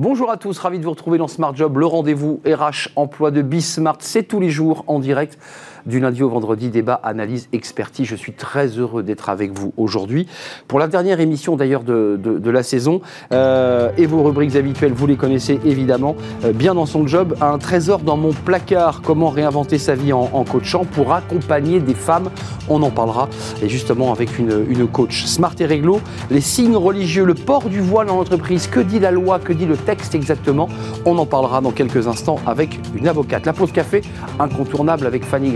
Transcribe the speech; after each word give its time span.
Bonjour 0.00 0.30
à 0.30 0.36
tous, 0.36 0.56
ravi 0.60 0.78
de 0.78 0.84
vous 0.84 0.92
retrouver 0.92 1.18
dans 1.18 1.26
Smart 1.26 1.56
Job, 1.56 1.76
le 1.76 1.84
rendez-vous 1.84 2.40
RH 2.46 2.90
emploi 2.94 3.32
de 3.32 3.42
Bismart. 3.42 3.96
C'est 3.98 4.22
tous 4.22 4.38
les 4.38 4.48
jours 4.48 4.84
en 4.86 5.00
direct 5.00 5.40
du 5.86 6.00
lundi 6.00 6.22
au 6.22 6.28
vendredi, 6.28 6.68
débat, 6.70 7.00
analyse, 7.02 7.48
expertise. 7.52 8.06
Je 8.06 8.16
suis 8.16 8.32
très 8.32 8.68
heureux 8.68 9.02
d'être 9.02 9.28
avec 9.28 9.52
vous 9.52 9.72
aujourd'hui 9.76 10.26
pour 10.66 10.78
la 10.78 10.88
dernière 10.88 11.20
émission 11.20 11.56
d'ailleurs 11.56 11.82
de, 11.82 12.50
la 12.50 12.62
saison. 12.62 13.00
Euh, 13.32 13.90
et 13.96 14.06
vos 14.06 14.22
rubriques 14.22 14.56
habituelles, 14.56 14.92
vous 14.92 15.06
les 15.06 15.16
connaissez 15.16 15.60
évidemment. 15.64 16.16
Euh, 16.44 16.52
bien 16.52 16.74
dans 16.74 16.86
son 16.86 17.06
job, 17.06 17.36
un 17.40 17.58
trésor 17.58 18.00
dans 18.00 18.16
mon 18.16 18.32
placard. 18.32 19.02
Comment 19.02 19.28
réinventer 19.28 19.78
sa 19.78 19.94
vie 19.94 20.12
en, 20.12 20.44
coachant 20.44 20.84
pour 20.84 21.12
accompagner 21.12 21.80
des 21.80 21.94
femmes? 21.94 22.30
On 22.68 22.82
en 22.82 22.90
parlera. 22.90 23.28
Et 23.62 23.68
justement 23.68 24.12
avec 24.12 24.38
une, 24.38 24.64
une 24.68 24.86
coach 24.86 25.24
smart 25.24 25.54
et 25.58 25.66
réglo, 25.66 26.00
les 26.30 26.40
signes 26.40 26.76
religieux, 26.76 27.24
le 27.24 27.34
port 27.34 27.68
du 27.68 27.80
voile 27.80 28.06
dans 28.06 28.16
l'entreprise. 28.16 28.66
Que 28.66 28.80
dit 28.80 28.98
la 28.98 29.10
loi? 29.10 29.38
Que 29.38 29.52
dit 29.52 29.66
le 29.66 29.76
texte 29.76 30.14
exactement? 30.14 30.68
On 31.04 31.18
en 31.18 31.26
parlera 31.26 31.60
dans 31.60 31.72
quelques 31.72 32.06
instants 32.06 32.38
avec 32.46 32.78
une 32.94 33.08
avocate. 33.08 33.46
La 33.46 33.52
pause 33.52 33.72
café, 33.72 34.02
incontournable 34.38 35.06
avec 35.06 35.24
Fanny 35.24 35.50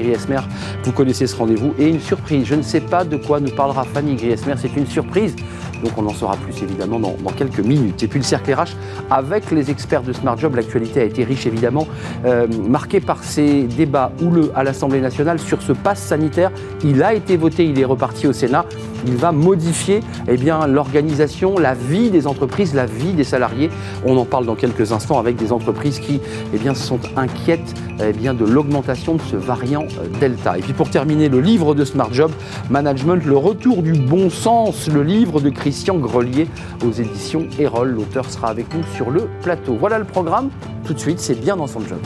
Vous 0.84 0.92
connaissez 0.92 1.26
ce 1.26 1.36
rendez-vous. 1.36 1.74
Et 1.78 1.88
une 1.88 2.00
surprise, 2.00 2.46
je 2.46 2.54
ne 2.54 2.62
sais 2.62 2.80
pas 2.80 3.04
de 3.04 3.16
quoi 3.16 3.40
nous 3.40 3.50
parlera 3.50 3.84
Fanny 3.84 4.14
Griesmer, 4.14 4.54
c'est 4.56 4.74
une 4.76 4.86
surprise. 4.86 5.34
Donc 5.82 5.92
on 5.96 6.06
en 6.06 6.14
saura 6.14 6.36
plus 6.36 6.62
évidemment 6.62 6.98
dans, 6.98 7.14
quelques 7.36 7.60
minutes. 7.60 8.02
Et 8.02 8.08
puis 8.08 8.18
le 8.18 8.24
cercle 8.24 8.52
RH 8.52 8.76
avec 9.10 9.50
les 9.50 9.70
experts 9.70 10.02
de 10.02 10.12
Smart 10.12 10.38
Job. 10.38 10.54
L'actualité 10.54 11.00
a 11.00 11.04
été 11.04 11.24
riche 11.24 11.46
évidemment, 11.46 11.86
euh, 12.24 12.46
marquée 12.68 13.00
par 13.00 13.22
ces 13.24 13.64
débats 13.64 14.12
houleux 14.22 14.52
à 14.54 14.64
l'Assemblée 14.64 15.00
nationale 15.00 15.38
sur 15.38 15.62
ce 15.62 15.72
pass 15.72 16.00
sanitaire. 16.00 16.50
Il 16.84 17.02
a 17.02 17.14
été 17.14 17.36
voté, 17.36 17.64
il 17.64 17.78
est 17.78 17.84
reparti 17.84 18.26
au 18.26 18.32
Sénat. 18.32 18.66
Il 19.06 19.16
va 19.16 19.32
modifier 19.32 20.00
eh 20.28 20.36
bien, 20.36 20.66
l'organisation, 20.66 21.58
la 21.58 21.74
vie 21.74 22.10
des 22.10 22.26
entreprises, 22.26 22.74
la 22.74 22.86
vie 22.86 23.12
des 23.12 23.24
salariés. 23.24 23.70
On 24.04 24.16
en 24.16 24.24
parle 24.24 24.46
dans 24.46 24.54
quelques 24.54 24.92
instants 24.92 25.18
avec 25.18 25.36
des 25.36 25.52
entreprises 25.52 25.98
qui 25.98 26.20
eh 26.54 26.58
bien, 26.58 26.74
sont 26.74 27.00
inquiètes 27.16 27.74
eh 28.00 28.12
bien, 28.12 28.34
de 28.34 28.44
l'augmentation 28.44 29.14
de 29.14 29.20
ce 29.22 29.36
variant 29.36 29.82
euh, 29.82 30.20
Delta. 30.20 30.58
Et 30.58 30.60
puis 30.60 30.72
pour 30.72 30.90
terminer, 30.90 31.28
le 31.28 31.40
livre 31.40 31.74
de 31.74 31.84
Smart 31.84 32.12
Job 32.12 32.30
Management, 32.70 33.24
le 33.24 33.36
retour 33.36 33.82
du 33.82 33.92
bon 33.92 34.30
sens, 34.30 34.88
le 34.88 35.02
livre 35.02 35.40
de 35.40 35.50
Christian 35.72 35.96
Grelier 35.96 36.48
aux 36.84 36.92
éditions 36.92 37.46
Erol. 37.58 37.92
L'auteur 37.92 38.30
sera 38.30 38.48
avec 38.48 38.74
nous 38.74 38.82
sur 38.94 39.10
le 39.10 39.26
plateau. 39.40 39.74
Voilà 39.74 39.98
le 39.98 40.04
programme. 40.04 40.50
Tout 40.84 40.92
de 40.92 40.98
suite, 40.98 41.18
c'est 41.18 41.34
bien 41.34 41.56
dans 41.56 41.66
son 41.66 41.80
job. 41.80 41.98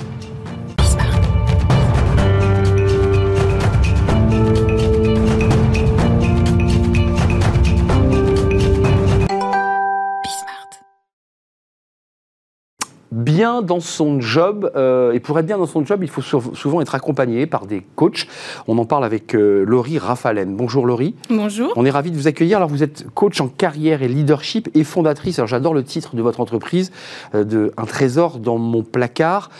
Bien 13.17 13.63
dans 13.63 13.81
son 13.81 14.21
job, 14.21 14.71
euh, 14.77 15.13
et 15.13 15.21
pour 15.21 15.39
être 15.39 15.47
bien 15.47 15.57
dans 15.57 15.67
son 15.67 15.85
job, 15.85 16.01
il 16.03 16.09
faut 16.09 16.21
souvent 16.21 16.83
être 16.83 16.95
accompagné 16.95 17.47
par 17.47 17.67
des 17.67 17.83
coachs. 17.95 18.29
On 18.69 18.77
en 18.77 18.85
parle 18.85 19.05
avec 19.05 19.35
euh, 19.35 19.65
Laurie 19.67 19.99
Rafalen. 19.99 20.55
Bonjour 20.55 20.87
Laurie. 20.87 21.15
Bonjour. 21.31 21.73
On 21.77 21.87
est 21.87 21.91
ravi 21.91 22.11
de 22.11 22.17
vous 22.17 22.29
accueillir. 22.29 22.59
Alors 22.59 22.69
vous 22.69 22.83
êtes 22.83 23.07
coach 23.15 23.41
en 23.41 23.49
carrière 23.49 24.03
et 24.03 24.09
leadership 24.09 24.69
et 24.75 24.85
fondatrice, 24.85 25.39
alors 25.39 25.49
j'adore 25.49 25.73
le 25.73 25.83
titre 25.83 26.15
de 26.15 26.21
votre 26.21 26.41
entreprise, 26.41 26.93
euh, 27.35 27.45
de 27.45 27.73
Un 27.79 27.87
trésor 27.87 28.39
dans 28.39 28.59
mon 28.59 28.83
placard. 28.83 29.51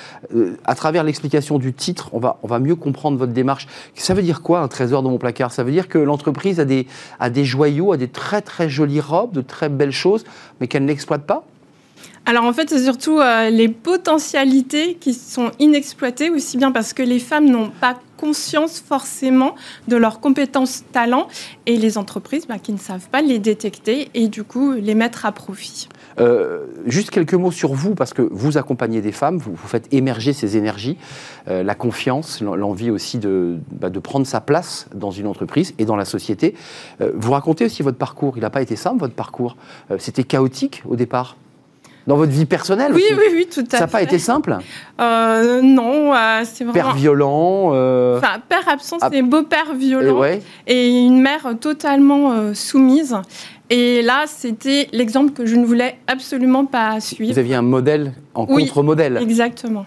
à 0.65 0.75
travers 0.75 1.03
l'explication 1.03 1.59
du 1.59 1.73
titre, 1.73 2.11
on 2.13 2.19
va, 2.19 2.39
on 2.43 2.47
va 2.49 2.59
mieux 2.59 2.77
comprendre 2.77 3.17
votre 3.17 3.33
démarche. 3.33 3.67
Ça 3.95 4.13
veut 4.13 4.23
dire 4.23 4.43
quoi 4.43 4.61
un 4.61 4.69
trésor 4.69 5.03
dans 5.03 5.11
mon 5.11 5.19
placard? 5.19 5.51
Ça 5.51 5.65
veut 5.65 5.73
dire 5.73 5.89
que 5.89 5.99
l'entreprise 5.99 6.61
a 6.61 6.67
des, 6.67 6.87
a 7.21 7.31
des 7.31 7.45
joyaux, 7.45 7.93
a 7.93 7.97
des 7.97 8.09
très 8.09 8.43
très 8.43 8.69
jolies 8.69 9.01
robes, 9.01 9.33
de 9.33 9.41
très 9.41 9.71
belles 9.71 9.93
choses, 9.93 10.25
mais 10.61 10.67
qu'elle 10.67 10.85
n'exploite 10.85 11.25
pas? 11.25 11.45
Alors 12.29 12.43
en 12.43 12.53
fait, 12.53 12.69
c'est 12.69 12.83
surtout 12.83 13.21
euh, 13.21 13.51
les 13.51 13.69
potentialités 13.69 14.95
qui 14.95 15.15
sont 15.15 15.53
inexploitées, 15.61 16.29
aussi 16.29 16.57
bien 16.57 16.73
parce 16.73 16.93
que 16.93 17.05
les 17.05 17.21
femmes 17.21 17.49
n'ont 17.49 17.71
pas 17.71 17.95
conscience 18.17 18.81
forcément 18.81 19.55
de 19.87 19.95
leurs 19.97 20.19
compétences, 20.19 20.83
talents, 20.91 21.29
et 21.67 21.77
les 21.77 21.99
entreprises 21.99 22.49
bah, 22.49 22.59
qui 22.59 22.73
ne 22.73 22.79
savent 22.79 23.09
pas 23.11 23.23
les 23.23 23.39
détecter 23.39 24.09
et 24.15 24.27
du 24.27 24.43
coup 24.43 24.73
les 24.73 24.97
mettre 24.97 25.25
à 25.25 25.31
profit. 25.31 25.89
Euh, 26.19 26.65
juste 26.87 27.11
quelques 27.11 27.35
mots 27.35 27.53
sur 27.53 27.75
vous, 27.75 27.95
parce 27.95 28.13
que 28.13 28.23
vous 28.23 28.59
accompagnez 28.59 29.03
des 29.03 29.13
femmes, 29.13 29.39
vous, 29.39 29.55
faites 29.57 29.87
émerger 29.93 30.33
ces 30.33 30.57
énergies, 30.57 30.97
euh, 31.47 31.63
la 31.63 31.77
confiance, 31.77 32.41
l'envie 32.41 32.91
aussi 32.91 33.21
bah, 33.71 33.89
de, 33.89 33.99
prendre 34.01 34.27
sa 34.27 34.41
place 34.41 34.89
dans 34.93 35.13
une 35.13 35.29
entreprise 35.29 35.75
et 35.79 35.85
dans 35.85 35.97
la 35.97 36.05
société. 36.05 36.55
vous 36.99 37.31
racontez 37.31 37.67
aussi 37.67 37.85
votre 37.85 37.99
parcours. 37.99 38.37
Il 38.37 38.41
n'a 38.41 38.51
pas 38.51 38.63
été 38.63 38.75
simple, 38.75 38.99
votre 38.99 39.15
parcours. 39.15 39.57
C'était 39.99 40.25
chaotique 40.25 40.83
au 40.89 40.97
départ? 40.97 41.37
Dans 42.07 42.17
votre 42.17 42.33
vie 42.33 42.47
personnelle 42.47 42.93
Oui, 42.95 43.03
aussi. 43.05 43.15
oui, 43.15 43.25
oui, 43.35 43.49
tout 43.53 43.61
à 43.61 43.65
fait. 43.65 43.77
Ça 43.77 43.81
n'a 43.81 43.87
pas 43.87 44.03
été 44.03 44.19
simple? 44.19 44.57
Euh, 45.01 45.61
Non, 45.63 46.15
euh, 46.15 46.43
c'est 46.45 46.65
vraiment... 46.65 46.73
Père 46.73 46.95
violent 46.95 47.71
euh, 47.75 48.19
Enfin, 48.19 48.41
père 48.49 48.69
absent, 48.69 48.99
c'est 49.11 49.23
beau-père 49.23 49.75
violent. 49.75 50.23
Et, 50.67 50.89
une 50.89 51.21
mère 51.21 51.55
totalement 51.61 52.55
soumise. 52.55 53.17
Et 53.69 54.03
là, 54.03 54.25
c'était 54.27 54.89
l'exemple 54.93 55.33
que 55.33 55.45
je 55.45 55.57
ne 55.57 55.67
voulais 55.67 55.99
absolument 56.07 56.67
pas 56.67 57.01
suivre. 57.01 57.33
Vous 57.33 57.39
aviez 57.39 57.57
un 57.57 57.63
modèle 57.63 58.13
en 58.35 58.47
contre-modèle. 58.47 59.19
Exactement. 59.21 59.87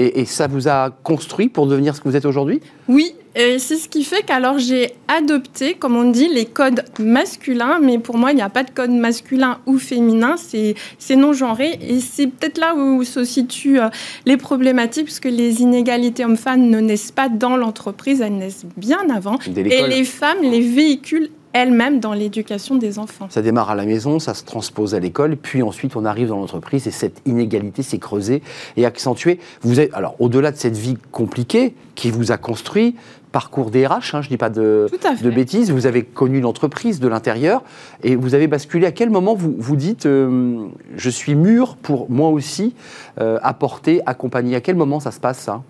Et, 0.00 0.24
ça 0.26 0.46
vous 0.46 0.68
a 0.68 0.90
construit 0.90 1.48
pour 1.48 1.66
devenir 1.66 1.96
ce 1.96 2.00
que 2.00 2.08
vous 2.08 2.14
êtes 2.14 2.24
aujourd'hui? 2.24 2.60
Oui, 2.88 3.14
et 3.34 3.58
c'est 3.58 3.76
ce 3.76 3.88
qui 3.88 4.04
fait 4.04 4.22
qu'alors 4.22 4.58
j'ai 4.58 4.92
adopté, 5.08 5.74
comme 5.74 5.96
on 5.96 6.10
dit, 6.10 6.28
les 6.28 6.44
codes 6.44 6.84
masculins, 7.00 7.80
mais 7.82 7.98
pour 7.98 8.16
moi, 8.16 8.30
il 8.30 8.36
n'y 8.36 8.42
a 8.42 8.48
pas 8.48 8.62
de 8.62 8.70
code 8.70 8.92
masculin 8.92 9.58
ou 9.66 9.76
féminin, 9.76 10.36
c'est 10.38 11.16
non-genré, 11.16 11.78
et 11.82 11.98
c'est 11.98 12.28
peut-être 12.28 12.58
là 12.58 12.76
où 12.76 13.02
se 13.02 13.24
situent 13.24 13.80
euh, 13.80 13.88
les 14.24 14.36
problématiques, 14.36 15.06
puisque 15.06 15.24
les 15.24 15.62
inégalités 15.62 16.24
hommes-femmes 16.24 16.68
ne 16.68 16.78
naissent 16.78 17.12
pas 17.12 17.28
dans 17.28 17.56
l'entreprise, 17.56 18.20
elles 18.20 18.36
naissent 18.36 18.66
bien 18.76 19.10
avant, 19.12 19.38
et 19.56 19.86
les 19.88 20.04
femmes 20.04 20.42
les 20.42 20.60
véhiculent 20.60 21.30
elle-même 21.52 22.00
dans 22.00 22.12
l'éducation 22.12 22.76
des 22.76 22.98
enfants. 22.98 23.26
Ça 23.30 23.42
démarre 23.42 23.70
à 23.70 23.74
la 23.74 23.84
maison, 23.84 24.18
ça 24.18 24.34
se 24.34 24.44
transpose 24.44 24.94
à 24.94 25.00
l'école, 25.00 25.36
puis 25.36 25.62
ensuite 25.62 25.96
on 25.96 26.04
arrive 26.04 26.28
dans 26.28 26.38
l'entreprise 26.38 26.86
et 26.86 26.90
cette 26.90 27.22
inégalité 27.26 27.82
s'est 27.82 27.98
creusée 27.98 28.42
et 28.76 28.84
accentuée. 28.84 29.38
Vous 29.62 29.80
êtes, 29.80 29.92
alors 29.94 30.16
au-delà 30.18 30.50
de 30.50 30.56
cette 30.56 30.76
vie 30.76 30.96
compliquée 31.10 31.74
qui 31.94 32.10
vous 32.10 32.32
a 32.32 32.36
construit, 32.36 32.94
parcours 33.32 33.70
DRH, 33.70 34.14
hein, 34.14 34.22
je 34.22 34.26
ne 34.26 34.30
dis 34.30 34.36
pas 34.36 34.50
de, 34.50 34.88
de, 35.22 35.30
bêtises, 35.30 35.70
vous 35.70 35.86
avez 35.86 36.02
connu 36.02 36.40
l'entreprise 36.40 37.00
de 37.00 37.08
l'intérieur 37.08 37.62
et 38.02 38.16
vous 38.16 38.34
avez 38.34 38.46
basculé. 38.46 38.86
À 38.86 38.92
quel 38.92 39.10
moment 39.10 39.34
vous 39.34 39.54
vous 39.58 39.76
dites 39.76 40.06
euh, 40.06 40.66
je 40.96 41.10
suis 41.10 41.34
mûr 41.34 41.76
pour 41.76 42.10
moi 42.10 42.30
aussi 42.30 42.74
euh, 43.20 43.38
apporter, 43.42 44.00
accompagner 44.06 44.56
À 44.56 44.60
quel 44.60 44.76
moment 44.76 45.00
ça 45.00 45.10
se 45.10 45.20
passe 45.20 45.38
ça? 45.38 45.62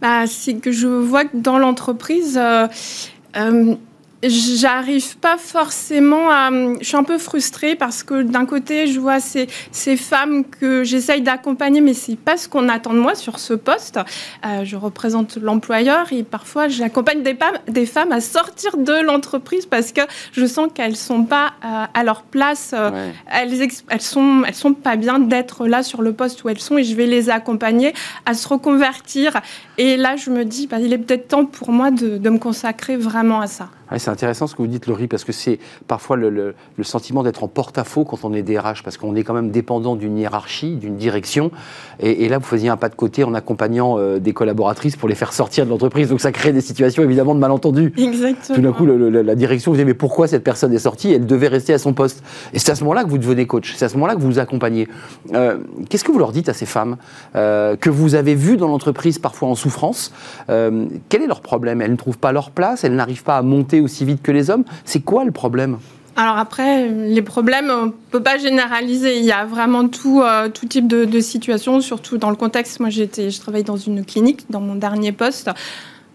Bah, 0.00 0.26
C'est 0.26 0.54
que 0.54 0.72
je 0.72 0.86
vois 0.86 1.24
que 1.24 1.36
dans 1.36 1.58
l'entreprise, 1.58 2.38
euh, 2.38 2.66
j'arrive 4.28 5.16
pas 5.18 5.36
forcément 5.36 6.30
à. 6.30 6.50
Je 6.80 6.84
suis 6.86 6.96
un 6.96 7.04
peu 7.04 7.18
frustrée 7.18 7.74
parce 7.74 8.02
que 8.02 8.22
d'un 8.22 8.46
côté, 8.46 8.86
je 8.86 9.00
vois 9.00 9.20
ces, 9.20 9.48
ces 9.72 9.96
femmes 9.96 10.44
que 10.44 10.84
j'essaye 10.84 11.22
d'accompagner, 11.22 11.80
mais 11.80 11.94
c'est 11.94 12.16
pas 12.16 12.36
ce 12.36 12.48
qu'on 12.48 12.68
attend 12.68 12.92
de 12.92 12.98
moi 12.98 13.14
sur 13.14 13.38
ce 13.38 13.54
poste. 13.54 13.98
Euh, 14.44 14.64
je 14.64 14.76
représente 14.76 15.36
l'employeur 15.36 16.12
et 16.12 16.22
parfois 16.22 16.68
j'accompagne 16.68 17.22
des, 17.22 17.36
des 17.68 17.86
femmes 17.86 18.12
à 18.12 18.20
sortir 18.20 18.76
de 18.76 18.94
l'entreprise 19.02 19.66
parce 19.66 19.92
que 19.92 20.02
je 20.32 20.46
sens 20.46 20.68
qu'elles 20.74 20.96
sont 20.96 21.24
pas 21.24 21.52
euh, 21.64 21.84
à 21.92 22.04
leur 22.04 22.22
place. 22.22 22.72
Euh, 22.74 23.10
elles, 23.30 23.68
elles, 23.88 24.00
sont, 24.00 24.42
elles 24.46 24.54
sont 24.54 24.74
pas 24.74 24.96
bien 24.96 25.18
d'être 25.18 25.66
là 25.66 25.82
sur 25.82 26.02
le 26.02 26.12
poste 26.12 26.44
où 26.44 26.48
elles 26.48 26.60
sont 26.60 26.78
et 26.78 26.84
je 26.84 26.94
vais 26.94 27.06
les 27.06 27.30
accompagner 27.30 27.94
à 28.26 28.34
se 28.34 28.46
reconvertir. 28.48 29.40
Et 29.78 29.96
là, 29.96 30.16
je 30.16 30.30
me 30.30 30.44
dis, 30.44 30.66
bah, 30.66 30.78
il 30.80 30.92
est 30.92 30.98
peut-être 30.98 31.28
temps 31.28 31.46
pour 31.46 31.70
moi 31.70 31.90
de, 31.90 32.18
de 32.18 32.30
me 32.30 32.38
consacrer 32.38 32.96
vraiment 32.96 33.40
à 33.40 33.46
ça 33.46 33.68
c'est 33.98 34.10
intéressant 34.10 34.46
ce 34.46 34.54
que 34.54 34.62
vous 34.62 34.68
dites, 34.68 34.86
Laurie, 34.86 35.06
parce 35.06 35.24
que 35.24 35.32
c'est 35.32 35.58
parfois 35.86 36.16
le, 36.16 36.54
sentiment 36.82 37.22
d'être 37.22 37.42
en 37.42 37.48
porte-à-faux 37.48 38.04
quand 38.04 38.24
on 38.24 38.34
est 38.34 38.42
DRH, 38.42 38.82
parce 38.82 38.96
qu'on 38.96 39.14
est 39.14 39.22
quand 39.22 39.34
même 39.34 39.50
dépendant 39.50 39.96
d'une 39.96 40.18
hiérarchie, 40.18 40.76
d'une 40.76 40.96
direction. 40.96 41.50
Et, 42.00 42.28
là, 42.28 42.38
vous 42.38 42.44
faisiez 42.44 42.68
un 42.68 42.76
pas 42.76 42.88
de 42.88 42.94
côté 42.94 43.24
en 43.24 43.34
accompagnant 43.34 43.98
euh, 43.98 44.18
des 44.18 44.32
collaboratrices 44.32 44.96
pour 44.96 45.08
les 45.08 45.14
faire 45.14 45.32
sortir 45.32 45.64
de 45.64 45.70
l'entreprise. 45.70 46.08
Donc 46.08 46.20
ça 46.20 46.32
crée 46.32 46.52
des 46.52 46.60
situations 46.60 47.02
évidemment 47.02 47.34
de 47.34 47.40
malentendus. 47.40 47.92
Exactement. 47.96 48.56
Tout 48.56 48.62
d'un 48.62 48.72
coup, 48.72 48.86
la 48.86 49.34
direction 49.34 49.72
vous 49.72 49.78
dit 49.78 49.84
mais 49.84 49.94
pourquoi 49.94 50.26
cette 50.26 50.44
personne 50.44 50.72
est 50.72 50.78
sortie? 50.78 51.12
Elle 51.12 51.26
devait 51.26 51.48
rester 51.48 51.72
à 51.72 51.78
son 51.78 51.92
poste. 51.92 52.22
Et 52.52 52.58
c'est 52.58 52.72
à 52.72 52.74
ce 52.74 52.82
moment-là 52.84 53.04
que 53.04 53.10
vous 53.10 53.18
devenez 53.18 53.46
coach. 53.46 53.74
C'est 53.76 53.84
à 53.84 53.88
ce 53.88 53.94
moment-là 53.94 54.14
que 54.14 54.20
vous 54.20 54.26
vous 54.26 54.38
accompagnez. 54.38 54.88
Euh, 55.32 55.58
qu'est-ce 55.88 56.04
que 56.04 56.12
vous 56.12 56.18
leur 56.18 56.32
dites 56.32 56.48
à 56.48 56.54
ces 56.54 56.66
femmes 56.66 56.96
euh, 57.36 57.76
que 57.76 57.90
vous 57.90 58.14
avez 58.14 58.34
vues 58.34 58.56
dans 58.56 58.68
l'entreprise 58.68 59.18
parfois 59.18 59.48
en 59.48 59.54
souffrance 59.64 60.12
Quel 60.46 61.22
est 61.22 61.26
leur 61.26 61.40
problème? 61.40 61.80
Elles 61.82 61.92
ne 61.92 61.96
trouvent 61.96 62.18
pas 62.18 62.32
leur 62.32 62.50
place. 62.50 62.84
Elles 62.84 62.94
n'arrivent 62.94 63.24
pas 63.24 63.38
à 63.38 63.42
monter 63.42 63.80
aussi 63.80 64.04
vite 64.04 64.22
que 64.22 64.32
les 64.32 64.50
hommes. 64.50 64.64
C'est 64.84 65.00
quoi 65.00 65.24
le 65.24 65.32
problème? 65.32 65.78
Alors 66.16 66.38
après, 66.38 66.88
les 66.88 67.22
problèmes, 67.22 67.70
on 67.70 67.86
ne 67.86 67.90
peut 68.10 68.22
pas 68.22 68.38
généraliser. 68.38 69.18
Il 69.18 69.24
y 69.24 69.32
a 69.32 69.44
vraiment 69.44 69.88
tout, 69.88 70.22
euh, 70.22 70.48
tout 70.48 70.66
type 70.66 70.86
de, 70.86 71.04
de 71.04 71.20
situations, 71.20 71.80
surtout 71.80 72.18
dans 72.18 72.30
le 72.30 72.36
contexte. 72.36 72.78
Moi, 72.78 72.90
j'étais, 72.90 73.30
je 73.30 73.40
travaille 73.40 73.64
dans 73.64 73.76
une 73.76 74.04
clinique, 74.04 74.44
dans 74.48 74.60
mon 74.60 74.76
dernier 74.76 75.10
poste. 75.10 75.50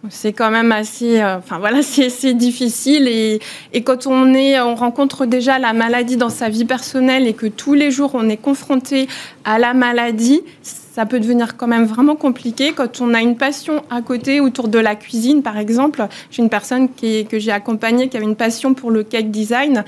C'est 0.08 0.32
quand 0.32 0.50
même 0.50 0.72
assez, 0.72 1.20
euh, 1.22 1.38
enfin 1.38 1.60
voilà, 1.60 1.82
c'est 1.84 2.34
difficile 2.34 3.08
et, 3.08 3.40
quand 3.84 4.08
on 4.08 4.34
est, 4.34 4.60
on 4.62 4.76
rencontre 4.76 5.26
déjà 5.26 5.60
la 5.60 5.74
maladie 5.74 6.16
dans 6.16 6.30
sa 6.30 6.48
vie 6.48 6.66
personnelle 6.66 7.28
et 7.28 7.34
que 7.34 7.48
tous 7.48 7.74
les 7.74 7.92
jours 7.92 8.12
on 8.14 8.30
est 8.30 8.38
confronté 8.38 9.08
à 9.44 9.60
la 9.60 9.74
maladie, 9.74 10.42
ça 10.62 11.06
peut 11.06 11.20
devenir 11.20 11.58
quand 11.58 11.68
même 11.68 11.86
vraiment 11.86 12.16
compliqué. 12.16 12.72
Quand 12.74 13.02
on 13.02 13.14
a 13.14 13.22
une 13.22 13.36
passion 13.36 13.84
à 13.90 14.02
côté 14.02 14.40
autour 14.40 14.70
de 14.70 14.80
la 14.80 14.96
cuisine, 14.96 15.44
par 15.44 15.58
exemple, 15.58 16.08
j'ai 16.32 16.42
une 16.42 16.50
personne 16.50 16.90
que 16.90 17.40
j'ai 17.40 17.52
accompagnée 17.52 18.10
qui 18.10 18.18
avait 18.18 18.26
une 18.26 18.36
passion 18.36 18.74
pour 18.74 18.92
le 18.92 19.04
cake 19.04 19.32
design. 19.32 19.84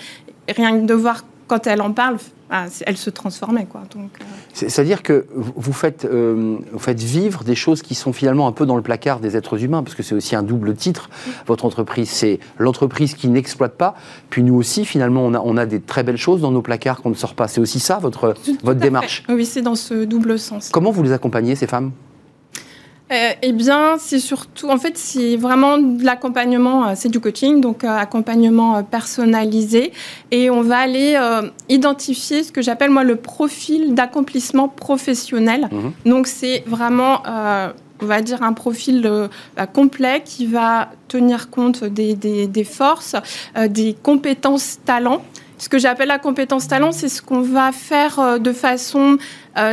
Rien 0.47 0.79
que 0.79 0.85
de 0.85 0.93
voir 0.93 1.23
quand 1.51 1.67
elle 1.67 1.81
en 1.81 1.91
parle, 1.91 2.15
ah, 2.49 2.67
elle 2.85 2.95
se 2.95 3.09
transformait. 3.09 3.65
Quoi. 3.65 3.81
Donc, 3.93 4.11
euh. 4.21 4.23
C'est-à-dire 4.53 5.03
que 5.03 5.25
vous 5.35 5.73
faites, 5.73 6.05
euh, 6.05 6.55
vous 6.71 6.79
faites 6.79 7.01
vivre 7.01 7.43
des 7.43 7.55
choses 7.55 7.81
qui 7.81 7.93
sont 7.93 8.13
finalement 8.13 8.47
un 8.47 8.53
peu 8.53 8.65
dans 8.65 8.77
le 8.77 8.81
placard 8.81 9.19
des 9.19 9.35
êtres 9.35 9.61
humains, 9.61 9.83
parce 9.83 9.93
que 9.93 10.01
c'est 10.01 10.15
aussi 10.15 10.33
un 10.33 10.43
double 10.43 10.75
titre. 10.75 11.09
Votre 11.47 11.65
entreprise, 11.65 12.09
c'est 12.09 12.39
l'entreprise 12.57 13.15
qui 13.15 13.27
n'exploite 13.27 13.73
pas. 13.73 13.95
Puis 14.29 14.43
nous 14.43 14.55
aussi, 14.55 14.85
finalement, 14.85 15.25
on 15.25 15.33
a, 15.33 15.41
on 15.41 15.57
a 15.57 15.65
des 15.65 15.81
très 15.81 16.03
belles 16.03 16.15
choses 16.15 16.39
dans 16.39 16.51
nos 16.51 16.61
placards 16.61 17.01
qu'on 17.01 17.09
ne 17.09 17.15
sort 17.15 17.35
pas. 17.35 17.49
C'est 17.49 17.59
aussi 17.59 17.81
ça, 17.81 17.99
votre, 17.99 18.33
votre 18.63 18.79
démarche 18.79 19.25
Oui, 19.27 19.45
c'est 19.45 19.61
dans 19.61 19.75
ce 19.75 20.05
double 20.05 20.39
sens. 20.39 20.69
Comment 20.69 20.91
vous 20.91 21.03
les 21.03 21.11
accompagnez, 21.11 21.57
ces 21.57 21.67
femmes? 21.67 21.91
Euh, 23.11 23.31
eh 23.41 23.51
bien, 23.51 23.97
c'est 23.99 24.19
surtout, 24.19 24.69
en 24.69 24.77
fait, 24.77 24.97
c'est 24.97 25.35
vraiment 25.35 25.77
de 25.77 26.03
l'accompagnement, 26.03 26.87
euh, 26.87 26.91
c'est 26.95 27.09
du 27.09 27.19
coaching, 27.19 27.59
donc 27.59 27.83
euh, 27.83 27.89
accompagnement 27.89 28.83
personnalisé. 28.83 29.91
Et 30.31 30.49
on 30.49 30.61
va 30.61 30.77
aller 30.77 31.17
identifier 31.69 32.43
ce 32.43 32.51
que 32.51 32.61
j'appelle, 32.61 32.89
moi, 32.89 33.03
le 33.03 33.17
profil 33.17 33.93
d'accomplissement 33.93 34.69
professionnel. 34.69 35.67
Mhm. 35.71 35.91
Donc, 36.05 36.27
c'est 36.27 36.63
vraiment 36.65 37.21
on 38.03 38.07
va 38.07 38.21
dire 38.21 38.41
un 38.41 38.53
profil 38.53 39.07
bah, 39.55 39.67
complet 39.67 40.23
qui 40.25 40.47
va 40.47 40.89
tenir 41.07 41.51
compte 41.51 41.83
des, 41.83 42.15
des 42.15 42.63
forces, 42.63 43.15
des 43.69 43.95
compétences, 44.01 44.79
talents 44.83 45.21
ce 45.61 45.69
que 45.69 45.77
j'appelle 45.77 46.07
la 46.07 46.17
compétence 46.17 46.67
talent, 46.67 46.91
c'est 46.91 47.07
ce 47.07 47.21
qu'on 47.21 47.41
va 47.41 47.71
faire 47.71 48.17
euh, 48.17 48.37
de 48.39 48.51
façon 48.51 49.19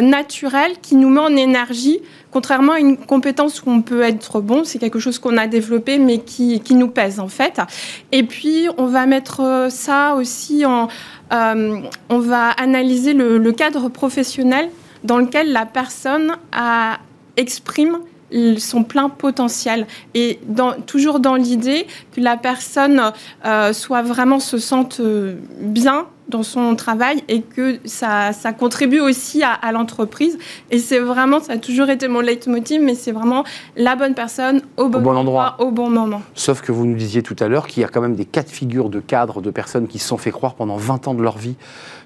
naturelle, 0.03 0.73
qui 0.83 0.97
nous 0.97 1.09
met 1.09 1.21
en 1.21 1.37
énergie, 1.37 2.01
contrairement 2.31 2.73
à 2.73 2.79
une 2.79 2.97
compétence 2.97 3.63
où 3.63 3.71
on 3.71 3.83
peut 3.83 4.03
être 4.03 4.41
bon, 4.41 4.65
c'est 4.65 4.79
quelque 4.79 4.99
chose 4.99 5.19
qu'on 5.19 5.37
a 5.37 5.47
développé, 5.47 5.99
mais 5.99 6.19
qui, 6.19 6.61
qui, 6.61 6.75
nous 6.75 6.89
pèse 6.89 7.21
en 7.21 7.29
fait. 7.29 7.61
Et 8.13 8.23
puis, 8.23 8.69
on 8.77 8.87
va 8.87 9.07
mettre 9.07 9.41
euh, 9.41 9.71
ça 9.71 10.15
aussi 10.15 10.65
en... 10.65 10.89
on 11.31 12.19
va 12.19 12.51
analyser 12.51 13.13
le, 13.15 13.53
cadre 13.53 13.89
professionnel 13.89 14.71
dans 15.05 15.19
lequel 15.19 15.53
la 15.53 15.67
personne 15.67 16.37
a, 16.53 16.99
exprime 17.37 17.99
son 18.59 18.85
plein 18.85 19.09
potentiel 19.09 19.87
et 20.15 20.39
toujours 20.87 21.21
dans 21.21 21.37
l'idée 21.37 21.87
que 22.13 22.21
la 22.21 22.37
personne 22.37 23.13
euh, 23.45 23.73
soit 23.73 24.03
vraiment 24.03 24.41
se 24.41 24.59
sente 24.59 25.01
euh, 25.01 25.37
bien 25.61 26.07
dans 26.29 26.43
son 26.43 26.75
travail 26.77 27.23
et 27.29 27.43
que 27.43 27.79
ça, 27.85 28.33
ça 28.33 28.53
contribue 28.53 29.01
aussi 29.01 29.43
à, 29.43 29.73
l'entreprise. 29.73 30.39
Et 30.71 30.79
c'est 30.79 30.99
vraiment, 30.99 31.41
ça 31.41 31.55
a 31.55 31.59
toujours 31.59 31.91
été 31.91 32.09
mon 32.09 32.21
leitmotiv, 32.21 32.81
mais 32.83 32.95
c'est 32.95 33.13
vraiment 33.13 33.45
la 33.77 33.97
bonne 33.97 34.15
personne 34.15 34.63
au 34.77 34.89
bon, 34.89 35.17
endroit, 35.17 35.57
au 35.59 35.71
bon 35.71 35.91
moment. 35.91 36.23
Sauf 36.35 36.61
que 36.61 36.73
vous 36.73 36.87
nous 36.87 36.97
disiez 36.97 37.23
tout 37.23 37.37
à 37.41 37.49
l'heure 37.49 37.67
qu'il 37.67 37.83
y 37.83 37.85
a 37.85 37.89
quand 37.89 38.01
même 38.01 38.15
des 38.15 38.25
cas 38.25 38.43
de 38.43 38.51
figure 38.51 38.89
de 38.91 39.01
cadres, 39.01 39.41
de 39.41 39.51
personnes 39.51 39.89
qui 39.89 39.99
se 39.99 40.09
sont 40.09 40.19
fait 40.19 40.31
croire 40.31 40.55
pendant 40.55 40.77
20 40.77 41.09
ans 41.09 41.15
de 41.15 41.23
leur 41.23 41.39
vie 41.39 41.57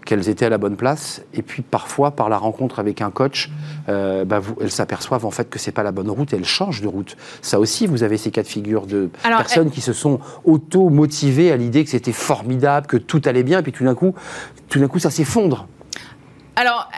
qu'elles 0.04 0.28
étaient 0.28 0.46
à 0.46 0.48
la 0.48 0.58
bonne 0.58 0.76
place, 0.76 1.22
et 1.34 1.42
puis 1.42 1.62
parfois, 1.62 2.10
par 2.10 2.28
la 2.28 2.38
rencontre 2.38 2.78
avec 2.78 3.00
un 3.00 3.10
coach, 3.10 3.50
euh, 3.88 4.24
bah, 4.24 4.40
elles 4.60 4.70
s'aperçoivent 4.70 5.24
en 5.24 5.30
fait 5.30 5.48
que 5.48 5.58
c'est 5.58 5.72
pas 5.72 5.82
la 5.82 5.92
bonne 5.92 6.10
route 6.10 6.32
et 6.32 6.36
elles 6.36 6.44
changent 6.44 6.82
de 6.82 6.88
route. 6.88 7.16
Ça 7.40 7.60
aussi, 7.60 7.86
vous 7.86 8.02
avez 8.02 8.16
ces 8.16 8.30
cas 8.30 8.42
de 8.42 8.48
figure 8.48 8.86
de 8.86 9.10
personnes 9.22 9.70
qui 9.70 9.80
se 9.80 9.92
sont 9.92 10.20
auto-motivées 10.44 11.52
à 11.52 11.56
l'idée 11.56 11.84
que 11.84 11.90
c'était 11.90 12.12
formidable, 12.12 12.86
que 12.86 12.96
tout 12.96 13.22
allait 13.24 13.42
bien, 13.42 13.60
et 13.60 13.62
puis 13.62 13.72
tout 13.72 13.84
d'un 13.84 13.94
coup, 13.94 14.14
tout 14.68 14.78
d'un 14.78 14.88
coup, 14.88 14.98
ça 14.98 15.10
s'effondre. 15.10 15.66
Alors, 16.56 16.88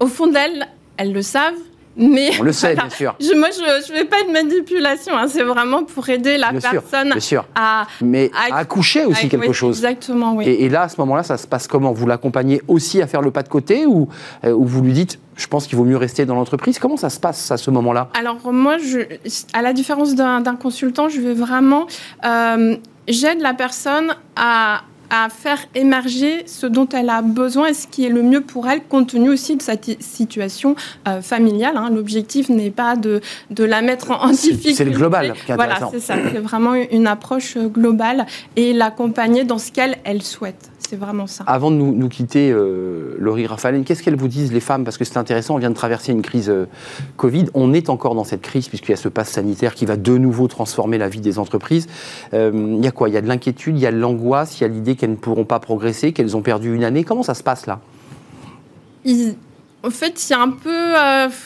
au 0.00 0.06
fond 0.06 0.26
d'elles, 0.26 0.66
elles 0.96 1.12
le 1.12 1.22
savent, 1.22 1.54
mais 1.96 2.30
on 2.40 2.42
le 2.42 2.52
sait, 2.52 2.74
bien 2.74 2.90
sûr. 2.90 3.14
Je, 3.20 3.34
moi, 3.34 3.48
je 3.50 3.92
ne 3.92 3.98
fais 3.98 4.04
pas 4.04 4.22
de 4.22 4.32
manipulation. 4.32 5.16
Hein, 5.16 5.26
c'est 5.28 5.42
vraiment 5.42 5.84
pour 5.84 6.08
aider 6.08 6.38
la 6.38 6.52
personne 6.52 7.14
à, 7.54 7.86
mais 8.00 8.30
à, 8.50 8.56
accoucher 8.56 9.04
aussi 9.04 9.28
quelque 9.28 9.52
chose. 9.52 9.76
Exactement, 9.76 10.34
oui. 10.34 10.46
Et, 10.46 10.68
là, 10.68 10.82
à 10.82 10.88
ce 10.88 11.00
moment-là, 11.00 11.22
ça 11.22 11.36
se 11.36 11.46
passe 11.46 11.66
comment? 11.66 11.92
Vous 11.92 12.06
l'accompagnez 12.06 12.62
aussi 12.68 13.00
à 13.00 13.06
faire 13.06 13.22
le 13.22 13.30
pas 13.30 13.42
de 13.42 13.48
côté 13.48 13.86
ou, 13.86 14.08
euh, 14.44 14.52
ou 14.52 14.64
vous 14.64 14.82
lui 14.82 14.92
dites 14.92 15.18
je 15.36 15.48
pense 15.48 15.66
qu'il 15.66 15.76
vaut 15.76 15.84
mieux 15.84 15.96
rester 15.96 16.26
dans 16.26 16.36
l'entreprise. 16.36 16.78
Comment 16.78 16.96
ça 16.96 17.10
se 17.10 17.18
passe 17.18 17.50
à 17.50 17.56
ce 17.56 17.68
moment-là? 17.72 18.08
Alors 18.16 18.52
moi, 18.52 18.78
je, 18.78 19.00
à 19.52 19.62
la 19.62 19.72
différence 19.72 20.14
d'un 20.14 20.56
consultant, 20.56 21.08
je 21.08 21.20
vais 21.20 21.34
vraiment 21.34 21.88
euh, 22.24 22.76
j'aide 23.08 23.40
la 23.40 23.54
personne 23.54 24.14
à 24.36 24.82
à 25.10 25.28
faire 25.28 25.58
émerger 25.74 26.44
ce 26.46 26.66
dont 26.66 26.88
elle 26.88 27.10
a 27.10 27.22
besoin 27.22 27.68
et 27.68 27.74
ce 27.74 27.86
qui 27.86 28.04
est 28.04 28.08
le 28.08 28.22
mieux 28.22 28.40
pour 28.40 28.68
elle, 28.68 28.82
compte 28.82 29.10
tenu 29.10 29.30
aussi 29.30 29.56
de 29.56 29.62
sa 29.62 29.74
situation 30.00 30.76
euh, 31.08 31.20
familiale. 31.22 31.76
Hein. 31.76 31.90
L'objectif 31.90 32.48
n'est 32.48 32.70
pas 32.70 32.96
de, 32.96 33.20
de, 33.50 33.64
la 33.64 33.82
mettre 33.82 34.10
en, 34.10 34.30
difficulté. 34.30 34.74
C'est 34.74 34.84
le 34.84 34.90
global 34.90 35.34
qui 35.46 35.52
est 35.52 35.54
Voilà, 35.54 35.78
c'est 35.90 36.00
ça. 36.00 36.14
C'est 36.32 36.38
vraiment 36.38 36.74
une 36.74 37.06
approche 37.06 37.56
globale 37.58 38.26
et 38.56 38.72
l'accompagner 38.72 39.44
dans 39.44 39.58
ce 39.58 39.72
qu'elle 39.72 39.96
elle 40.04 40.22
souhaite. 40.22 40.70
C'est 40.88 40.96
vraiment 40.96 41.26
ça. 41.26 41.44
Avant 41.46 41.70
de 41.70 41.76
nous, 41.76 42.08
quitter, 42.08 42.50
euh, 42.50 43.16
Laurie 43.18 43.46
Raffaline, 43.46 43.84
qu'est-ce 43.84 44.02
qu'elles 44.02 44.16
vous 44.16 44.28
disent, 44.28 44.52
les 44.52 44.60
femmes? 44.60 44.84
Parce 44.84 44.98
que 44.98 45.04
c'est 45.04 45.16
intéressant, 45.16 45.54
on 45.54 45.58
vient 45.58 45.70
de 45.70 45.74
traverser 45.74 46.12
une 46.12 46.22
crise 46.22 46.50
euh, 46.50 46.66
Covid. 47.16 47.46
On 47.54 47.72
est 47.72 47.88
encore 47.88 48.14
dans 48.14 48.24
cette 48.24 48.42
crise, 48.42 48.68
puisqu'il 48.68 48.90
y 48.90 48.94
a 48.94 48.98
ce 48.98 49.08
pass 49.08 49.30
sanitaire 49.30 49.74
qui 49.74 49.86
va 49.86 49.96
de 49.96 50.18
nouveau 50.18 50.46
transformer 50.46 50.98
la 50.98 51.08
vie 51.08 51.20
des 51.20 51.38
entreprises. 51.38 51.86
Euh, 52.34 52.52
il 52.54 52.84
y 52.84 52.86
a 52.86 52.90
quoi? 52.90 53.08
Il 53.08 53.14
y 53.14 53.16
a 53.16 53.22
de 53.22 53.28
l'inquiétude, 53.28 53.76
il 53.76 53.82
y 53.82 53.86
a 53.86 53.92
de 53.92 53.96
l'angoisse, 53.98 54.60
il 54.60 54.62
y 54.62 54.64
a 54.64 54.68
l'idée 54.68 54.94
qu'elles 54.94 55.12
ne 55.12 55.16
pourront 55.16 55.44
pas 55.44 55.58
progresser, 55.58 56.12
qu'elles 56.12 56.36
ont 56.36 56.42
perdu 56.42 56.74
une 56.74 56.84
année. 56.84 57.02
Comment 57.02 57.22
ça 57.22 57.34
se 57.34 57.42
passe 57.42 57.66
là? 57.66 57.80
En 59.82 59.90
fait, 59.90 60.18
c'est 60.18 60.34
un 60.34 60.50
peu, 60.50 60.94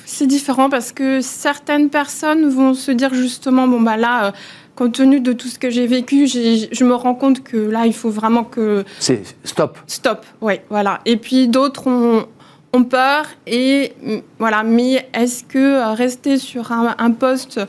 c'est 0.05 0.27
différent 0.29 0.71
parce 0.71 0.93
que 0.93 1.21
certaines 1.21 1.91
personnes 1.91 2.49
vont 2.49 2.75
se 2.75 2.93
dire 2.93 3.13
justement, 3.13 3.67
bon 3.67 3.81
bah 3.81 3.97
là, 3.97 4.33
compte 4.79 4.93
tenu 4.93 5.21
de 5.21 5.33
tout 5.33 5.49
ce 5.49 5.59
que 5.59 5.71
j'ai 5.71 5.89
vécu, 5.89 6.29
je 6.29 6.85
me 6.85 6.95
rends 6.95 7.17
compte 7.17 7.43
que 7.43 7.57
là, 7.57 7.85
il 7.87 7.93
faut 7.93 8.11
vraiment 8.11 8.45
que... 8.45 8.85
C'est 9.01 9.23
stop. 9.43 9.77
Stop, 9.89 10.25
oui, 10.41 10.55
voilà. 10.71 11.01
Et 11.05 11.17
puis 11.17 11.49
d'autres 11.49 11.89
ont, 11.89 12.27
ont, 12.73 12.85
peur 12.85 13.27
et 13.49 13.93
voilà, 14.39 14.63
mais 14.63 15.09
est-ce 15.15 15.43
que 15.43 15.59
euh, 15.59 15.95
rester 15.95 16.39
sur 16.39 16.71
un, 16.71 17.11
poste 17.11 17.61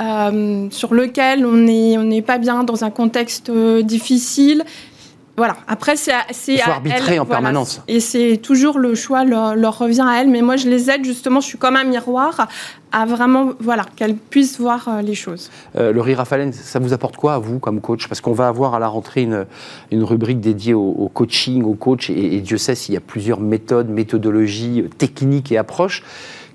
euh, 0.00 0.66
sur 0.70 0.92
lequel 0.92 1.46
on 1.46 1.52
n'est 1.52 1.96
on 1.98 2.22
pas 2.22 2.38
bien 2.38 2.64
dans 2.64 2.82
un 2.82 2.90
contexte 2.90 3.50
euh, 3.50 3.82
difficile 3.82 4.64
voilà. 5.40 5.56
Après, 5.68 5.96
c'est 5.96 6.12
Il 6.48 6.58
faut 6.58 6.70
arbitrer 6.70 7.18
en 7.18 7.24
permanence. 7.24 7.80
Et 7.88 8.00
c'est 8.00 8.36
toujours 8.36 8.78
le 8.78 8.94
choix 8.94 9.24
leur, 9.24 9.78
revient 9.78 10.04
à 10.06 10.20
elles. 10.20 10.28
Mais 10.28 10.42
moi, 10.42 10.56
je 10.56 10.68
les 10.68 10.90
aide 10.90 11.02
justement. 11.02 11.40
Je 11.40 11.46
suis 11.46 11.56
comme 11.56 11.76
un 11.76 11.84
miroir 11.84 12.46
à 12.92 13.06
vraiment, 13.06 13.52
voilà, 13.58 13.86
qu'elles 13.96 14.16
puissent 14.16 14.60
voir 14.60 14.86
euh, 14.86 15.00
les 15.00 15.14
choses. 15.14 15.50
Euh, 15.76 15.94
Laurie 15.94 16.14
Raffalen, 16.14 16.52
ça 16.52 16.78
vous 16.78 16.92
apporte 16.92 17.16
quoi 17.16 17.32
à 17.34 17.38
vous 17.38 17.58
comme 17.58 17.80
coach? 17.80 18.06
Parce 18.06 18.20
qu'on 18.20 18.34
va 18.34 18.48
avoir 18.48 18.74
à 18.74 18.78
la 18.78 18.88
rentrée 18.88 19.22
une, 19.22 19.46
une 19.90 20.04
rubrique 20.04 20.40
dédiée 20.40 20.74
au, 20.74 21.10
coaching, 21.14 21.62
au 21.62 21.72
coach, 21.72 22.10
et, 22.10 22.40
Dieu 22.40 22.58
sait 22.58 22.74
s'il 22.74 22.92
y 22.92 22.98
a 22.98 23.00
plusieurs 23.00 23.40
méthodes, 23.40 23.88
méthodologies, 23.88 24.82
euh, 24.82 24.88
techniques 24.88 25.52
et 25.52 25.56
approches. 25.56 26.02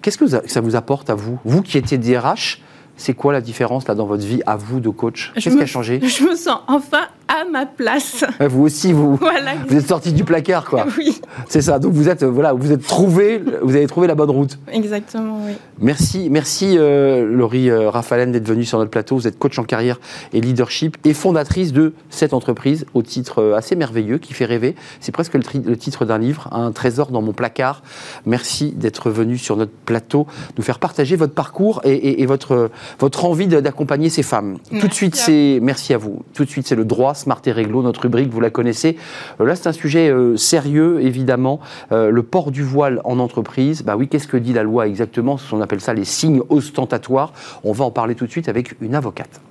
Qu'est-ce 0.04 0.20
que 0.20 0.28
ça 0.28 0.62
vous 0.62 0.76
apporte 0.76 1.10
à 1.10 1.16
vous? 1.16 1.40
Vous 1.44 1.64
qui 1.64 1.80
étiez 1.80 1.98
DRH, 1.98 2.62
c'est 2.98 3.14
quoi 3.14 3.34
la 3.34 3.42
différence 3.42 3.88
là 3.88 3.96
dans 3.96 4.06
votre 4.06 4.26
vie 4.26 4.42
à 4.46 4.58
vous 4.58 4.80
de 4.80 4.90
coach? 4.90 5.32
Qu'est-ce 5.34 5.56
qui 5.56 5.64
a 5.64 5.66
changé? 5.66 6.00
Je 6.04 6.24
me 6.24 6.36
sens 6.36 6.60
enfin 6.68 7.08
à 7.28 7.46
ma 7.50 7.66
place. 7.66 8.24
Vous 8.40 8.64
aussi, 8.64 8.94
vous, 8.94 9.20
vous 9.68 9.76
êtes 9.76 9.88
sorti 9.88 10.14
du 10.14 10.24
placard, 10.24 10.66
quoi. 10.66 10.86
Oui. 10.98 11.20
C'est 11.50 11.62
ça. 11.62 11.80
Donc 11.80 11.94
vous 11.94 12.08
êtes, 12.08 12.24
voilà, 12.24 12.54
vous 12.54 12.72
êtes 12.72 12.86
trouvé, 12.86 13.42
vous 13.62 13.76
avez 13.76 13.88
trouvé 13.88 14.08
la 14.08 14.16
bonne 14.16 14.30
route. 14.30 14.58
Exactement, 14.72 15.40
oui. 15.46 15.54
Merci, 15.80 16.30
merci 16.30 16.76
euh, 16.78 17.26
Laurie 17.26 17.70
euh, 17.70 17.92
d'être 17.92 18.48
venue 18.48 18.64
sur 18.64 18.78
notre 18.78 18.92
plateau. 18.92 19.18
Vous 19.18 19.28
êtes 19.28 19.38
coach 19.38 19.60
en 19.60 19.64
carrière 19.64 20.00
et 20.32 20.40
leadership 20.40 20.98
et 21.04 21.14
fondatrice 21.14 21.74
de 21.74 21.94
cette 22.10 22.34
entreprise 22.34 22.86
au 22.94 23.02
titre 23.02 23.42
euh, 23.42 23.56
assez 23.56 23.76
merveilleux 23.76 24.18
qui 24.18 24.34
fait 24.34 24.46
rêver. 24.46 24.76
C'est 25.02 25.12
presque 25.12 25.34
le, 25.34 25.76
titre 25.76 26.06
d'un 26.06 26.18
livre, 26.18 26.48
un 26.52 26.72
trésor 26.72 27.12
dans 27.12 27.22
mon 27.22 27.34
placard. 27.34 27.82
Merci 28.26 28.72
d'être 28.72 29.10
venu 29.10 29.38
sur 29.38 29.58
notre 29.58 29.72
plateau, 29.72 30.28
nous 30.58 30.64
faire 30.64 30.80
partager 30.80 31.16
votre 31.16 31.34
parcours 31.34 31.82
et, 31.84 32.26
votre 32.26 32.70
votre 33.00 33.26
envie 33.26 33.48
d'accompagner 33.48 34.10
ces 34.10 34.24
femmes. 34.24 34.58
Tout 34.80 34.88
de 34.88 34.94
suite, 34.94 35.16
c'est 35.16 35.60
merci 35.62 35.94
à 35.94 35.98
vous. 35.98 36.24
Tout 36.34 36.46
de 36.46 36.50
suite, 36.50 36.68
c'est 36.68 36.76
le 36.76 36.86
droit 36.86 37.15
Smart 37.16 37.42
et 37.46 37.52
Réglo, 37.52 37.82
notre 37.82 38.02
rubrique, 38.02 38.30
vous 38.30 38.42
la 38.42 38.50
connaissez. 38.50 38.98
Euh, 39.40 39.46
là, 39.46 39.56
c'est 39.56 39.68
un 39.68 39.74
sujet 39.74 40.10
euh, 40.10 40.38
sérieux, 40.38 41.02
évidemment. 41.02 41.60
Euh, 41.92 42.12
le 42.12 42.24
port 42.24 42.52
du 42.52 42.64
voile 42.64 43.02
en 43.04 43.20
entreprise, 43.20 43.84
bah 43.84 43.96
oui, 43.98 44.08
qu'est-ce 44.08 44.28
que 44.28 44.38
dit 44.38 44.54
la 44.54 44.64
loi 44.64 44.88
exactement? 44.88 45.38
On 45.52 45.62
appelle 45.62 45.82
ça 45.82 45.94
les 45.94 46.06
signes 46.06 46.42
ostentatoires. 46.50 47.34
On 47.64 47.72
va 47.72 47.86
en 47.86 47.92
parler 47.92 48.16
tout 48.16 48.26
de 48.26 48.32
suite 48.32 48.50
avec 48.50 48.76
une 48.82 48.96
avocate. 48.96 49.42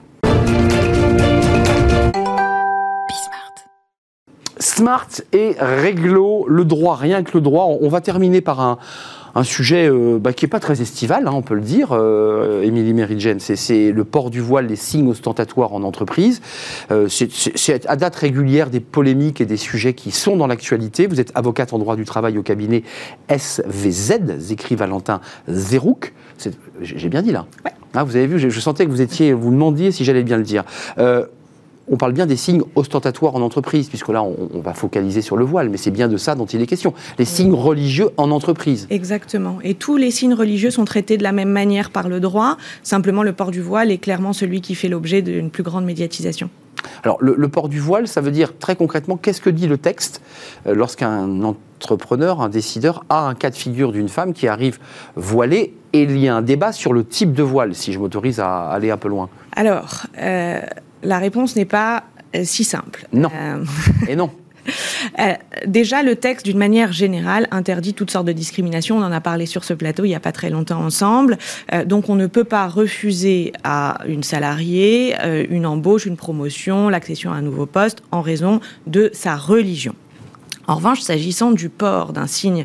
Smart 4.58 5.08
et 5.32 5.56
réglo, 5.58 6.46
le 6.48 6.64
droit, 6.64 6.96
rien 6.96 7.22
que 7.22 7.32
le 7.34 7.40
droit. 7.40 7.66
On 7.80 7.88
va 7.88 8.00
terminer 8.00 8.40
par 8.40 8.60
un, 8.60 8.78
un 9.34 9.42
sujet 9.42 9.88
euh, 9.88 10.18
bah, 10.18 10.32
qui 10.32 10.44
n'est 10.44 10.48
pas 10.48 10.60
très 10.60 10.80
estival, 10.80 11.26
hein, 11.26 11.32
on 11.34 11.42
peut 11.42 11.54
le 11.54 11.60
dire, 11.60 11.88
euh, 11.92 12.62
Émilie 12.62 12.94
Méridjen. 12.94 13.38
C'est 13.38 13.92
le 13.92 14.04
port 14.04 14.30
du 14.30 14.40
voile, 14.40 14.66
les 14.66 14.76
signes 14.76 15.08
ostentatoires 15.08 15.72
en 15.72 15.82
entreprise. 15.82 16.40
Euh, 16.90 17.08
c'est 17.08 17.86
à 17.86 17.96
date 17.96 18.16
régulière 18.16 18.70
des 18.70 18.80
polémiques 18.80 19.40
et 19.40 19.46
des 19.46 19.56
sujets 19.56 19.94
qui 19.94 20.10
sont 20.10 20.36
dans 20.36 20.46
l'actualité. 20.46 21.06
Vous 21.06 21.20
êtes 21.20 21.32
avocate 21.34 21.72
en 21.72 21.78
droit 21.78 21.96
du 21.96 22.04
travail 22.04 22.38
au 22.38 22.42
cabinet 22.42 22.82
SVZ, 23.28 24.50
écrit 24.50 24.76
Valentin 24.76 25.20
Zerouk. 25.48 26.12
J'ai 26.80 27.08
bien 27.08 27.22
dit 27.22 27.32
là? 27.32 27.46
Ah, 27.94 28.02
vous 28.02 28.16
avez 28.16 28.26
vu, 28.26 28.40
je, 28.40 28.48
je, 28.48 28.60
sentais 28.60 28.86
que 28.86 28.90
vous 28.90 29.00
étiez, 29.00 29.32
vous 29.32 29.50
demandiez 29.50 29.92
si 29.92 30.04
j'allais 30.04 30.24
bien 30.24 30.36
le 30.36 30.42
dire 30.42 30.64
on 31.90 31.96
parle 31.96 32.12
bien 32.12 32.26
des 32.26 32.36
signes 32.36 32.62
ostentatoires 32.74 33.34
en 33.34 33.42
entreprise, 33.42 33.88
puisque 33.88 34.08
là, 34.08 34.22
on, 34.22 34.60
va 34.60 34.72
focaliser 34.74 35.20
sur 35.20 35.36
le 35.36 35.44
voile, 35.44 35.68
mais 35.68 35.76
c'est 35.76 35.90
bien 35.90 36.08
de 36.08 36.16
ça 36.16 36.34
dont 36.34 36.46
il 36.46 36.62
est 36.62 36.66
question. 36.66 36.94
Les 37.18 37.24
signes 37.24 37.52
religieux 37.52 38.10
en 38.16 38.30
entreprise. 38.30 38.86
Exactement. 38.90 39.58
Et 39.62 39.74
tous 39.74 39.96
les 39.96 40.10
signes 40.10 40.34
religieux 40.34 40.70
sont 40.70 40.84
traités 40.84 41.18
de 41.18 41.22
la 41.22 41.32
même 41.32 41.50
manière 41.50 41.90
par 41.90 42.08
le 42.08 42.20
droit. 42.20 42.56
Simplement, 42.82 43.22
le 43.22 43.32
port 43.32 43.50
du 43.50 43.60
voile 43.60 43.90
est 43.90 43.98
clairement 43.98 44.32
celui 44.32 44.60
qui 44.60 44.74
fait 44.74 44.88
l'objet 44.88 45.22
d'une 45.22 45.50
plus 45.50 45.62
grande 45.62 45.84
médiatisation. 45.84 46.48
Alors, 47.02 47.18
le, 47.20 47.48
port 47.48 47.68
du 47.68 47.80
voile, 47.80 48.08
ça 48.08 48.20
veut 48.20 48.30
dire 48.30 48.56
très 48.58 48.76
concrètement, 48.76 49.16
qu'est-ce 49.16 49.40
que 49.40 49.50
dit 49.50 49.66
le 49.66 49.78
texte 49.78 50.22
euh, 50.66 50.74
lorsqu'un 50.74 51.28
entrepreneur, 51.42 52.40
un 52.40 52.48
décideur 52.48 53.04
a 53.08 53.26
un 53.26 53.34
cas 53.34 53.50
de 53.50 53.56
figure 53.56 53.92
d'une 53.92 54.08
femme 54.08 54.32
qui 54.32 54.48
arrive 54.48 54.78
voilée 55.16 55.74
et 55.92 56.02
il 56.02 56.18
y 56.18 56.28
a 56.28 56.36
un 56.36 56.42
débat 56.42 56.72
sur 56.72 56.92
le 56.92 57.04
type 57.04 57.32
de 57.32 57.42
voile, 57.42 57.74
si 57.74 57.92
je 57.92 57.98
m'autorise 57.98 58.40
à 58.40 58.68
aller 58.68 58.90
un 58.90 58.96
peu 58.96 59.08
loin 59.08 59.28
Alors, 59.54 60.06
euh, 60.20 60.60
la 61.04 61.18
réponse 61.18 61.56
n'est 61.56 61.64
pas 61.64 62.04
euh, 62.34 62.42
si 62.44 62.64
simple. 62.64 63.06
Non. 63.12 63.30
Euh, 63.34 63.64
Et 64.08 64.16
non. 64.16 64.30
Euh, 65.20 65.34
déjà, 65.66 66.02
le 66.02 66.16
texte, 66.16 66.46
d'une 66.46 66.56
manière 66.56 66.90
générale, 66.90 67.46
interdit 67.50 67.92
toutes 67.92 68.10
sortes 68.10 68.26
de 68.26 68.32
discriminations. 68.32 68.96
On 68.96 69.02
en 69.02 69.12
a 69.12 69.20
parlé 69.20 69.44
sur 69.44 69.62
ce 69.62 69.74
plateau 69.74 70.04
il 70.04 70.08
n'y 70.08 70.14
a 70.14 70.20
pas 70.20 70.32
très 70.32 70.48
longtemps 70.48 70.80
ensemble. 70.82 71.36
donc, 71.84 72.08
on 72.08 72.14
ne 72.14 72.26
peut 72.26 72.44
pas 72.44 72.66
refuser 72.66 73.52
à 73.62 73.98
une 74.08 74.22
salariée 74.22 75.14
une 75.50 75.66
embauche, 75.66 76.06
une 76.06 76.16
promotion, 76.16 76.88
l'accession 76.88 77.30
à 77.30 77.34
un 77.34 77.42
nouveau 77.42 77.66
poste 77.66 78.02
en 78.10 78.22
raison 78.22 78.60
de 78.86 79.10
sa 79.12 79.36
religion. 79.36 79.94
En 80.66 80.76
revanche, 80.76 81.00
s'agissant 81.00 81.50
du 81.50 81.68
port 81.68 82.14
d'un 82.14 82.26
signe 82.26 82.64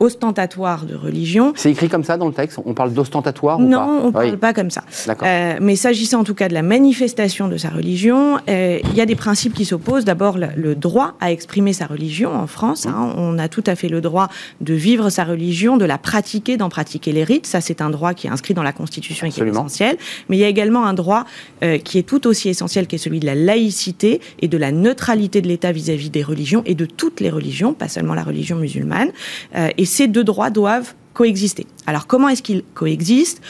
ostentatoire 0.00 0.84
de 0.84 0.94
religion. 0.94 1.52
C'est 1.56 1.70
écrit 1.70 1.88
comme 1.88 2.04
ça 2.04 2.16
dans 2.16 2.26
le 2.26 2.32
texte? 2.32 2.58
On 2.64 2.74
parle 2.74 2.92
d'ostentatoire 2.92 3.58
Non, 3.58 4.02
on 4.04 4.06
ne 4.06 4.12
parle 4.12 4.36
pas 4.38 4.52
comme 4.52 4.70
ça. 4.70 4.84
Euh, 5.22 5.56
mais 5.60 5.76
s'agissant 5.76 6.20
en 6.20 6.24
tout 6.24 6.34
cas 6.34 6.48
de 6.48 6.54
la 6.54 6.62
manifestation 6.62 7.48
de 7.48 7.56
sa 7.56 7.70
religion, 7.70 8.38
euh, 8.48 8.78
il 8.84 8.94
y 8.94 9.00
a 9.00 9.06
des 9.06 9.16
principes 9.16 9.54
qui 9.54 9.64
s'opposent. 9.64 10.04
D'abord, 10.04 10.38
le, 10.38 10.74
droit 10.74 11.14
à 11.20 11.30
exprimer 11.30 11.72
sa 11.72 11.86
religion 11.86 12.34
en 12.34 12.46
France. 12.46 12.86
Hein. 12.86 13.14
on 13.16 13.38
a 13.38 13.48
tout 13.48 13.62
à 13.66 13.76
fait 13.76 13.88
le 13.88 14.00
droit 14.00 14.28
de 14.60 14.74
vivre 14.74 15.08
sa 15.08 15.24
religion, 15.24 15.76
de 15.76 15.84
la 15.84 15.98
pratiquer, 15.98 16.56
d'en 16.56 16.68
pratiquer 16.68 17.12
les 17.12 17.24
rites. 17.24 17.46
Ça, 17.46 17.60
c'est 17.60 17.80
un 17.80 17.90
droit 17.90 18.12
qui 18.14 18.26
est 18.26 18.30
inscrit 18.30 18.54
dans 18.54 18.62
la 18.62 18.72
Constitution 18.72 19.26
et 19.26 19.30
qui 19.30 19.40
est 19.40 19.48
essentiel. 19.48 19.96
Mais 20.28 20.36
il 20.36 20.40
y 20.40 20.44
a 20.44 20.48
également 20.48 20.84
un 20.84 20.94
droit 20.94 21.24
euh, 21.62 21.78
qui 21.78 21.98
est 21.98 22.02
tout 22.02 22.26
aussi 22.26 22.48
essentiel, 22.48 22.86
qui 22.86 22.96
est 22.96 22.98
celui 22.98 23.20
de 23.20 23.26
la 23.26 23.34
laïcité 23.34 24.20
et 24.40 24.48
de 24.48 24.58
la 24.58 24.72
neutralité 24.72 25.40
de 25.40 25.48
l'État 25.48 25.72
vis-à-vis 25.72 26.10
des 26.10 26.22
religions 26.22 26.62
et 26.66 26.74
de 26.74 26.86
toutes 26.86 27.20
les 27.20 27.30
religions, 27.30 27.72
pas 27.72 27.88
seulement 27.88 28.14
la 28.14 28.24
religion 28.24 28.56
musulmane. 28.56 29.10
Euh, 29.54 29.68
et 29.76 29.84
ces 29.84 30.06
deux 30.06 30.24
droits 30.24 30.50
doivent 30.50 30.94
coexister. 31.12 31.66
Alors 31.86 32.06
comment 32.06 32.28
est-ce 32.28 32.42
qu'ils 32.42 32.62
coexistent? 32.74 33.40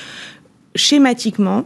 Schématiquement, 0.74 1.64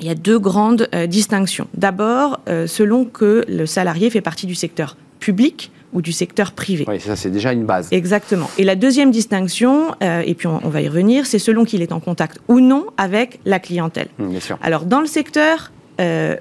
il 0.00 0.06
y 0.06 0.10
a 0.10 0.14
deux 0.14 0.38
grandes 0.38 0.88
euh, 0.94 1.06
distinctions. 1.06 1.68
D'abord, 1.74 2.40
euh, 2.48 2.66
selon 2.66 3.04
que 3.04 3.44
le 3.48 3.66
salarié 3.66 4.10
fait 4.10 4.20
partie 4.20 4.46
du 4.46 4.54
secteur 4.54 4.96
public 5.18 5.70
ou 5.92 6.02
du 6.02 6.12
secteur 6.12 6.52
privé. 6.52 6.84
Oui, 6.88 7.00
ça 7.00 7.16
c'est 7.16 7.30
déjà 7.30 7.52
une 7.52 7.64
base. 7.64 7.88
Exactement. 7.92 8.50
Et 8.58 8.64
la 8.64 8.74
deuxième 8.74 9.12
distinction, 9.12 9.94
et 10.00 10.34
puis 10.34 10.48
on, 10.48 10.68
va 10.68 10.82
y 10.82 10.88
revenir, 10.88 11.24
c'est 11.24 11.38
selon 11.38 11.64
qu'il 11.64 11.82
est 11.82 11.92
en 11.92 12.00
contact 12.00 12.40
ou 12.48 12.58
non 12.58 12.86
avec 12.96 13.38
la 13.44 13.60
clientèle. 13.60 14.08
Mmh, 14.18 14.28
bien 14.28 14.40
sûr. 14.40 14.58
Alors 14.60 14.86
dans 14.86 14.98
le 14.98 15.06
secteur 15.06 15.70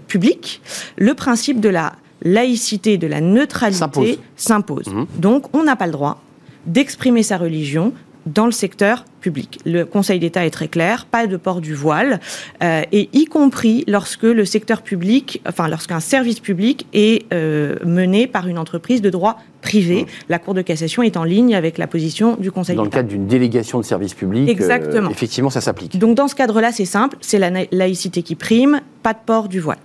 public, 0.08 0.60
le 0.98 1.14
principe 1.14 1.60
de 1.60 1.70
la 1.70 1.94
laïcité, 2.24 2.98
de 2.98 3.06
la 3.06 3.22
neutralité 3.22 4.18
s'impose. 4.36 4.88
Mmh. 4.88 5.06
Donc 5.20 5.56
on 5.56 5.64
n'a 5.64 5.76
pas 5.76 5.86
le 5.86 5.92
droit 5.92 6.20
d'exprimer 6.66 7.24
sa 7.24 7.38
religion 7.38 7.94
dans 8.26 8.46
le 8.46 8.52
secteur 8.52 9.06
public. 9.20 9.60
Le 9.66 9.86
Conseil 9.86 10.20
d'État 10.20 10.46
est 10.46 10.50
très 10.50 10.68
clair, 10.68 11.06
pas 11.06 11.28
de 11.28 11.38
port 11.38 11.62
du 11.62 11.74
voile, 11.74 12.20
euh, 12.62 12.82
et 12.92 13.10
y 13.14 13.26
compris 13.26 13.84
lorsque 13.88 14.24
le 14.24 14.46
secteur 14.46 14.82
public, 14.82 15.42
enfin 15.48 15.68
lorsqu'un 15.68 16.00
service 16.00 16.40
public 16.40 16.88
est 16.94 17.26
euh, 17.34 17.76
mené 17.86 18.28
par 18.28 18.48
une 18.48 18.58
entreprise 18.58 19.02
de 19.02 19.10
droit 19.10 19.40
privé. 19.62 20.04
Mmh. 20.04 20.08
La 20.30 20.40
Cour 20.40 20.54
de 20.54 20.62
cassation 20.62 21.04
est 21.04 21.18
en 21.18 21.24
ligne 21.24 21.56
avec 21.56 21.78
la 21.78 21.88
position 21.88 22.36
du 22.38 22.52
Conseil 22.52 22.76
d'État. 22.76 22.84
Dans 22.84 22.84
le 22.84 22.90
cadre 22.90 23.10
d'une 23.10 23.28
délégation 23.28 23.80
de 23.80 23.86
service 23.86 24.14
public, 24.14 24.48
euh, 24.48 24.52
Exactement. 24.52 25.10
effectivement, 25.10 25.50
ça 25.50 25.62
s'applique. 25.62 25.98
Donc 25.98 26.16
dans 26.16 26.28
ce 26.28 26.36
cadre-là, 26.36 26.72
c'est 26.72 26.86
simple, 26.86 27.18
c'est 27.22 27.40
la 27.40 27.52
laïcité 27.72 28.24
qui 28.24 28.36
prime, 28.36 28.82
pas 29.04 29.14
de 29.14 29.20
port 29.26 29.48
du 29.48 29.60
voile. 29.60 29.80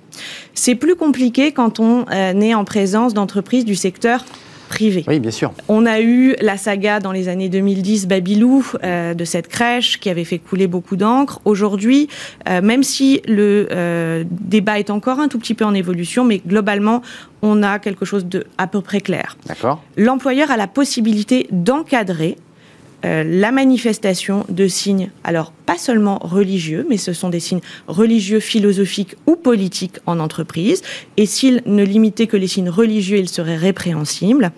C'est 0.55 0.75
plus 0.75 0.97
compliqué 0.97 1.53
quand 1.53 1.81
on 1.81 2.07
est 2.11 2.55
en 2.55 2.65
présence 2.65 3.15
d'entreprises 3.15 3.65
du 3.65 3.77
secteur 3.77 4.25
Oui, 5.09 5.21
bien 5.21 5.31
sûr. 5.31 5.53
On 5.69 5.87
a 5.87 6.01
eu 6.01 6.35
la 6.41 6.57
saga 6.57 7.01
dans 7.01 7.13
les 7.13 7.29
années 7.29 7.49
2010, 7.49 8.07
Babylou, 8.07 8.65
euh, 8.85 9.15
de 9.15 9.25
cette 9.25 9.49
crèche 9.49 9.99
qui 9.99 10.11
avait 10.11 10.25
fait 10.25 10.39
couler 10.39 10.67
beaucoup 10.67 10.97
d'encre. 10.97 11.41
Aujourd'hui, 11.45 12.09
euh, 12.49 12.61
même 12.63 12.83
si 12.83 13.21
le 13.27 13.69
euh, 13.73 14.25
débat 14.31 14.79
est 14.79 14.91
encore 14.91 15.19
un 15.19 15.29
tout 15.29 15.39
petit 15.39 15.55
peu 15.55 15.65
en 15.65 15.75
évolution, 15.75 16.25
mais 16.25 16.41
globalement, 16.47 17.03
on 17.43 17.63
a 17.63 17.79
quelque 17.79 18.05
chose 18.05 18.27
de 18.27 18.45
à 18.59 18.67
peu 18.67 18.81
près 18.81 19.01
clair. 19.01 19.37
D'accord. 19.47 19.83
L'employeur 19.97 20.51
a 20.51 20.57
la 20.57 20.67
possibilité 20.67 21.47
d'encadrer 21.51 22.37
la 23.02 23.52
manifestation 23.52 24.45
de 24.49 24.67
signes, 24.67 25.11
alors 25.25 25.52
pas 25.52 25.78
seulement 25.78 26.19
religieux, 26.21 26.85
mais 26.88 26.97
ce 26.97 27.12
sont 27.12 27.28
des 27.28 27.40
signes 27.40 27.61
religieux, 27.87 28.40
philosophiques 28.40 29.14
ou 29.26 29.37
politiques 29.37 29.99
en 30.07 30.19
entreprise. 30.19 30.83
Et 31.17 31.26
s'il 31.26 31.62
ne 31.67 31.85
limitait 31.85 32.26
que 32.26 32.37
les 32.37 32.49
signes 32.49 32.71
religieux, 32.71 33.19
il 33.19 33.28
serait 33.28 33.57
répréhensible. 33.57 34.52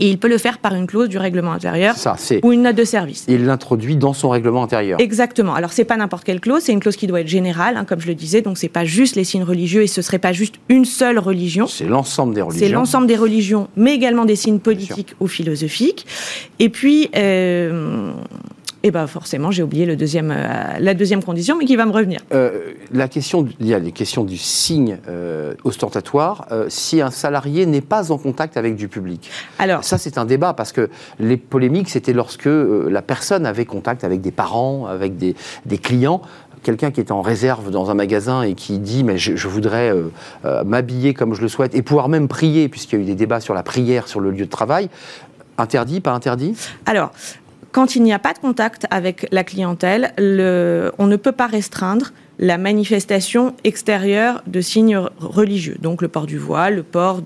Et 0.00 0.08
il 0.08 0.18
peut 0.18 0.28
le 0.28 0.38
faire 0.38 0.58
par 0.58 0.74
une 0.74 0.86
clause 0.86 1.08
du 1.08 1.18
règlement 1.18 1.52
intérieur 1.52 1.94
ou 2.42 2.52
une 2.52 2.62
note 2.62 2.76
de 2.76 2.84
service. 2.84 3.24
Il 3.28 3.44
l'introduit 3.46 3.96
dans 3.96 4.12
son 4.12 4.28
règlement 4.28 4.62
intérieur. 4.62 5.00
Exactement. 5.00 5.54
Alors 5.54 5.72
c'est 5.72 5.84
pas 5.84 5.96
n'importe 5.96 6.24
quelle 6.24 6.40
clause, 6.40 6.62
c'est 6.62 6.72
une 6.72 6.80
clause 6.80 6.96
qui 6.96 7.06
doit 7.06 7.20
être 7.20 7.28
générale, 7.28 7.76
hein, 7.76 7.84
comme 7.84 8.00
je 8.00 8.06
le 8.06 8.14
disais. 8.14 8.42
Donc 8.42 8.58
c'est 8.58 8.68
pas 8.68 8.84
juste 8.84 9.16
les 9.16 9.24
signes 9.24 9.42
religieux 9.42 9.82
et 9.82 9.86
ce 9.86 10.02
serait 10.02 10.18
pas 10.18 10.32
juste 10.32 10.56
une 10.68 10.84
seule 10.84 11.18
religion. 11.18 11.66
C'est 11.66 11.84
l'ensemble 11.84 12.34
des 12.34 12.42
religions. 12.42 12.66
C'est 12.66 12.72
l'ensemble 12.72 13.06
des 13.06 13.16
religions, 13.16 13.68
mais 13.76 13.94
également 13.94 14.24
des 14.24 14.36
signes 14.36 14.60
politiques 14.60 15.14
ou 15.20 15.26
philosophiques. 15.26 16.06
Et 16.58 16.68
puis 16.68 17.10
euh, 17.16 18.12
eh 18.84 18.90
bien 18.90 19.06
forcément, 19.06 19.50
j'ai 19.50 19.62
oublié 19.62 19.86
le 19.86 19.96
deuxième, 19.96 20.30
euh, 20.30 20.78
la 20.78 20.94
deuxième 20.94 21.22
condition, 21.22 21.56
mais 21.58 21.64
qui 21.64 21.74
va 21.74 21.84
me 21.84 21.92
revenir. 21.92 22.20
Euh, 22.32 22.72
la 22.92 23.08
question, 23.08 23.46
il 23.58 23.66
y 23.66 23.74
a 23.74 23.78
les 23.78 23.92
questions 23.92 24.24
du 24.24 24.36
signe 24.36 24.98
euh, 25.08 25.54
ostentatoire. 25.64 26.46
si 26.68 27.00
un 27.00 27.10
salarié 27.10 27.66
n'est 27.66 27.80
pas 27.80 28.12
en 28.12 28.18
contact 28.18 28.56
avec 28.56 28.76
du 28.76 28.88
public, 28.88 29.30
alors 29.58 29.84
ça 29.84 29.98
c'est 29.98 30.18
un 30.18 30.24
débat 30.24 30.54
parce 30.54 30.72
que 30.72 30.90
les 31.18 31.36
polémiques 31.36 31.88
c'était 31.88 32.12
lorsque 32.12 32.46
la 32.48 33.02
personne 33.02 33.46
avait 33.46 33.64
contact 33.64 34.04
avec 34.04 34.20
des 34.20 34.30
parents, 34.30 34.86
avec 34.86 35.16
des, 35.16 35.34
des 35.66 35.78
clients 35.78 36.22
quelqu'un 36.62 36.90
qui 36.90 37.00
est 37.00 37.12
en 37.12 37.22
réserve 37.22 37.70
dans 37.70 37.90
un 37.90 37.94
magasin 37.94 38.42
et 38.42 38.54
qui 38.54 38.78
dit 38.78 39.04
mais 39.04 39.16
je, 39.16 39.36
je 39.36 39.48
voudrais 39.48 39.92
m'habiller 40.64 41.14
comme 41.14 41.34
je 41.34 41.42
le 41.42 41.48
souhaite 41.48 41.74
et 41.74 41.82
pouvoir 41.82 42.08
même 42.08 42.28
prier 42.28 42.68
puisqu'il 42.68 42.98
y 42.98 42.98
a 42.98 43.02
eu 43.02 43.06
des 43.06 43.14
débats 43.14 43.40
sur 43.40 43.54
la 43.54 43.62
prière 43.62 44.08
sur 44.08 44.20
le 44.20 44.30
lieu 44.30 44.44
de 44.44 44.50
travail, 44.50 44.88
interdit, 45.56 46.00
pas 46.00 46.12
interdit? 46.12 46.54
Alors, 46.86 47.12
quand 47.78 47.94
il 47.94 48.02
n'y 48.02 48.12
a 48.12 48.18
pas 48.18 48.32
de 48.32 48.40
contact 48.40 48.86
avec 48.90 49.28
la 49.30 49.44
clientèle, 49.44 50.12
on 50.18 51.06
ne 51.06 51.14
peut 51.14 51.30
pas 51.30 51.46
restreindre 51.46 52.10
la 52.40 52.58
manifestation 52.58 53.54
extérieure 53.62 54.42
de 54.48 54.60
signes 54.60 54.98
religieux, 55.20 55.76
donc 55.80 56.02
le 56.02 56.08
port 56.08 56.26
du 56.26 56.38
voile, 56.38 56.74
le 56.74 56.82
port 56.82 57.22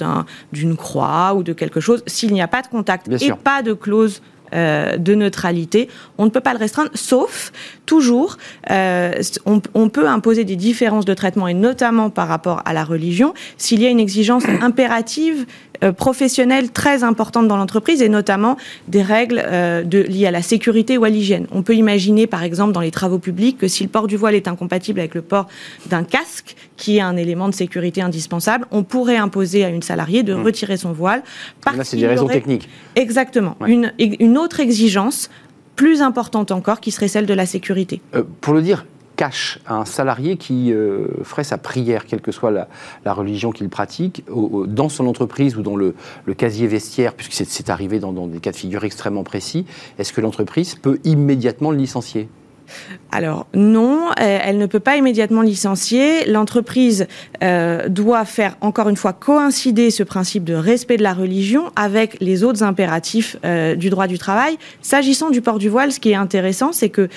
d'une 0.53 0.77
croix 0.77 1.33
ou 1.35 1.43
de 1.43 1.55
quelque 1.55 1.81
chose, 1.81 2.03
s'il 2.07 2.35
n'y 2.35 2.43
a 2.43 2.49
pas 2.49 2.61
de 2.61 2.67
contact 2.67 3.09
et 3.23 3.33
pas 3.33 3.63
de 3.63 3.73
clause 3.73 4.21
euh, 4.53 4.99
de 4.99 5.15
neutralité, 5.15 5.89
on 6.19 6.27
ne 6.27 6.31
peut 6.31 6.43
pas 6.43 6.53
le 6.53 6.59
restreindre, 6.59 6.91
sauf 6.93 7.51
toujours, 7.87 8.37
euh, 8.71 9.13
on, 9.47 9.89
peut 9.89 10.07
imposer 10.07 10.45
des 10.45 10.57
différences 10.57 11.07
de 11.07 11.15
traitement, 11.15 11.49
et 11.49 11.55
notamment 11.55 12.11
par 12.11 12.29
rapport 12.29 12.61
à 12.67 12.75
la 12.75 12.85
religion, 12.85 13.33
s'il 13.57 13.81
y 13.81 13.87
a 13.87 13.89
une 13.89 14.01
exigence 14.01 14.45
impérative 14.61 15.47
euh, 15.83 15.93
professionnelle 15.93 16.71
très 16.71 17.05
importante 17.05 17.49
dans 17.49 17.57
l'entreprise, 17.57 18.03
et 18.03 18.09
notamment 18.09 18.57
des 18.89 19.03
règles 19.03 19.43
de, 19.85 19.99
liées 20.01 20.27
à 20.27 20.31
la 20.31 20.43
sécurité 20.43 20.99
ou 20.99 21.05
à 21.05 21.09
l'hygiène. 21.09 21.47
On 21.53 21.63
peut 21.63 21.75
imaginer, 21.75 22.27
par 22.27 22.43
exemple, 22.43 22.73
dans 22.73 22.81
les 22.81 22.91
travaux 22.91 23.19
publics, 23.19 23.59
que 23.59 23.69
si 23.69 23.83
le 23.83 23.89
port 23.89 24.07
du 24.07 24.17
voile 24.17 24.35
est 24.35 24.49
incompatible 24.49 25.01
avec 25.01 25.15
le 25.15 25.23
port 25.23 25.49
d'un 25.87 26.05
casque, 26.05 26.57
qui 26.77 26.99
est 26.99 27.01
un 27.01 27.17
élément 27.17 27.49
de 27.49 27.55
sécurité 27.55 28.03
indispensable, 28.03 28.67
on 28.71 28.83
pourrait 28.83 29.17
imposer 29.17 29.65
à 29.65 29.69
une 29.69 29.83
salariée 29.83 30.23
de 30.23 30.35
mmh. 30.35 30.43
retirer 30.43 30.77
son 30.77 30.93
voile. 30.93 31.23
Là, 31.67 31.85
c'est 31.85 31.97
des 31.97 32.07
raisons 32.07 32.27
techniques. 32.27 32.69
Exactement. 32.97 33.57
Une, 33.67 33.93
une 33.99 34.39
autre 34.39 34.61
exigence 34.61 35.31
plus 35.77 36.03
importante 36.03 36.51
encore 36.51 36.81
qui 36.81 36.91
serait 36.91 37.09
celle 37.09 37.27
de 37.27 37.35
la 37.35 37.47
sécurité. 37.47 38.01
Euh, 38.15 38.23
pour 38.41 38.55
le 38.55 38.63
dire 38.63 38.85
cash 39.23 39.61
à 39.67 39.77
un 39.77 39.85
salarié 39.85 40.37
qui 40.37 40.73
euh, 40.73 41.07
ferait 41.23 41.45
sa 41.45 41.57
prière, 41.57 42.07
quelle 42.07 42.21
que 42.21 42.33
soit 42.33 42.51
la, 42.51 43.13
religion 43.13 43.53
qu'il 43.53 43.69
pratique, 43.69 44.25
dans 44.67 44.89
son 44.89 45.07
entreprise 45.07 45.57
ou 45.57 45.63
dans 45.63 45.77
le, 45.77 45.95
casier 46.37 46.67
vestiaire, 46.67 47.15
puisque 47.15 47.35
c'est 47.35 47.71
arrivé 47.71 48.01
dans, 48.01 48.13
dans 48.13 48.27
des 48.27 48.41
cas 48.41 48.51
de 48.51 48.57
figure 48.57 48.83
extrêmement 48.83 49.23
précis, 49.23 49.65
est-ce 50.01 50.13
que 50.13 50.21
l'entreprise 50.21 50.75
peut 50.75 50.99
immédiatement 51.05 51.71
le 51.71 51.77
licencier? 51.77 52.29
Alors 53.11 53.47
non, 53.55 54.09
euh, 54.09 54.39
elle 54.43 54.59
ne 54.59 54.67
peut 54.67 54.81
pas 54.81 54.97
immédiatement 54.97 55.43
licencier. 55.43 56.25
L'entreprise 56.27 57.07
euh, 57.43 57.89
doit 57.89 58.25
faire 58.25 58.57
encore 58.61 58.89
une 58.89 58.97
fois 58.97 59.13
coïncider 59.13 59.91
ce 59.91 60.03
principe 60.03 60.45
de 60.45 60.55
respect 60.55 60.97
de 60.97 61.03
la 61.03 61.13
religion 61.13 61.71
avec 61.77 62.17
les 62.21 62.43
autres 62.43 62.63
impératifs 62.63 63.37
euh, 63.45 63.75
du 63.75 63.91
droit 63.91 64.07
du 64.07 64.19
travail. 64.19 64.57
S'agissant 64.81 65.31
du 65.31 65.43
port 65.43 65.59
du 65.59 65.69
voile, 65.69 65.93
ce 65.93 66.01
qui 66.01 66.11
est 66.11 66.17
intéressant, 66.17 66.73
c'est 66.73 66.89
que 66.89 67.09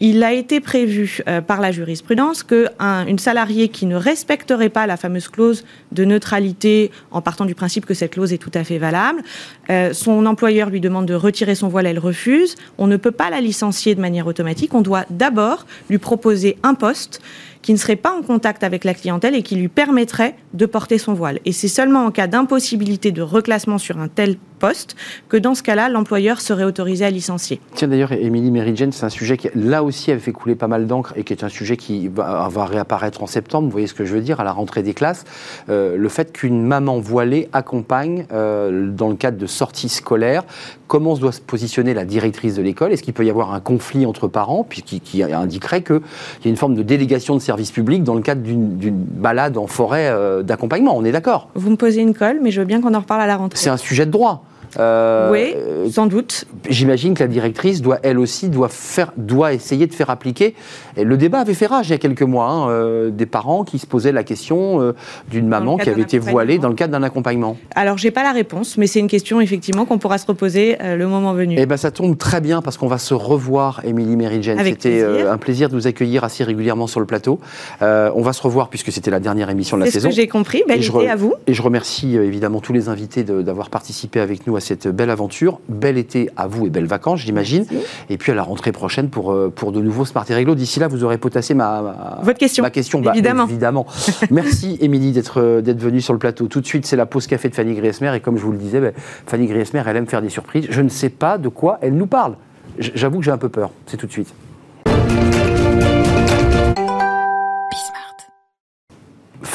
il 0.00 0.22
a 0.22 0.32
été 0.32 0.60
prévu 0.60 1.20
euh, 1.26 1.40
par 1.40 1.60
la 1.60 1.72
jurisprudence 1.72 2.42
qu'une 2.42 3.18
salariée 3.18 3.68
qui 3.68 3.86
ne 3.86 3.96
respecterait 3.96 4.68
pas 4.68 4.86
la 4.86 4.96
fameuse 4.96 5.28
clause 5.28 5.64
de 5.92 6.04
neutralité, 6.04 6.90
en 7.10 7.20
partant 7.20 7.44
du 7.44 7.54
principe 7.54 7.86
que 7.86 7.94
cette 7.94 8.12
clause 8.12 8.32
est 8.32 8.38
tout 8.38 8.50
à 8.54 8.64
fait 8.64 8.78
valable, 8.78 9.22
euh, 9.70 9.92
son 9.92 10.26
employeur 10.26 10.70
lui 10.70 10.80
demande 10.80 11.06
de 11.06 11.14
retirer 11.14 11.54
son 11.54 11.68
voile, 11.68 11.86
elle 11.86 11.98
refuse. 11.98 12.54
On 12.78 12.86
ne 12.86 12.96
peut 12.96 13.10
pas 13.10 13.30
la 13.30 13.40
licencier 13.40 13.94
de 13.94 14.00
manière 14.00 14.26
automatique. 14.26 14.74
On 14.74 14.82
doit 14.82 15.04
d'abord 15.10 15.66
lui 15.90 15.98
proposer 15.98 16.58
un 16.62 16.74
poste 16.74 17.20
qui 17.62 17.72
ne 17.72 17.78
serait 17.78 17.96
pas 17.96 18.12
en 18.12 18.22
contact 18.22 18.64
avec 18.64 18.84
la 18.84 18.94
clientèle 18.94 19.34
et 19.34 19.42
qui 19.42 19.56
lui 19.56 19.68
permettrait 19.68 20.34
de 20.54 20.66
porter 20.66 20.98
son 20.98 21.14
voile. 21.14 21.40
Et 21.44 21.52
c'est 21.52 21.68
seulement 21.68 22.04
en 22.04 22.10
cas 22.10 22.26
d'impossibilité 22.26 23.12
de 23.12 23.22
reclassement 23.22 23.78
sur 23.78 23.98
un 23.98 24.08
tel 24.08 24.36
poste 24.58 24.96
que 25.28 25.36
dans 25.36 25.54
ce 25.54 25.62
cas-là, 25.62 25.88
l'employeur 25.88 26.40
serait 26.40 26.64
autorisé 26.64 27.04
à 27.04 27.10
licencier. 27.10 27.60
Tiens, 27.74 27.88
d'ailleurs, 27.88 28.12
Émilie 28.12 28.50
Meridian, 28.50 28.90
c'est 28.92 29.04
un 29.04 29.08
sujet 29.08 29.36
qui, 29.36 29.48
là 29.54 29.82
aussi, 29.82 30.10
avait 30.10 30.20
fait 30.20 30.32
couler 30.32 30.56
pas 30.56 30.68
mal 30.68 30.86
d'encre 30.86 31.12
et 31.16 31.24
qui 31.24 31.32
est 31.32 31.44
un 31.44 31.48
sujet 31.48 31.76
qui 31.76 32.08
va, 32.08 32.48
réapparaître 32.48 33.22
en 33.22 33.26
septembre. 33.26 33.66
Vous 33.66 33.72
voyez 33.72 33.86
ce 33.86 33.94
que 33.94 34.04
je 34.04 34.12
veux 34.12 34.20
dire, 34.20 34.40
à 34.40 34.44
la 34.44 34.52
rentrée 34.52 34.82
des 34.82 34.94
classes. 34.94 35.24
Euh, 35.68 35.96
le 35.96 36.08
fait 36.08 36.32
qu'une 36.32 36.62
maman 36.64 36.98
voilée 36.98 37.48
accompagne, 37.52 38.26
euh, 38.32 38.90
dans 38.90 39.08
le 39.08 39.16
cadre 39.16 39.38
de 39.38 39.46
sorties 39.46 39.88
scolaires, 39.88 40.44
comment 40.88 41.14
se 41.14 41.20
doit 41.20 41.32
se 41.32 41.40
positionner 41.40 41.94
la 41.94 42.04
directrice 42.04 42.56
de 42.56 42.62
l'école? 42.62 42.92
Est-ce 42.92 43.02
qu'il 43.02 43.14
peut 43.14 43.24
y 43.24 43.30
avoir 43.30 43.54
un 43.54 43.60
conflit 43.60 44.06
entre 44.06 44.26
parents, 44.26 44.66
puis 44.68 44.82
qui, 44.82 45.22
indiquerait 45.22 45.82
qu'il 45.82 46.00
y 46.44 46.48
a 46.48 46.50
une 46.50 46.56
forme 46.56 46.74
de 46.74 46.82
délégation 46.82 47.36
de 47.36 47.40
service 47.40 47.70
public 47.70 48.02
dans 48.02 48.14
le 48.14 48.22
cadre 48.22 48.42
d'une 48.42 48.96
balade 48.96 49.56
en 49.56 49.66
forêt 49.66 50.08
euh, 50.08 50.42
d'accompagnement? 50.42 50.96
On 50.96 51.04
est 51.04 51.12
d'accord 51.12 51.48
Vous 51.54 51.70
me 51.70 51.76
posez 51.76 52.00
une 52.00 52.14
colle, 52.14 52.40
mais 52.42 52.50
je 52.50 52.60
veux 52.60 52.66
bien 52.66 52.80
qu'on 52.80 52.94
en 52.94 53.00
reparle 53.00 53.20
à 53.20 53.26
la 53.26 53.36
rentrée. 53.36 53.58
C'est 53.58 53.70
un 53.70 53.76
sujet 53.76 54.06
de 54.06 54.10
droit. 54.10 54.42
Euh, 54.78 55.30
oui, 55.32 55.90
sans 55.90 56.06
doute. 56.06 56.44
J'imagine 56.68 57.14
que 57.14 57.22
la 57.22 57.28
directrice 57.28 57.80
doit, 57.80 57.98
elle 58.02 58.18
aussi, 58.18 58.48
doit, 58.48 58.68
faire, 58.68 59.12
doit 59.16 59.52
essayer 59.52 59.86
de 59.86 59.94
faire 59.94 60.10
appliquer. 60.10 60.54
Et 60.96 61.04
le 61.04 61.16
débat 61.16 61.40
avait 61.40 61.54
fait 61.54 61.66
rage 61.66 61.88
il 61.88 61.92
y 61.92 61.94
a 61.94 61.98
quelques 61.98 62.22
mois, 62.22 62.46
hein, 62.46 62.70
euh, 62.70 63.10
des 63.10 63.26
parents 63.26 63.64
qui 63.64 63.78
se 63.78 63.86
posaient 63.86 64.12
la 64.12 64.24
question 64.24 64.80
euh, 64.80 64.94
d'une 65.30 65.48
maman 65.48 65.76
qui 65.76 65.88
avait 65.88 66.02
été 66.02 66.18
voilée 66.18 66.58
dans 66.58 66.68
le 66.68 66.74
cadre 66.74 66.92
d'un 66.92 67.02
accompagnement. 67.02 67.56
Alors, 67.74 67.98
j'ai 67.98 68.10
pas 68.10 68.22
la 68.22 68.32
réponse, 68.32 68.76
mais 68.76 68.86
c'est 68.86 69.00
une 69.00 69.08
question 69.08 69.40
effectivement 69.40 69.86
qu'on 69.86 69.98
pourra 69.98 70.18
se 70.18 70.26
reposer 70.26 70.76
le 70.80 71.06
moment 71.06 71.32
venu. 71.32 71.56
Eh 71.58 71.66
ben, 71.66 71.76
ça 71.76 71.90
tombe 71.90 72.16
très 72.16 72.40
bien 72.40 72.62
parce 72.62 72.76
qu'on 72.76 72.88
va 72.88 72.98
se 72.98 73.14
revoir, 73.14 73.80
Émilie 73.84 74.16
Merigen. 74.16 74.58
C'était 74.62 75.02
un 75.02 75.38
plaisir 75.38 75.68
de 75.68 75.74
vous 75.74 75.86
accueillir 75.86 76.24
assez 76.24 76.44
régulièrement 76.44 76.86
sur 76.86 77.00
le 77.00 77.06
plateau. 77.06 77.40
on 77.80 78.22
va 78.22 78.32
se 78.32 78.42
revoir 78.42 78.68
puisque 78.68 78.92
c'était 78.92 79.10
la 79.10 79.20
dernière 79.20 79.50
émission 79.50 79.76
de 79.76 79.84
la 79.84 79.90
saison. 79.90 80.08
C'est 80.08 80.12
ce 80.12 80.16
que 80.16 80.22
j'ai 80.22 80.28
compris. 80.28 80.62
Belle 80.66 80.84
idée 80.84 81.08
à 81.08 81.16
vous. 81.16 81.34
Et 81.46 81.54
je 81.54 81.62
remercie 81.62 82.16
évidemment 82.16 82.60
tous 82.60 82.72
les 82.72 82.88
invités 82.88 83.22
d'avoir 83.22 83.70
participé 83.70 84.20
avec 84.20 84.46
nous 84.46 84.57
à 84.58 84.60
cette 84.60 84.88
belle 84.88 85.10
aventure. 85.10 85.60
Bel 85.68 85.96
été 85.96 86.28
à 86.36 86.46
vous 86.46 86.66
et 86.66 86.70
belles 86.70 86.86
vacances, 86.86 87.20
j'imagine. 87.20 87.64
Et 88.10 88.18
puis 88.18 88.32
à 88.32 88.34
la 88.34 88.42
rentrée 88.42 88.72
prochaine 88.72 89.08
pour, 89.08 89.32
euh, 89.32 89.50
pour 89.54 89.72
de 89.72 89.80
nouveaux 89.80 90.04
Smart 90.04 90.26
et 90.28 90.34
Réglo. 90.34 90.54
D'ici 90.54 90.78
là, 90.80 90.88
vous 90.88 91.04
aurez 91.04 91.18
potassé 91.18 91.54
ma, 91.54 92.18
Votre 92.22 92.38
question. 92.38 92.62
Ma 92.62 92.70
question, 92.70 93.00
bah, 93.00 93.12
évidemment. 93.14 93.86
Merci, 94.30 94.76
Émilie, 94.80 95.12
d'être 95.12 95.40
euh, 95.40 95.60
d'être 95.62 95.80
venue 95.80 96.00
sur 96.00 96.12
le 96.12 96.18
plateau. 96.18 96.46
Tout 96.46 96.60
de 96.60 96.66
suite, 96.66 96.84
c'est 96.84 96.96
la 96.96 97.06
pause 97.06 97.26
café 97.26 97.48
de 97.48 97.54
Fanny 97.54 97.74
Griesmer. 97.74 98.14
Et 98.14 98.20
comme 98.20 98.36
je 98.36 98.42
vous 98.42 98.52
le 98.52 98.58
disais, 98.58 98.80
bah, 98.80 98.90
Fanny 99.26 99.46
Griesmer, 99.46 99.82
elle 99.86 99.96
aime 99.96 100.06
faire 100.06 100.22
des 100.22 100.28
surprises. 100.28 100.66
Je 100.68 100.82
ne 100.82 100.88
sais 100.88 101.10
pas 101.10 101.38
de 101.38 101.48
quoi 101.48 101.78
elle 101.80 101.94
nous 101.94 102.06
parle. 102.06 102.34
J'avoue 102.78 103.18
que 103.18 103.24
j'ai 103.24 103.30
un 103.30 103.38
peu 103.38 103.48
peur. 103.48 103.70
C'est 103.86 103.96
tout 103.96 104.06
de 104.06 104.12
suite. 104.12 104.32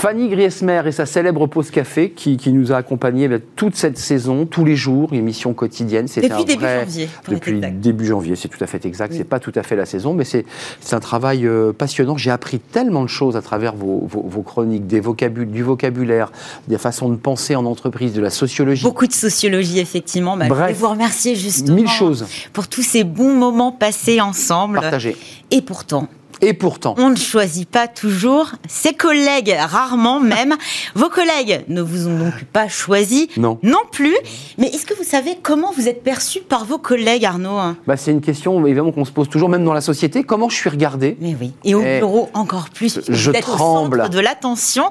Fanny 0.04 0.28
Griesmer 0.28 0.82
et 0.86 0.92
sa 0.92 1.06
célèbre 1.06 1.48
pause 1.48 1.72
café 1.72 2.10
qui, 2.10 2.38
nous 2.52 2.74
a 2.74 2.76
accompagnés 2.76 3.30
bah, 3.30 3.38
toute 3.56 3.78
cette 3.78 3.98
saison, 3.98 4.46
tous 4.46 4.66
les 4.66 4.76
jours, 4.76 5.14
émission 5.14 5.54
quotidienne. 5.54 6.08
Depuis 6.08 6.44
début 6.44 6.66
janvier. 6.66 7.10
Depuis 7.30 7.62
début 7.72 8.06
janvier, 8.06 8.36
c'est 8.36 8.50
tout 8.50 8.62
à 8.62 8.68
fait 8.68 8.86
exact. 8.86 9.14
C'est 9.16 9.24
pas 9.24 9.40
tout 9.40 9.54
à 9.56 9.64
fait 9.64 9.78
la 9.78 9.86
saison, 9.86 10.14
mais 10.14 10.26
c'est 10.26 10.44
un 10.92 11.00
travail 11.00 11.48
euh, 11.48 11.72
passionnant. 11.72 12.18
J'ai 12.18 12.32
appris 12.32 12.60
tellement 12.60 13.04
de 13.04 13.08
choses 13.08 13.38
à 13.38 13.42
travers 13.42 13.76
vos, 13.78 14.44
chroniques, 14.46 14.88
des 14.88 15.00
du 15.00 15.64
vocabulaire, 15.64 16.34
des 16.68 16.78
façons 16.78 17.08
de 17.08 17.16
penser 17.16 17.56
en 17.56 17.64
entreprise, 17.64 18.12
de 18.12 18.20
la 18.20 18.30
sociologie. 18.30 18.84
Beaucoup 18.84 19.08
de 19.08 19.14
sociologie, 19.14 19.80
effectivement. 19.80 20.36
Bah, 20.36 20.48
je 20.50 20.54
voulais 20.54 20.74
vous 20.74 20.90
remercier 20.90 21.36
justement 21.36 21.78
mille 21.78 21.88
choses. 21.88 22.26
pour 22.52 22.68
tous 22.68 22.84
ces 22.84 23.06
bons 23.06 23.38
moments 23.38 23.72
passés 23.72 24.20
ensemble. 24.20 24.82
Partagés. 24.82 25.16
Et 25.50 25.62
pourtant, 25.62 26.10
et 26.44 26.54
pourtant. 26.54 26.96
On 26.98 27.10
ne 27.10 27.16
choisit 27.16 27.68
pas 27.68 27.88
toujours 27.88 28.52
ses 28.68 28.94
collègues, 28.94 29.56
rarement 29.58 30.20
même. 30.20 30.56
Vos 30.96 31.10
collègues 31.10 31.64
ne 31.70 31.82
vous 31.82 32.08
ont 32.08 32.18
donc 32.18 32.44
pas 32.52 32.68
choisi 32.68 33.30
non, 33.38 33.58
non 33.64 33.80
plus. 33.92 34.16
Mais 34.58 34.68
est-ce 34.68 34.86
que 34.86 34.94
vous 34.94 35.04
savez 35.04 35.38
comment 35.42 35.72
vous 35.72 35.88
êtes 35.88 36.04
perçu 36.04 36.42
par 36.42 36.66
vos 36.66 36.78
collègues, 36.78 37.26
Arnaud 37.26 37.76
bah, 37.88 37.98
C'est 37.98 38.12
une 38.12 38.22
question 38.22 38.66
évidemment 38.66 38.92
qu'on 38.92 39.06
se 39.06 39.12
pose 39.12 39.30
toujours, 39.30 39.50
même 39.50 39.64
dans 39.64 39.74
la 39.74 39.82
société. 39.82 40.24
Comment 40.24 40.50
je 40.50 40.56
suis 40.56 40.70
regardé? 40.70 41.18
Mais 41.22 41.36
oui. 41.40 41.54
Et 41.64 41.76
au 41.76 41.82
bureau, 41.82 42.30
encore 42.34 42.70
plus. 42.70 43.00
Je 43.08 43.32
tremble. 43.32 44.00
Au 44.00 44.04
centre 44.04 44.16
de 44.16 44.20
l'attention. 44.20 44.86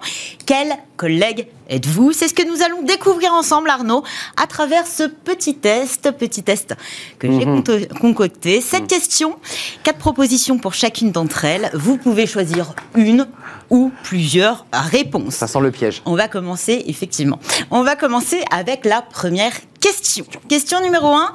Quel 0.46 0.68
collègue 1.02 1.48
êtes-vous? 1.68 2.12
C'est 2.12 2.28
ce 2.28 2.34
que 2.34 2.46
nous 2.46 2.62
allons 2.62 2.82
découvrir 2.82 3.32
ensemble, 3.32 3.68
Arnaud, 3.70 4.04
à 4.36 4.46
travers 4.46 4.86
ce 4.86 5.02
petit 5.02 5.56
test, 5.56 6.12
petit 6.12 6.44
test 6.44 6.76
que 7.18 7.26
j'ai 7.26 7.44
mhm. 7.44 7.88
concocté. 8.00 8.60
Cette 8.60 8.86
question, 8.86 9.34
quatre 9.82 9.98
propositions 9.98 10.58
pour 10.58 10.74
chacune 10.74 11.10
d'entre 11.10 11.44
elles. 11.44 11.70
Vous 11.74 11.96
pouvez 11.96 12.28
choisir 12.28 12.76
une 12.94 13.26
ou 13.68 13.90
plusieurs 14.04 14.64
réponses. 14.72 15.34
Ça 15.34 15.48
sent 15.48 15.58
le 15.58 15.72
piège. 15.72 16.02
On 16.04 16.14
va 16.14 16.28
commencer, 16.28 16.84
effectivement. 16.86 17.40
On 17.72 17.82
va 17.82 17.96
commencer 17.96 18.44
avec 18.52 18.84
la 18.84 19.02
première 19.02 19.54
question. 19.80 20.24
Question 20.48 20.80
numéro 20.82 21.08
un. 21.08 21.32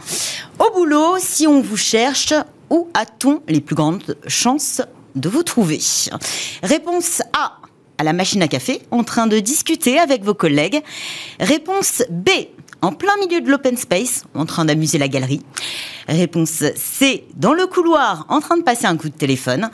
Au 0.60 0.72
boulot, 0.74 1.16
si 1.20 1.46
on 1.46 1.60
vous 1.60 1.76
cherche, 1.76 2.34
où 2.70 2.88
a-t-on 2.94 3.42
les 3.50 3.60
plus 3.60 3.76
grandes 3.76 4.16
chances 4.28 4.82
de 5.16 5.28
vous 5.28 5.44
trouver? 5.44 5.82
Réponse 6.64 7.22
A 7.38 7.58
à 7.98 8.04
la 8.04 8.14
machine 8.14 8.42
à 8.42 8.48
café, 8.48 8.82
en 8.92 9.04
train 9.04 9.28
de 9.28 9.40
discuter 9.40 10.00
avec 10.00 10.24
vos 10.24 10.34
collègues. 10.34 10.82
Réponse 11.40 12.04
B, 12.10 12.30
en 12.82 12.92
plein 12.92 13.16
milieu 13.18 13.42
de 13.42 13.50
l'open 13.50 13.78
space, 13.78 14.24
en 14.36 14.46
train 14.46 14.66
d'amuser 14.66 14.98
la 14.98 15.08
galerie. 15.08 15.42
Réponse 16.08 16.64
C, 16.76 17.26
dans 17.36 17.54
le 17.54 17.68
couloir, 17.68 18.26
en 18.30 18.40
train 18.40 18.58
de 18.58 18.64
passer 18.64 18.86
un 18.86 18.98
coup 18.98 19.10
de 19.10 19.16
téléphone. 19.16 19.70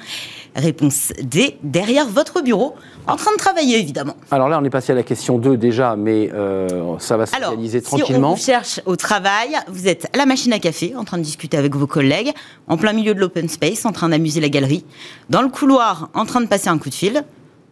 Réponse 0.56 1.12
D, 1.22 1.58
derrière 1.64 2.08
votre 2.08 2.44
bureau, 2.44 2.76
en 3.08 3.16
train 3.16 3.32
de 3.32 3.38
travailler 3.38 3.80
évidemment. 3.80 4.16
Alors 4.30 4.50
là, 4.50 4.60
on 4.62 4.64
est 4.64 4.70
passé 4.70 4.92
à 4.92 4.96
la 4.96 5.02
question 5.02 5.40
2 5.40 5.58
déjà, 5.58 5.96
mais 5.96 6.30
euh, 6.32 6.98
ça 7.00 7.18
va 7.18 7.26
s'organiser 7.26 7.82
tranquillement. 7.82 8.36
Si 8.36 8.52
on 8.52 8.54
vous 8.54 8.60
cherche 8.60 8.80
au 8.86 8.96
travail, 8.96 9.58
vous 9.68 9.88
êtes 9.88 10.08
à 10.14 10.18
la 10.18 10.28
machine 10.28 10.54
à 10.54 10.60
café, 10.60 10.94
en 10.96 11.04
train 11.04 11.18
de 11.18 11.24
discuter 11.24 11.58
avec 11.58 11.76
vos 11.76 11.88
collègues, 11.88 12.32
en 12.68 12.78
plein 12.78 12.94
milieu 12.94 13.16
de 13.16 13.20
l'open 13.20 13.50
space, 13.50 13.86
en 13.86 13.92
train 13.92 14.10
d'amuser 14.10 14.42
la 14.42 14.50
galerie, 14.50 14.86
dans 15.30 15.42
le 15.42 15.50
couloir, 15.50 16.10
en 16.14 16.26
train 16.26 16.42
de 16.42 16.48
passer 16.48 16.70
un 16.70 16.78
coup 16.78 16.90
de 16.90 16.96
fil, 16.96 17.24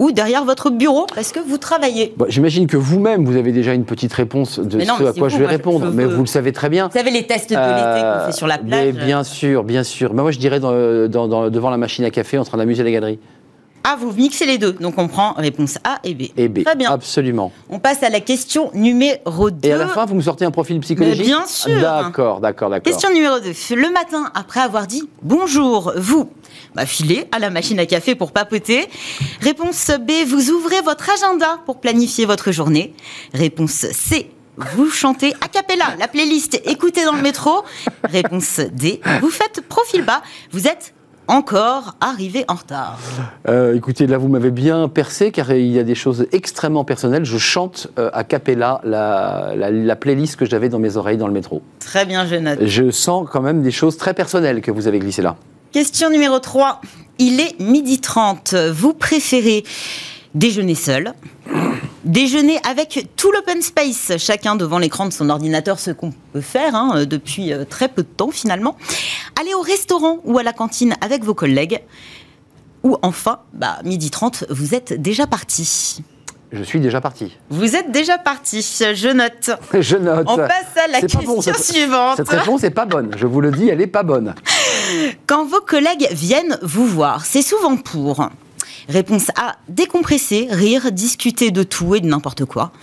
ou 0.02 0.12
derrière 0.12 0.44
votre 0.44 0.72
bureau 0.72 1.06
parce 1.14 1.32
que 1.32 1.40
vous 1.40 1.60
travaillez 1.60 2.16
J'imagine 2.28 2.66
que 2.66 2.76
vous-même, 2.76 3.24
vous 3.24 3.38
avez 3.38 3.52
déjà 3.52 3.74
une 3.74 3.86
petite 3.86 4.12
réponse 4.12 4.60
de 4.60 4.80
ce 4.80 4.92
à 4.92 5.14
quoi 5.14 5.30
je 5.30 5.38
vais 5.38 5.46
répondre, 5.46 5.92
mais 5.94 6.06
vous 6.06 6.22
le 6.22 6.28
savez 6.28 6.52
très 6.52 6.70
bien. 6.70 6.88
Vous 6.88 6.98
savez 6.98 7.12
les 7.12 7.28
tests 7.28 7.52
de 7.52 7.56
l'été 7.56 8.02
qu'on 8.02 8.26
fait 8.26 8.38
sur 8.38 8.48
la 8.48 8.58
plage 8.58 8.94
mais 8.96 9.06
Bien 9.06 9.24
sûr, 9.24 9.64
bien 9.64 9.84
sûr. 9.84 10.14
Mais 10.14 10.24
moi, 10.24 10.32
je 10.32 10.40
dirais 10.40 10.60
devant 10.60 11.70
la 11.70 11.78
machine 11.78 12.04
à 12.04 12.10
café 12.10 12.40
en 12.40 12.44
train 12.44 12.58
d'amuser 12.58 12.84
les 12.84 12.92
galeries. 12.92 13.20
Ah, 13.84 13.96
vous 14.00 14.12
mixez 14.12 14.46
les 14.46 14.58
deux. 14.58 14.74
Donc 14.74 14.96
on 14.98 15.08
prend 15.08 15.34
réponse 15.34 15.78
A 15.84 16.00
et 16.04 16.14
B. 16.14 16.24
Et 16.38 16.48
B. 16.48 16.64
Très 16.64 16.76
bien. 16.76 16.92
Absolument. 16.92 17.52
On 17.70 17.80
passe 17.80 18.04
à 18.04 18.10
la 18.10 18.20
question 18.20 18.72
numéro 18.74 19.50
2. 19.50 19.68
Et 19.68 19.72
à 19.72 19.78
la 19.78 19.88
fin, 19.88 20.06
vous 20.06 20.16
me 20.16 20.22
sortez 20.22 20.46
un 20.46 20.52
profil 20.52 20.80
psychologique 20.80 21.26
Bien 21.26 21.46
sûr. 21.46 21.80
D'accord, 21.80 22.40
d'accord, 22.40 22.70
d'accord. 22.70 22.92
Question 22.92 23.12
numéro 23.14 23.40
2. 23.40 23.76
Le 23.76 23.92
matin, 23.92 24.32
après 24.36 24.60
avoir 24.60 24.88
dit 24.88 25.10
bonjour, 25.24 25.94
vous 25.96 26.30
bah, 26.76 26.86
filez 26.86 27.28
à 27.32 27.40
la 27.40 27.50
machine 27.50 27.80
à 27.80 27.86
café 27.86 28.16
pour 28.16 28.32
papoter. 28.32 28.88
Réponse 29.42 29.92
B, 30.00 30.12
vous 30.28 30.52
ouvrez 30.52 30.82
votre 30.82 31.10
agenda 31.10 31.60
pour 31.66 31.80
planifier 31.80 32.26
votre 32.26 32.52
journée. 32.52 32.94
Réponse 33.34 33.88
C, 33.92 34.30
vous 34.58 34.90
chantez 34.90 35.34
a 35.42 35.48
cappella, 35.48 35.96
la 36.00 36.08
playlist 36.08 36.62
écoutez 36.66 37.06
dans 37.06 37.14
le 37.14 37.22
métro. 37.22 37.64
Réponse 38.04 38.60
D, 38.72 39.02
vous 39.22 39.30
faites 39.30 39.62
profil 39.68 40.04
bas, 40.04 40.22
vous 40.52 40.68
êtes 40.68 40.94
encore 41.32 41.96
arrivé 42.02 42.44
en 42.50 42.56
retard 42.56 43.00
euh, 43.48 43.74
Écoutez, 43.74 44.06
là, 44.06 44.18
vous 44.18 44.28
m'avez 44.28 44.52
bien 44.52 44.90
percé, 44.90 45.32
car 45.32 45.52
il 45.54 45.72
y 45.72 45.80
a 45.80 45.84
des 45.84 45.96
choses 45.96 46.28
extrêmement 46.34 46.84
personnelles. 46.84 47.24
Je 47.24 47.38
chante 47.38 47.88
euh, 47.98 48.10
a 48.14 48.24
cappella 48.24 48.82
la, 48.84 49.54
la, 49.56 49.96
playlist 49.96 50.36
que 50.36 50.46
j'avais 50.46 50.68
dans 50.68 50.80
mes 50.80 50.98
oreilles 50.98 51.18
dans 51.18 51.28
le 51.28 51.34
métro. 51.34 51.62
Très 51.80 52.06
bien. 52.06 52.26
Je 52.62 52.92
sens 52.92 53.28
quand 53.32 53.42
même 53.42 53.62
des 53.62 53.72
choses 53.72 53.98
très 53.98 54.14
personnelles 54.14 54.62
que 54.62 54.72
vous 54.72 54.88
avez 54.88 55.00
glissées 55.00 55.22
là. 55.22 55.38
Question 55.72 56.10
numéro 56.10 56.40
3. 56.40 56.82
Il 57.18 57.40
est 57.40 57.60
midi 57.62 58.00
30. 58.02 58.56
Vous 58.74 58.94
préférez 58.94 59.64
déjeuner 60.36 60.76
seul 60.76 61.14
Déjeuner 62.04 62.60
avec 62.68 63.10
tout 63.16 63.32
l'open 63.32 63.62
space, 63.62 64.14
chacun 64.18 64.56
devant 64.56 64.80
l'écran 64.80 65.06
de 65.06 65.14
son 65.14 65.30
ordinateur, 65.30 65.80
ce 65.80 65.92
qu'on 65.92 66.12
peut 66.34 66.42
faire 66.42 66.74
hein, 66.76 67.06
depuis 67.06 67.54
euh, 67.54 67.64
très 67.64 67.88
peu 67.90 68.02
de 68.02 68.08
temps 68.08 68.32
finalement. 68.32 68.76
Aller 69.40 69.54
au 69.54 69.62
restaurant 69.62 70.18
ou 70.26 70.40
à 70.40 70.44
la 70.44 70.54
cantine 70.54 70.96
avec 71.02 71.24
vos 71.24 71.36
collègues. 71.36 71.82
Ou 72.84 72.98
enfin, 73.04 73.40
bah, 73.54 73.78
midi 73.84 74.10
30, 74.10 74.46
vous 74.50 74.74
êtes 74.74 75.00
déjà 75.00 75.28
parti. 75.28 76.02
Je 76.52 76.64
suis 76.64 76.80
déjà 76.80 77.00
parti. 77.00 77.38
Vous 77.50 77.76
êtes 77.76 77.92
déjà 77.92 78.18
parti, 78.18 78.62
je 78.62 79.14
note. 79.14 79.52
Je 79.80 79.96
note. 79.96 80.26
On 80.28 80.36
passe 80.36 80.84
à 80.84 80.92
la 80.92 81.00
question 81.00 81.22
bon, 81.24 81.42
cette- 81.42 81.64
suivante. 81.64 82.18
Cette 82.18 82.28
réponse 82.30 82.64
n'est 82.64 82.72
pas 82.72 82.86
bonne. 82.86 83.12
Je 83.16 83.26
vous 83.26 83.40
le 83.40 83.52
dis, 83.52 83.70
elle 83.70 83.78
n'est 83.78 83.88
pas 83.88 84.04
bonne. 84.04 84.34
Quand 85.28 85.46
vos 85.46 85.62
collègues 85.62 86.10
viennent 86.12 86.58
vous 86.62 86.86
voir, 86.88 87.26
c'est 87.26 87.42
souvent 87.42 87.78
pour 87.78 88.30
Réponse 88.92 89.30
A, 89.38 89.56
décompresser, 89.70 90.48
rire, 90.52 90.92
discuter 90.92 91.50
de 91.52 91.64
tout 91.64 91.96
et 91.96 92.02
de 92.02 92.08
n'importe 92.08 92.44
quoi. 92.44 92.74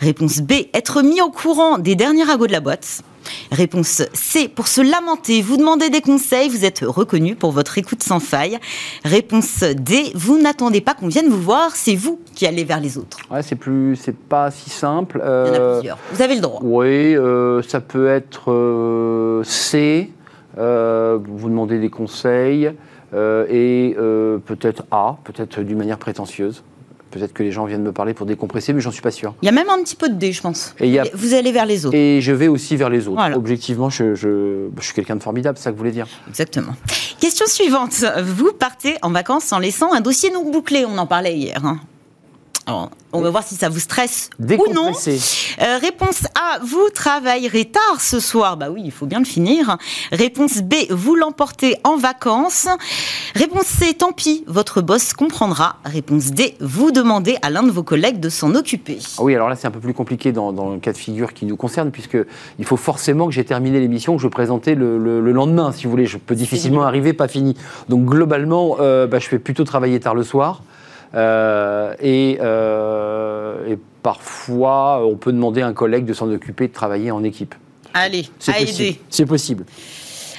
Réponse 0.00 0.38
B, 0.38 0.52
être 0.72 1.02
mis 1.02 1.20
au 1.20 1.30
courant 1.30 1.78
des 1.78 1.96
derniers 1.96 2.22
ragots 2.22 2.46
de 2.46 2.52
la 2.52 2.60
boîte. 2.60 3.02
Réponse 3.50 4.02
C, 4.12 4.46
pour 4.48 4.68
se 4.68 4.80
lamenter, 4.80 5.42
vous 5.42 5.56
demandez 5.56 5.90
des 5.90 6.00
conseils, 6.00 6.48
vous 6.48 6.64
êtes 6.64 6.84
reconnu 6.86 7.34
pour 7.34 7.50
votre 7.50 7.76
écoute 7.78 8.00
sans 8.00 8.20
faille. 8.20 8.58
Réponse 9.04 9.64
D, 9.64 10.12
vous 10.14 10.38
n'attendez 10.40 10.80
pas 10.80 10.94
qu'on 10.94 11.08
vienne 11.08 11.28
vous 11.28 11.42
voir, 11.42 11.74
c'est 11.74 11.96
vous 11.96 12.20
qui 12.36 12.46
allez 12.46 12.62
vers 12.62 12.78
les 12.78 12.96
autres. 12.96 13.18
Ouais, 13.28 13.42
c'est 13.42 13.56
plus, 13.56 13.96
c'est 13.96 14.16
pas 14.16 14.52
si 14.52 14.70
simple. 14.70 15.20
Il 15.20 15.26
y 15.26 15.28
en 15.28 15.32
a 15.32 15.58
Euh, 15.58 15.78
plusieurs. 15.80 15.98
Vous 16.12 16.22
avez 16.22 16.36
le 16.36 16.40
droit. 16.40 16.60
Oui, 16.62 17.16
euh, 17.16 17.60
ça 17.62 17.80
peut 17.80 18.06
être 18.06 18.52
euh, 18.52 19.42
C, 19.42 20.12
vous 20.56 21.48
demandez 21.48 21.80
des 21.80 21.90
conseils, 21.90 22.70
et 23.12 23.94
euh, 23.98 24.38
peut-être 24.38 24.84
A, 24.90 25.16
peut-être 25.24 25.60
d'une 25.62 25.78
manière 25.78 25.98
prétentieuse. 25.98 26.62
Peut-être 27.12 27.32
que 27.32 27.42
les 27.44 27.52
gens 27.52 27.64
viennent 27.64 27.84
me 27.84 27.92
parler 27.92 28.12
pour 28.14 28.26
décompresser, 28.26 28.72
mais 28.72 28.80
j'en 28.80 28.90
suis 28.90 29.00
pas 29.00 29.12
sûr. 29.12 29.34
Il 29.40 29.46
y 29.46 29.48
a 29.48 29.52
même 29.52 29.70
un 29.70 29.80
petit 29.82 29.94
peu 29.96 30.08
de 30.08 30.14
D, 30.14 30.32
je 30.32 30.42
pense. 30.42 30.74
Et 30.80 30.98
a- 30.98 31.04
Vous 31.14 31.34
allez 31.34 31.52
vers 31.52 31.64
les 31.64 31.86
autres. 31.86 31.96
Et 31.96 32.20
je 32.20 32.32
vais 32.32 32.48
aussi 32.48 32.76
vers 32.76 32.90
les 32.90 33.06
autres. 33.06 33.16
Voilà. 33.16 33.38
Objectivement, 33.38 33.88
je, 33.88 34.14
je- 34.14 34.68
je 34.76 34.82
suis 34.84 34.92
quelqu'un 34.92 35.16
de 35.16 35.22
formidable, 35.22 35.56
c'est 35.56 35.64
ça 35.64 35.70
que 35.70 35.76
vous 35.76 35.78
voulez 35.80 35.92
dire? 35.92 36.08
Exactement. 36.28 36.72
Question 37.20 37.46
suivante. 37.46 38.04
Vous 38.22 38.52
partez 38.52 38.96
en 39.02 39.10
vacances 39.10 39.52
en 39.52 39.60
laissant 39.60 39.92
un 39.94 40.00
dossier 40.00 40.30
non 40.32 40.50
bouclé. 40.50 40.84
On 40.84 40.98
en 40.98 41.06
parlait 41.06 41.34
hier. 41.36 41.64
hein. 41.64 41.78
Alors, 42.68 42.90
on 43.12 43.20
va 43.20 43.30
voir 43.30 43.44
si 43.44 43.54
ça 43.54 43.68
vous 43.68 43.78
stresse 43.78 44.28
ou 44.40 44.72
non. 44.74 44.92
Euh, 45.62 45.78
réponse 45.78 46.24
A, 46.34 46.58
vous 46.64 46.88
travaillerez 46.92 47.66
tard 47.66 48.00
ce 48.00 48.18
soir. 48.18 48.56
Bah 48.56 48.70
oui, 48.72 48.82
il 48.84 48.90
faut 48.90 49.06
bien 49.06 49.20
le 49.20 49.24
finir. 49.24 49.76
Réponse 50.10 50.58
B, 50.62 50.74
vous 50.90 51.14
l'emportez 51.14 51.76
en 51.84 51.96
vacances. 51.96 52.66
Réponse 53.36 53.66
C, 53.66 53.94
tant 53.94 54.10
pis, 54.10 54.42
votre 54.48 54.80
boss 54.82 55.12
comprendra. 55.12 55.76
Réponse 55.84 56.32
D, 56.32 56.56
vous 56.60 56.90
demandez 56.90 57.36
à 57.42 57.50
l'un 57.50 57.62
de 57.62 57.70
vos 57.70 57.84
collègues 57.84 58.18
de 58.18 58.28
s'en 58.28 58.52
occuper. 58.56 58.98
Ah 59.18 59.22
oui, 59.22 59.36
alors 59.36 59.48
là, 59.48 59.54
c'est 59.54 59.68
un 59.68 59.70
peu 59.70 59.78
plus 59.80 59.94
compliqué 59.94 60.32
dans, 60.32 60.52
dans 60.52 60.70
le 60.70 60.78
cas 60.80 60.92
de 60.92 60.98
figure 60.98 61.34
qui 61.34 61.46
nous 61.46 61.56
concerne, 61.56 61.92
puisque 61.92 62.18
il 62.58 62.64
faut 62.64 62.76
forcément 62.76 63.26
que 63.26 63.32
j'ai 63.32 63.44
terminé 63.44 63.78
l'émission, 63.78 64.16
que 64.16 64.22
je 64.22 64.28
présentais 64.28 64.74
le, 64.74 64.98
le- 64.98 65.20
le 65.20 65.32
lendemain, 65.32 65.70
si 65.70 65.84
vous 65.84 65.90
voulez. 65.90 66.06
Je 66.06 66.18
peux 66.18 66.34
difficilement 66.34 66.82
arriver, 66.82 67.12
pas 67.12 67.28
fini. 67.28 67.56
Donc 67.88 68.04
globalement, 68.06 68.78
euh, 68.80 69.06
bah, 69.06 69.20
je 69.20 69.28
fais 69.28 69.38
plutôt 69.38 69.62
travailler 69.62 70.00
tard 70.00 70.16
le 70.16 70.24
soir. 70.24 70.62
Euh, 71.14 71.94
et, 72.00 72.38
euh, 72.40 73.66
et 73.68 73.78
parfois, 74.02 75.06
on 75.06 75.16
peut 75.16 75.32
demander 75.32 75.62
à 75.62 75.66
un 75.66 75.72
collègue 75.72 76.04
de 76.04 76.12
s'en 76.12 76.30
occuper, 76.30 76.68
de 76.68 76.72
travailler 76.72 77.10
en 77.10 77.22
équipe. 77.24 77.54
Allez, 77.94 78.28
à 78.48 78.52
possible. 78.52 78.82
aider. 78.82 79.00
C'est 79.08 79.26
possible. 79.26 79.64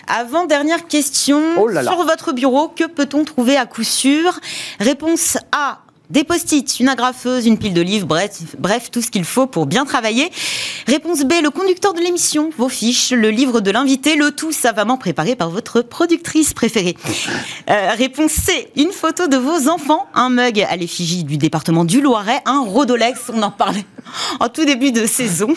Avant 0.07 0.45
dernière 0.45 0.87
question 0.87 1.41
Oh 1.59 1.67
là 1.67 1.81
là. 1.81 1.91
sur 1.91 2.03
votre 2.03 2.31
bureau, 2.31 2.69
que 2.69 2.87
peut-on 2.87 3.25
trouver 3.25 3.57
à 3.57 3.65
coup 3.65 3.83
sûr? 3.83 4.39
Réponse 4.79 5.37
A. 5.51 5.79
Des 6.09 6.23
post-it, 6.23 6.79
une 6.79 6.87
agrafeuse, 6.87 7.45
une 7.47 7.57
pile 7.57 7.73
de 7.73 7.81
livres, 7.81 8.07
bref, 8.07 8.39
bref, 8.57 8.89
tout 8.91 9.01
ce 9.01 9.11
qu'il 9.11 9.25
faut 9.25 9.45
pour 9.45 9.65
bien 9.65 9.83
travailler. 9.83 10.31
Réponse 10.87 11.25
B, 11.25 11.33
le 11.43 11.49
conducteur 11.49 11.93
de 11.93 11.99
l'émission, 11.99 12.49
vos 12.57 12.69
fiches, 12.69 13.11
le 13.11 13.29
livre 13.29 13.59
de 13.59 13.71
l'invité, 13.71 14.15
le 14.15 14.31
tout 14.31 14.53
savamment 14.53 14.97
préparé 14.97 15.35
par 15.35 15.49
votre 15.49 15.81
productrice 15.81 16.53
préférée. 16.53 16.95
Euh, 17.69 17.91
réponse 17.91 18.31
C, 18.31 18.69
une 18.77 18.93
photo 18.93 19.27
de 19.27 19.35
vos 19.35 19.67
enfants, 19.67 20.07
un 20.13 20.29
mug 20.29 20.61
à 20.61 20.77
l'effigie 20.77 21.25
du 21.25 21.37
département 21.37 21.83
du 21.83 21.99
Loiret, 21.99 22.41
un 22.45 22.61
Rodolex, 22.61 23.19
on 23.33 23.41
en 23.43 23.51
parlait 23.51 23.85
en 24.39 24.47
tout 24.47 24.63
début 24.63 24.93
de 24.93 25.05
saison. 25.05 25.53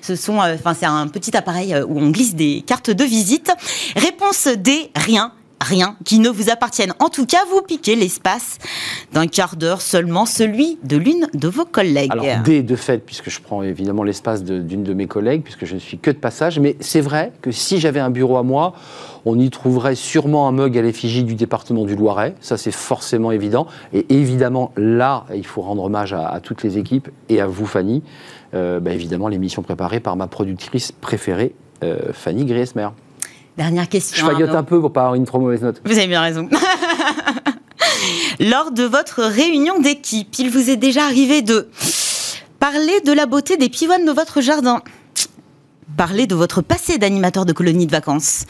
Ce 0.00 0.14
sont, 0.14 0.40
euh, 0.40 0.54
enfin, 0.54 0.76
c'est 0.78 0.86
un 0.86 1.08
petit 1.08 1.36
appareil 1.36 1.74
euh, 1.74 1.84
où 1.84 1.98
on 1.98 2.10
glisse 2.10 2.36
des 2.36 2.62
cartes 2.64 2.90
de 2.90 3.02
visite. 3.02 3.50
Réponse 3.96 4.46
D, 4.46 4.92
rien. 4.94 5.32
Rien 5.60 5.96
qui 6.04 6.18
ne 6.18 6.28
vous 6.28 6.50
appartienne. 6.50 6.92
En 6.98 7.08
tout 7.08 7.26
cas, 7.26 7.38
vous 7.50 7.62
piquez 7.62 7.96
l'espace 7.96 8.58
d'un 9.12 9.26
quart 9.26 9.56
d'heure 9.56 9.80
seulement, 9.80 10.26
celui 10.26 10.78
de 10.84 10.96
l'une 10.96 11.28
de 11.32 11.48
vos 11.48 11.64
collègues. 11.64 12.10
Alors, 12.12 12.26
de 12.44 12.76
fait, 12.76 12.98
puisque 12.98 13.30
je 13.30 13.40
prends 13.40 13.62
évidemment 13.62 14.02
l'espace 14.02 14.44
d'une 14.44 14.82
de, 14.82 14.94
mes 14.94 15.06
collègues, 15.06 15.42
puisque 15.42 15.64
je 15.64 15.74
ne 15.74 15.80
suis 15.80 15.98
que 15.98 16.10
de 16.10 16.16
passage, 16.16 16.58
mais 16.58 16.76
c'est 16.80 17.00
vrai 17.00 17.32
que 17.40 17.50
si 17.50 17.80
j'avais 17.80 18.00
un 18.00 18.10
bureau 18.10 18.36
à 18.36 18.42
moi, 18.42 18.74
on 19.24 19.38
y 19.38 19.48
trouverait 19.50 19.94
sûrement 19.94 20.46
un 20.46 20.52
mug 20.52 20.76
à 20.76 20.82
l'effigie 20.82 21.24
du 21.24 21.34
département 21.34 21.84
du 21.84 21.96
Loiret, 21.96 22.34
ça 22.40 22.56
c'est 22.56 22.70
forcément 22.70 23.32
évident. 23.32 23.66
Et 23.92 24.06
évidemment, 24.10 24.72
là, 24.76 25.24
il 25.34 25.46
faut 25.46 25.62
rendre 25.62 25.84
hommage 25.84 26.12
à, 26.12 26.28
à 26.28 26.40
toutes 26.40 26.62
les 26.62 26.78
équipes 26.78 27.08
et 27.28 27.40
à 27.40 27.46
vous, 27.46 27.66
Fanny. 27.66 28.02
Euh, 28.54 28.80
bah, 28.80 28.92
évidemment, 28.92 29.28
l'émission 29.28 29.62
préparée 29.62 30.00
par 30.00 30.16
ma 30.16 30.26
productrice 30.26 30.92
préférée, 30.92 31.54
euh, 31.82 32.12
Fanny 32.12 32.44
Griesmer. 32.44 32.88
Dernière 33.56 33.84
Je 33.84 33.88
question. 33.88 34.26
faillote 34.26 34.48
Arnaud. 34.50 34.58
un 34.60 34.64
peu 34.64 34.80
pour 34.80 34.92
pas 34.92 35.02
avoir 35.02 35.14
une 35.14 35.24
trop 35.24 35.40
mauvaise 35.40 35.62
note. 35.62 35.80
Vous 35.84 35.96
avez 35.96 36.06
bien 36.06 36.20
raison. 36.20 36.48
Lors 38.40 38.70
de 38.70 38.84
votre 38.84 39.22
réunion 39.22 39.78
d'équipe, 39.80 40.34
il 40.38 40.50
vous 40.50 40.68
est 40.70 40.76
déjà 40.76 41.04
arrivé 41.04 41.42
de 41.42 41.68
parler 42.60 43.00
de 43.00 43.12
la 43.12 43.26
beauté 43.26 43.56
des 43.56 43.68
pivoines 43.68 44.04
de 44.04 44.12
votre 44.12 44.40
jardin, 44.40 44.82
parler 45.96 46.26
de 46.26 46.34
votre 46.34 46.60
passé 46.60 46.98
d'animateur 46.98 47.46
de 47.46 47.52
colonie 47.52 47.86
de 47.86 47.92
vacances, 47.92 48.44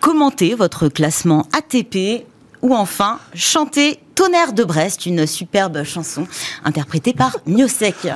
commenter 0.00 0.54
votre 0.54 0.88
classement 0.88 1.46
ATP 1.56 2.24
ou 2.60 2.74
enfin 2.74 3.18
chanter 3.34 3.98
Tonnerre 4.14 4.52
de 4.52 4.64
Brest, 4.64 5.06
une 5.06 5.26
superbe 5.26 5.84
chanson 5.84 6.26
interprétée 6.64 7.12
par 7.14 7.38
Miosek. 7.46 8.08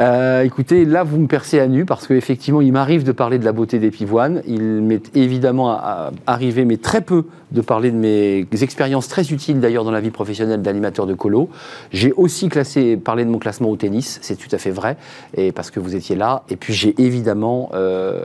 Euh, 0.00 0.42
écoutez, 0.42 0.84
là, 0.84 1.02
vous 1.02 1.18
me 1.18 1.26
percez 1.26 1.60
à 1.60 1.66
nu 1.66 1.84
parce 1.84 2.06
qu'effectivement, 2.06 2.60
il 2.60 2.72
m'arrive 2.72 3.04
de 3.04 3.12
parler 3.12 3.38
de 3.38 3.44
la 3.44 3.52
beauté 3.52 3.78
des 3.78 3.90
pivoines. 3.90 4.42
Il 4.46 4.62
m'est 4.62 5.14
évidemment 5.16 5.70
à- 5.72 6.10
arrivé, 6.26 6.64
mais 6.64 6.78
très 6.78 7.00
peu, 7.02 7.24
de 7.52 7.60
parler 7.60 7.90
de 7.90 7.96
mes 7.96 8.46
expériences 8.62 9.08
très 9.08 9.30
utiles 9.30 9.60
d'ailleurs 9.60 9.84
dans 9.84 9.90
la 9.90 10.00
vie 10.00 10.10
professionnelle 10.10 10.62
d'animateur 10.62 11.06
de 11.06 11.12
colo. 11.12 11.50
J'ai 11.92 12.12
aussi 12.12 12.48
classé, 12.48 12.96
parlé 12.96 13.24
de 13.26 13.30
mon 13.30 13.38
classement 13.38 13.68
au 13.68 13.76
tennis, 13.76 14.18
c'est 14.22 14.36
tout 14.36 14.48
à 14.52 14.58
fait 14.58 14.70
vrai, 14.70 14.96
et 15.36 15.52
parce 15.52 15.70
que 15.70 15.78
vous 15.78 15.94
étiez 15.94 16.16
là. 16.16 16.44
Et 16.48 16.56
puis 16.56 16.72
j'ai 16.72 16.94
évidemment 16.96 17.70
euh, 17.74 18.24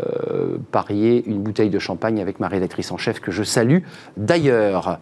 parié 0.72 1.24
une 1.28 1.40
bouteille 1.40 1.70
de 1.70 1.80
champagne 1.80 2.22
avec 2.22 2.40
ma 2.40 2.48
rédactrice 2.48 2.90
en 2.94 2.98
chef 2.98 3.20
que 3.20 3.32
je 3.34 3.44
salue 3.44 3.80
d'ailleurs. 4.16 5.00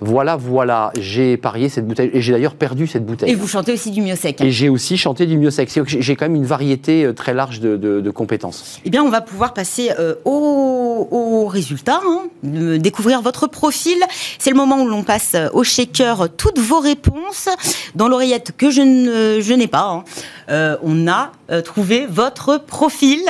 Voilà, 0.00 0.34
voilà, 0.34 0.90
j'ai 0.98 1.36
parié 1.36 1.68
cette 1.68 1.86
bouteille 1.86 2.10
et 2.12 2.20
j'ai 2.20 2.32
d'ailleurs 2.32 2.56
perdu 2.56 2.88
cette 2.88 3.06
bouteille. 3.06 3.30
Et 3.30 3.36
vous 3.36 3.46
chantez 3.46 3.72
aussi 3.72 3.92
du 3.92 4.00
Miosek. 4.02 4.40
Et 4.40 4.50
j'ai 4.50 4.68
aussi 4.68 4.96
chanté 4.96 5.24
du 5.26 5.38
mieux 5.38 5.50
sexe. 5.50 5.78
J'ai 6.08 6.16
quand 6.16 6.24
même 6.24 6.36
une 6.36 6.46
variété 6.46 7.04
euh, 7.04 7.12
très 7.12 7.34
large 7.34 7.60
de, 7.60 7.76
de- 7.76 8.00
de 8.00 8.10
compétences. 8.10 8.80
Eh 8.86 8.88
bien, 8.88 9.02
on 9.04 9.10
va 9.10 9.20
pouvoir 9.20 9.52
passer 9.52 9.90
euh, 9.98 10.14
au, 10.24 11.06
au 11.10 11.46
résultat, 11.48 12.00
hein, 12.02 12.20
de 12.42 12.78
découvrir 12.78 13.20
votre 13.20 13.46
profil. 13.46 13.98
C'est 14.38 14.48
le 14.48 14.56
moment 14.56 14.80
où 14.80 14.88
l'on 14.88 15.02
passe 15.02 15.32
euh, 15.34 15.50
au 15.52 15.64
shaker 15.64 16.30
toutes 16.38 16.58
vos 16.58 16.80
réponses. 16.80 17.50
Dans 17.94 18.08
l'oreillette 18.08 18.52
que 18.56 18.70
je 18.70 18.80
ne- 18.80 19.40
je 19.42 19.52
n'ai 19.52 19.66
pas, 19.68 19.82
hein, 19.90 20.04
euh, 20.48 20.78
on 20.82 21.06
a 21.08 21.30
trouvé 21.62 22.06
votre 22.08 22.56
profil. 22.56 23.20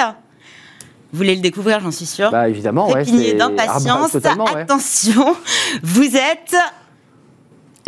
Vous 1.12 1.16
voulez 1.18 1.34
le 1.34 1.40
découvrir, 1.40 1.80
j'en 1.80 1.90
suis 1.90 2.06
sûre. 2.06 2.30
Bah 2.30 2.48
évidemment, 2.48 2.88
ouais. 2.90 3.04
C'est- 3.04 3.34
d'impatience. 3.34 4.10
Ah 4.24 4.34
bah, 4.36 4.44
ouais. 4.54 4.60
Attention, 4.62 5.34
vous 5.82 6.04
êtes 6.16 6.54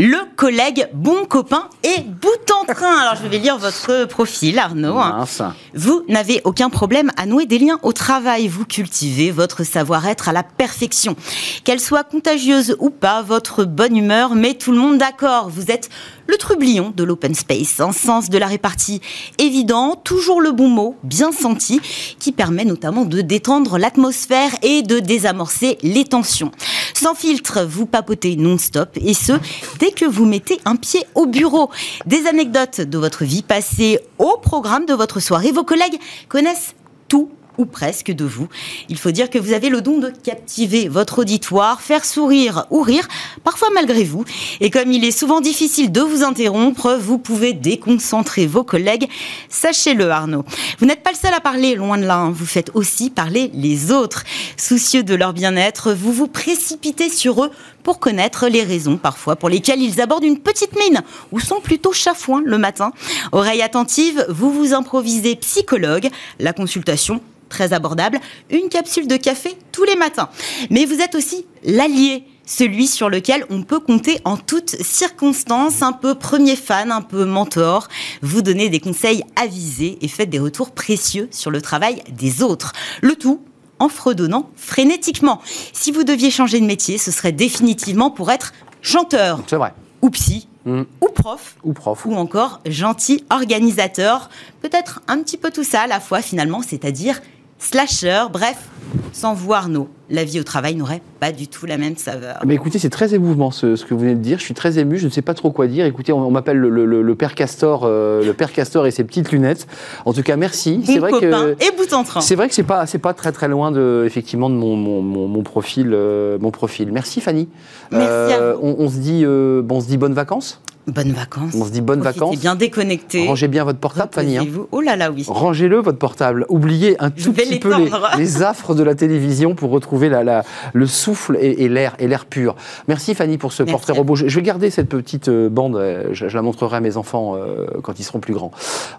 le 0.01 0.17
collègue 0.35 0.89
bon 0.95 1.27
copain 1.27 1.69
et 1.85 2.01
bout 2.01 2.51
en 2.59 2.65
train. 2.65 3.01
Alors, 3.01 3.17
je 3.23 3.29
vais 3.29 3.37
lire 3.37 3.59
votre 3.59 4.07
profil, 4.07 4.59
Arnaud. 4.59 4.95
Mince. 4.95 5.43
Vous 5.75 6.05
n'avez 6.09 6.41
aucun 6.45 6.71
problème 6.71 7.11
à 7.19 7.27
nouer 7.27 7.45
des 7.45 7.59
liens 7.59 7.79
au 7.83 7.93
travail. 7.93 8.49
Vous 8.49 8.65
cultivez 8.65 9.31
votre 9.31 9.63
savoir-être 9.63 10.31
à 10.31 10.33
la 10.33 10.43
perfection. 10.43 11.17
Qu'elle 11.65 11.81
soit 11.81 12.03
contagieuse 12.03 12.77
ou 12.79 12.89
pas, 12.89 13.21
votre 13.21 13.65
bonne 13.65 13.95
humeur 13.95 14.35
met 14.35 14.55
tout 14.55 14.73
le 14.73 14.79
monde 14.79 14.97
d'accord. 14.97 15.51
Vous 15.51 15.71
êtes 15.71 15.91
le 16.31 16.37
trublion 16.37 16.95
de 16.97 17.03
l'open 17.03 17.35
space, 17.35 17.81
un 17.81 17.93
sens 17.93 18.31
de 18.31 18.39
la 18.39 18.47
répartie 18.47 19.01
évident, 19.39 19.97
toujours 19.97 20.41
le 20.41 20.53
bon 20.53 20.69
mot, 20.69 20.95
bien 21.03 21.33
senti, 21.33 21.81
qui 22.21 22.31
permet 22.31 22.65
notamment 22.65 23.05
de 23.05 23.21
détendre 23.21 23.79
l'atmosphère 23.79 24.53
et 24.63 24.83
de 24.83 25.01
désamorcer 25.01 25.77
les 25.83 26.05
tensions. 26.05 26.53
Sans 26.95 27.15
filtre, 27.15 27.65
vous 27.69 27.85
papotez 27.85 28.37
non-stop 28.37 28.91
et 28.97 29.15
ce, 29.15 29.33
dès 29.81 29.91
que 29.91 30.05
vous 30.05 30.25
mettez 30.25 30.61
un 30.65 30.77
pied 30.77 31.05
au 31.17 31.27
bureau. 31.27 31.69
Des 32.07 32.27
anecdotes 32.29 32.81
de 32.81 32.99
votre 32.99 33.25
vie 33.25 33.43
passée 33.43 33.99
au 34.19 34.39
programme 34.41 34.87
de 34.87 34.95
votre 34.95 35.19
soirée. 35.19 35.51
Vos 35.51 35.65
collègues 35.65 35.99
connaissent 36.29 36.75
tout 37.09 37.31
ou 37.61 37.67
presque 37.67 38.11
de 38.11 38.25
vous. 38.25 38.49
Il 38.89 38.99
faut 38.99 39.11
dire 39.11 39.29
que 39.29 39.39
vous 39.39 39.53
avez 39.53 39.69
le 39.69 39.83
don 39.83 39.99
de 39.99 40.09
captiver 40.09 40.89
votre 40.89 41.21
auditoire, 41.21 41.83
faire 41.83 42.05
sourire 42.05 42.67
ou 42.71 42.81
rire, 42.81 43.07
parfois 43.45 43.69
malgré 43.75 44.03
vous. 44.03 44.25
Et 44.61 44.71
comme 44.71 44.91
il 44.91 45.05
est 45.05 45.11
souvent 45.11 45.41
difficile 45.41 45.93
de 45.93 46.01
vous 46.01 46.25
interrompre, 46.25 46.97
vous 46.99 47.19
pouvez 47.19 47.53
déconcentrer 47.53 48.47
vos 48.47 48.65
collègues. 48.65 49.09
Sachez-le, 49.51 50.11
Arnaud. 50.11 50.45
Vous 50.79 50.87
n'êtes 50.87 51.03
pas 51.03 51.11
le 51.11 51.17
seul 51.17 51.35
à 51.35 51.41
parler, 51.41 51.75
loin 51.75 51.99
de 51.99 52.07
là. 52.07 52.17
Hein. 52.17 52.31
Vous 52.31 52.47
faites 52.47 52.71
aussi 52.75 53.11
parler 53.11 53.51
les 53.53 53.93
autres. 53.93 54.25
Soucieux 54.57 55.03
de 55.03 55.15
leur 55.15 55.35
bien-être, 55.35 55.93
vous 55.93 56.13
vous 56.13 56.29
précipitez 56.29 57.11
sur 57.11 57.45
eux 57.45 57.51
pour 57.83 57.99
connaître 57.99 58.49
les 58.49 58.63
raisons 58.63 58.97
parfois 58.97 59.37
pour 59.37 59.49
lesquelles 59.49 59.81
ils 59.81 60.01
abordent 60.01 60.25
une 60.25 60.39
petite 60.39 60.77
mine 60.79 61.03
ou 61.33 61.41
sont 61.41 61.61
plutôt 61.61 61.93
chafouins 61.93 62.43
le 62.45 62.59
matin. 62.59 62.93
Oreille 63.33 63.63
attentive, 63.63 64.25
vous 64.29 64.53
vous 64.53 64.75
improvisez 64.75 65.37
psychologue. 65.37 66.09
La 66.39 66.53
consultation 66.53 67.21
très 67.49 67.73
abordable, 67.73 68.21
une 68.51 68.69
capsule 68.69 69.09
de 69.09 69.17
café 69.17 69.57
tous 69.73 69.85
les 69.85 69.97
matins. 69.97 70.29
Mais 70.71 70.85
vous 70.85 71.01
êtes 71.01 71.15
aussi 71.15 71.47
l'allié 71.65 72.25
celui 72.51 72.89
sur 72.89 73.09
lequel 73.09 73.45
on 73.49 73.63
peut 73.63 73.79
compter 73.79 74.19
en 74.25 74.37
toutes 74.37 74.71
circonstances, 74.83 75.83
un 75.83 75.93
peu 75.93 76.17
premier 76.17 76.57
fan, 76.57 76.91
un 76.91 77.01
peu 77.01 77.25
mentor. 77.25 77.87
Vous 78.23 78.43
donnez 78.43 78.69
des 78.69 78.81
conseils 78.81 79.23
avisés 79.37 79.99
et 80.01 80.09
faites 80.09 80.31
des 80.31 80.41
retours 80.41 80.73
précieux 80.73 81.29
sur 81.31 81.51
le 81.51 81.63
travail 81.63 82.03
des 82.11 82.43
autres. 82.43 82.73
Le 83.03 83.15
tout 83.15 83.41
en 83.81 83.89
fredonnant 83.89 84.51
frénétiquement. 84.55 85.41
Si 85.73 85.91
vous 85.91 86.05
deviez 86.05 86.31
changer 86.31 86.61
de 86.61 86.67
métier, 86.67 86.99
ce 86.99 87.11
serait 87.11 87.33
définitivement 87.33 88.11
pour 88.11 88.31
être 88.31 88.53
chanteur. 88.83 89.41
C'est 89.49 89.57
vrai. 89.57 89.75
Ou 90.03 90.11
psy. 90.11 90.47
Mm. 90.65 90.83
Ou 91.01 91.09
prof. 91.09 91.57
Ou 91.65 91.73
prof. 91.73 92.07
Ou 92.07 92.15
encore 92.15 92.61
gentil 92.67 93.25
organisateur. 93.31 94.31
Peut-être 94.63 95.01
un 95.09 95.19
petit 95.19 95.37
peu 95.37 95.51
tout 95.51 95.65
ça 95.65 95.83
à 95.83 95.87
la 95.87 96.01
fois 96.01 96.23
finalement, 96.23 96.63
c'est-à-dire 96.63 97.21
slasher, 97.61 98.25
bref, 98.33 98.69
sans 99.13 99.35
voir 99.35 99.69
nos 99.69 99.89
la 100.11 100.25
vie 100.25 100.41
au 100.41 100.43
travail 100.43 100.75
n'aurait 100.75 101.03
pas 101.21 101.33
du 101.33 101.49
tout 101.49 101.67
la 101.67 101.79
même 101.79 101.97
saveur. 101.97 102.41
Mais 102.45 102.55
écoutez, 102.55 102.79
c'est 102.79 102.91
très 102.91 103.15
émouvant 103.15 103.51
ce, 103.51 103.83
que 103.85 103.95
vous 103.95 104.01
venez 104.01 104.15
de 104.15 104.21
dire. 104.21 104.39
Je 104.39 104.45
suis 104.45 104.55
très 104.55 104.79
ému. 104.79 104.99
Je 104.99 105.07
ne 105.07 105.11
sais 105.11 105.23
pas 105.23 105.35
trop 105.35 105.51
quoi 105.51 105.67
dire. 105.69 105.87
Écoutez, 105.87 106.13
on, 106.13 106.31
m'appelle 106.31 106.59
le, 106.59 107.15
père 107.15 107.35
Castor, 107.35 107.83
euh, 107.85 108.25
le 108.25 108.33
père 108.33 108.53
Castor 108.53 108.87
et 108.87 108.91
ses 108.91 109.05
petites 109.05 109.31
lunettes. 109.31 109.67
En 110.05 110.13
tout 110.13 110.23
cas, 110.23 110.37
merci. 110.37 110.83
c'est 110.85 110.99
vrai 110.99 111.13
que 111.13 111.57
et 111.65 111.77
bout 111.77 111.93
en 111.93 112.03
train. 112.05 112.21
C'est 112.21 112.35
vrai 112.35 112.49
que 112.49 112.55
c'est 112.55 112.65
pas 112.65 112.87
c'est 112.87 112.99
pas 112.99 113.15
très 113.15 113.33
très 113.33 113.49
loin 113.49 113.71
de 113.71 114.03
effectivement 114.07 114.51
de 114.51 114.55
mon, 114.55 114.77
mon, 114.77 115.43
profil 115.43 115.91
euh, 115.93 116.39
mon 116.41 116.51
profil. 116.51 116.91
Merci 116.93 117.21
Fanny. 117.21 117.49
Merci 117.93 118.33
à 118.33 118.41
euh, 118.41 118.55
vous. 118.61 118.75
On, 118.79 118.89
se 118.89 118.97
dit 118.97 119.25
bon, 119.25 119.77
on 119.77 119.81
se 119.81 119.87
dit 119.87 119.97
bonnes 119.97 120.15
vacances. 120.15 120.61
Bonnes 120.87 121.13
vacances. 121.13 121.55
On 121.55 121.67
se 121.67 121.71
dit 121.71 121.83
bonnes 121.83 122.01
vacances. 122.01 122.39
bien 122.39 122.57
déconnecté. 122.57 123.27
Rangez 123.27 123.49
bien 123.49 123.65
votre 123.65 123.79
portable, 123.79 124.11
Fanny. 124.15 124.39
Hein. 124.39 124.47
Oh 124.73 124.81
là 124.81 124.97
là, 124.97 125.11
oui. 125.11 125.27
Rangez-le, 125.29 125.77
votre 125.77 125.99
portable. 125.99 126.47
Oubliez 126.49 126.97
un 127.01 127.11
tout 127.11 127.33
petit 127.33 127.59
peu 127.59 127.73
les, 128.17 128.43
affres 128.43 128.75
de 128.75 128.83
la 128.83 128.95
télévision 128.95 129.55
pour 129.55 129.71
retrouver 129.71 130.09
la, 130.09 130.43
le 130.73 130.87
souffle 130.87 131.37
et, 131.39 131.69
l'air 131.69 131.95
et 131.99 132.09
l'air 132.09 132.25
pur. 132.25 132.57
Merci 132.89 133.15
Fanny 133.15 133.37
pour 133.37 133.53
ce 133.53 133.63
portrait 133.63 133.93
robot. 133.93 134.17
Je, 134.17 134.25
vais 134.25 134.43
garder 134.43 134.71
cette 134.71 134.89
petite 134.89 135.29
euh, 135.29 135.51
bande. 135.51 135.77
Euh, 135.77 136.09
je, 136.13 136.27
la 136.27 136.43
montrerai 136.43 136.79
à 136.79 136.81
mes 136.81 136.97
enfants 136.97 137.37
euh, 137.37 137.67
quand 137.83 138.01
ils 138.01 138.05
seront 138.05 138.21
plus 138.21 138.33
grands. 138.33 138.51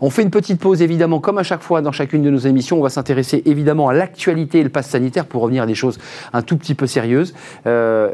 On 0.02 0.12
fait 0.12 0.22
une 0.22 0.30
petite 0.30 0.60
pause, 0.60 0.84
évidemment, 0.84 1.20
comme 1.20 1.40
à 1.40 1.44
chaque 1.44 1.64
fois 1.64 1.82
dans 1.82 1.92
chacune 1.92 2.22
de 2.22 2.30
nos 2.30 2.38
émissions. 2.38 2.78
On 2.78 2.84
va 2.84 2.90
s'intéresser 2.90 3.42
évidemment 3.46 3.90
à 3.90 3.94
l'actualité 3.94 4.60
et 4.60 4.64
le 4.64 4.70
pass 4.70 4.88
sanitaire 4.88 5.26
pour 5.26 5.42
revenir 5.42 5.64
à 5.64 5.66
des 5.66 5.76
choses 5.76 5.98
un 6.32 6.44
tout 6.44 6.58
petit 6.58 6.76
peu 6.76 6.86
sérieuses. 6.86 7.34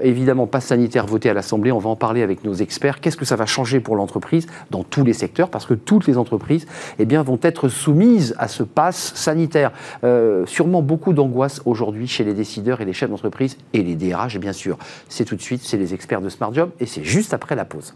évidemment, 0.01 0.47
pass 0.47 0.65
sanitaire 0.67 1.05
voté 1.05 1.29
à 1.29 1.33
l'Assemblée. 1.33 1.71
On 1.71 1.79
va 1.79 1.89
en 1.89 1.95
parler 1.97 2.23
avec 2.23 2.45
nos 2.45 2.53
experts. 2.53 3.01
Qu'est-ce 3.01 3.17
que 3.17 3.25
ça 3.25 3.35
va 3.35 3.45
changer 3.45 3.56
pour 3.81 3.95
l'entreprise 3.95 4.47
dans 4.69 4.83
tous 4.83 5.03
les 5.03 5.13
secteurs, 5.13 5.49
parce 5.49 5.65
que 5.65 5.73
toutes 5.73 6.07
les 6.07 6.17
entreprises 6.17 6.67
eh 6.99 7.05
bien, 7.05 7.23
vont 7.23 7.39
être 7.41 7.69
soumises 7.69 8.35
à 8.37 8.47
ce 8.47 8.63
pass 8.63 9.13
sanitaire. 9.15 9.71
Euh, 10.03 10.45
sûrement 10.45 10.81
beaucoup 10.81 11.13
d'angoisse 11.13 11.61
aujourd'hui 11.65 12.07
chez 12.07 12.23
les 12.23 12.33
décideurs 12.33 12.81
et 12.81 12.85
les 12.85 12.93
chefs 12.93 13.09
d'entreprise 13.09 13.57
et 13.73 13.81
les 13.81 13.95
DRH, 13.95 14.37
bien 14.37 14.53
sûr. 14.53 14.77
C'est 15.09 15.25
tout 15.25 15.35
de 15.35 15.41
suite, 15.41 15.61
c'est 15.63 15.77
les 15.77 15.93
experts 15.93 16.21
de 16.21 16.29
Smart 16.29 16.53
Job, 16.53 16.69
et 16.79 16.85
c'est 16.85 17.03
juste 17.03 17.33
après 17.33 17.55
la 17.55 17.65
pause. 17.65 17.93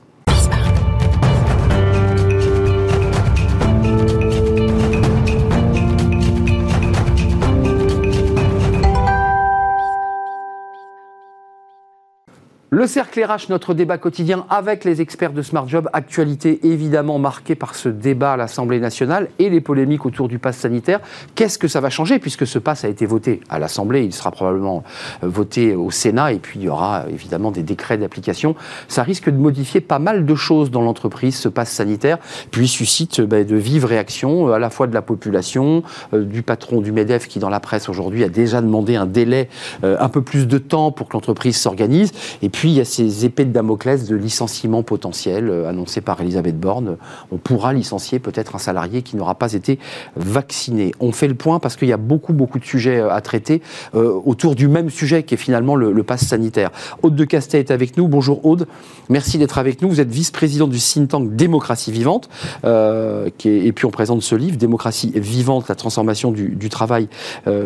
Le 12.73 12.87
cercle 12.87 13.21
RH, 13.21 13.49
notre 13.49 13.73
débat 13.73 13.97
quotidien 13.97 14.45
avec 14.49 14.85
les 14.85 15.01
experts 15.01 15.33
de 15.33 15.41
Smart 15.41 15.67
Job, 15.67 15.89
actualité 15.91 16.65
évidemment 16.65 17.19
marquée 17.19 17.53
par 17.53 17.75
ce 17.75 17.89
débat 17.89 18.31
à 18.31 18.37
l'Assemblée 18.37 18.79
nationale 18.79 19.27
et 19.39 19.49
les 19.49 19.59
polémiques 19.59 20.05
autour 20.05 20.29
du 20.29 20.39
pass 20.39 20.55
sanitaire. 20.55 21.01
Qu'est-ce 21.35 21.59
que 21.59 21.67
ça 21.67 21.81
va 21.81 21.89
changer 21.89 22.17
puisque 22.17 22.47
ce 22.47 22.59
pass 22.59 22.85
a 22.85 22.87
été 22.87 23.05
voté 23.05 23.41
à 23.49 23.59
l'Assemblée, 23.59 24.05
il 24.05 24.13
sera 24.13 24.31
probablement 24.31 24.85
euh, 25.21 25.27
voté 25.27 25.75
au 25.75 25.91
Sénat 25.91 26.31
et 26.31 26.39
puis 26.39 26.59
il 26.59 26.63
y 26.63 26.69
aura 26.69 27.07
évidemment 27.09 27.51
des 27.51 27.61
décrets 27.61 27.97
d'application. 27.97 28.55
Ça 28.87 29.03
risque 29.03 29.29
de 29.29 29.35
modifier 29.35 29.81
pas 29.81 29.99
mal 29.99 30.25
de 30.25 30.35
choses 30.35 30.71
dans 30.71 30.81
l'entreprise, 30.81 31.35
ce 31.35 31.49
pass 31.49 31.69
sanitaire, 31.69 32.19
puis 32.51 32.69
suscite 32.69 33.19
euh, 33.19 33.25
ben, 33.25 33.45
de 33.45 33.57
vives 33.57 33.83
réactions 33.83 34.47
euh, 34.47 34.53
à 34.53 34.59
la 34.59 34.69
fois 34.69 34.87
de 34.87 34.93
la 34.93 35.01
population, 35.01 35.83
du 36.13 36.41
patron 36.41 36.79
du 36.79 36.93
MEDEF 36.93 37.27
qui 37.27 37.39
dans 37.39 37.49
la 37.49 37.59
presse 37.59 37.89
aujourd'hui 37.89 38.23
a 38.23 38.29
déjà 38.29 38.61
demandé 38.61 38.95
un 38.95 39.07
délai, 39.07 39.49
un 39.83 40.07
peu 40.07 40.21
plus 40.21 40.47
de 40.47 40.57
temps 40.57 40.93
pour 40.93 41.09
que 41.09 41.13
l'entreprise 41.13 41.57
s'organise, 41.57 42.13
et 42.41 42.47
puis 42.47 42.60
puis 42.61 42.69
il 42.69 42.75
y 42.75 42.79
a 42.79 42.85
ces 42.85 43.25
épées 43.25 43.45
de 43.45 43.51
Damoclès 43.51 44.07
de 44.07 44.15
licenciement 44.15 44.83
potentiel 44.83 45.49
euh, 45.49 45.67
annoncés 45.67 45.99
par 45.99 46.21
Elisabeth 46.21 46.59
Borne. 46.59 46.97
On 47.31 47.37
pourra 47.37 47.73
licencier 47.73 48.19
peut-être 48.19 48.55
un 48.55 48.59
salarié 48.59 49.01
qui 49.01 49.15
n'aura 49.15 49.33
pas 49.33 49.53
été 49.53 49.79
vacciné. 50.15 50.91
On 50.99 51.11
fait 51.11 51.27
le 51.27 51.33
point 51.33 51.57
parce 51.57 51.75
qu'il 51.75 51.87
y 51.87 51.91
a 51.91 51.97
beaucoup, 51.97 52.33
beaucoup 52.33 52.59
de 52.59 52.63
sujets 52.63 52.99
euh, 52.99 53.11
à 53.11 53.19
traiter 53.21 53.63
euh, 53.95 54.13
autour 54.25 54.53
du 54.53 54.67
même 54.67 54.91
sujet 54.91 55.23
qui 55.23 55.33
est 55.33 55.37
finalement 55.37 55.75
le, 55.75 55.91
le 55.91 56.03
pass 56.03 56.23
sanitaire. 56.23 56.69
Aude 57.01 57.15
de 57.15 57.25
Castet 57.25 57.61
est 57.61 57.71
avec 57.71 57.97
nous. 57.97 58.07
Bonjour 58.07 58.45
Aude. 58.45 58.67
Merci 59.09 59.39
d'être 59.39 59.57
avec 59.57 59.81
nous. 59.81 59.89
Vous 59.89 59.99
êtes 59.99 60.11
vice-président 60.11 60.67
du 60.67 60.77
think 60.77 61.09
tank 61.09 61.35
Démocratie 61.35 61.91
Vivante. 61.91 62.29
et 62.63 63.71
puis 63.73 63.85
on 63.87 63.91
présente 63.91 64.21
ce 64.21 64.35
livre, 64.35 64.57
Démocratie 64.57 65.11
Vivante, 65.15 65.67
la 65.67 65.73
transformation 65.73 66.31
du, 66.31 66.49
du 66.49 66.69
travail, 66.69 67.07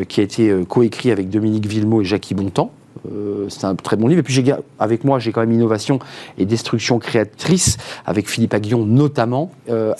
qui 0.08 0.21
a 0.21 0.23
été 0.23 0.58
coécrit 0.69 1.12
avec 1.12 1.29
Dominique 1.29 1.67
Villemot 1.67 1.99
et 1.99 2.05
Jackie 2.05 2.34
Bontemps. 2.34 2.71
Euh, 3.12 3.45
c'est 3.49 3.65
un 3.65 3.75
très 3.75 3.95
bon 3.95 4.08
livre. 4.08 4.19
Et 4.19 4.23
puis 4.23 4.43
avec 4.79 5.03
moi, 5.03 5.19
j'ai 5.19 5.31
quand 5.31 5.41
même 5.41 5.51
Innovation 5.51 5.99
et 6.38 6.45
Destruction 6.45 6.99
créatrice, 6.99 7.77
avec 8.05 8.29
Philippe 8.29 8.53
Aguillon 8.53 8.86
notamment, 8.86 9.51
euh, 9.69 9.93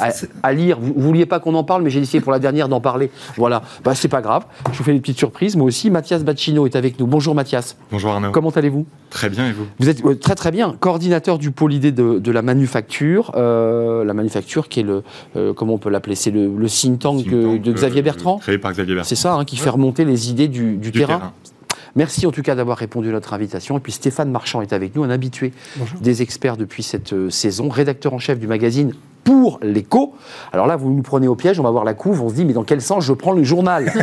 à, 0.44 0.54
lire. 0.54 0.78
Vous, 0.80 0.94
ne 0.96 1.02
vouliez 1.02 1.26
pas 1.26 1.40
qu'on 1.40 1.56
en 1.56 1.64
parle, 1.64 1.84
mais 1.84 1.90
j'ai 1.90 2.00
décidé 2.00 2.22
pour 2.22 2.32
la 2.32 2.40
dernière 2.40 2.70
d'en 2.70 2.82
parler. 2.82 3.10
Voilà, 3.38 3.64
bah, 3.84 3.96
c'est 3.96 4.08
pas 4.08 4.22
grave. 4.22 4.46
Je 4.72 4.78
vous 4.78 4.84
fais 4.84 4.94
des 4.94 5.00
petites 5.00 5.18
surprises. 5.18 5.56
Moi 5.56 5.68
aussi, 5.68 5.90
Mathias 5.90 6.24
Bacchino 6.24 6.66
est 6.66 6.76
avec 6.76 7.00
nous. 7.00 7.08
Bonjour 7.08 7.36
Mathias. 7.36 7.78
Bonjour 7.92 8.12
Arnaud. 8.12 8.32
Comment 8.32 8.50
allez-vous? 8.50 8.86
Très 9.10 9.30
bien, 9.30 9.48
et 9.48 9.54
vous? 9.54 9.66
Vous 9.80 9.90
êtes 9.90 10.20
très 10.20 10.36
très 10.36 10.52
bien. 10.52 10.76
Coordinateur 10.80 11.38
du 11.38 11.52
pôle 11.52 11.74
idée 11.74 11.92
de, 11.92 12.32
la 12.32 12.42
manufacture. 12.42 13.32
Euh, 13.36 14.04
la 14.04 14.14
manufacture 14.14 14.68
qui 14.68 14.82
est 14.82 14.84
le, 14.84 15.54
comment 15.54 15.76
on 15.76 15.78
peut 15.78 15.90
l'appeler? 15.90 16.16
C'est 16.16 16.32
le, 16.32 16.54
le 16.56 16.68
think 16.68 17.00
tank, 17.00 17.26
de 17.26 17.72
Xavier 17.72 18.02
Bertrand 18.02 18.38
Créé 18.38 18.58
par 18.58 18.72
Xavier 18.72 18.96
Bertrand. 18.96 19.08
C'est 19.08 19.16
ça, 19.16 19.36
hein, 19.36 19.46
qui 19.46 19.58
fait 19.58 19.70
remonter 19.70 20.06
les 20.06 20.30
idées 20.30 20.48
du, 20.48 20.92
terrain. 20.92 21.34
Merci 21.96 22.28
en 22.28 22.32
tout 22.32 22.42
cas 22.42 22.56
d'avoir 22.56 22.78
répondu 22.78 23.10
à 23.10 23.12
notre 23.14 23.34
invitation. 23.34 23.78
Et 23.78 23.80
puis 23.80 23.92
Stéphane 23.92 24.30
Marchand 24.30 24.62
est 24.62 24.74
avec 24.74 24.96
nous, 24.96 25.04
un 25.04 25.10
habitué 25.10 25.54
des 26.02 26.22
experts 26.22 26.58
depuis 26.58 26.84
cette 26.84 27.14
euh, 27.14 27.30
saison, 27.30 27.70
rédacteur 27.70 28.14
en 28.14 28.20
chef 28.20 28.38
du 28.38 28.48
magazine 28.48 28.94
pour 29.24 29.60
l'écho. 29.62 30.14
Alors 30.54 30.68
là, 30.68 30.76
vous 30.76 30.92
nous 30.92 31.02
prenez 31.02 31.28
au 31.28 31.36
piège, 31.36 31.60
on 31.60 31.64
va 31.64 31.72
voir 31.72 31.84
la 31.84 31.94
couve, 31.94 32.22
on 32.22 32.30
se 32.30 32.36
dit, 32.36 32.46
mais 32.46 32.54
dans 32.54 32.64
quel 32.64 32.82
sens 32.82 33.04
je 33.04 33.14
prends 33.14 33.34
le 33.34 33.44
journal? 33.44 33.92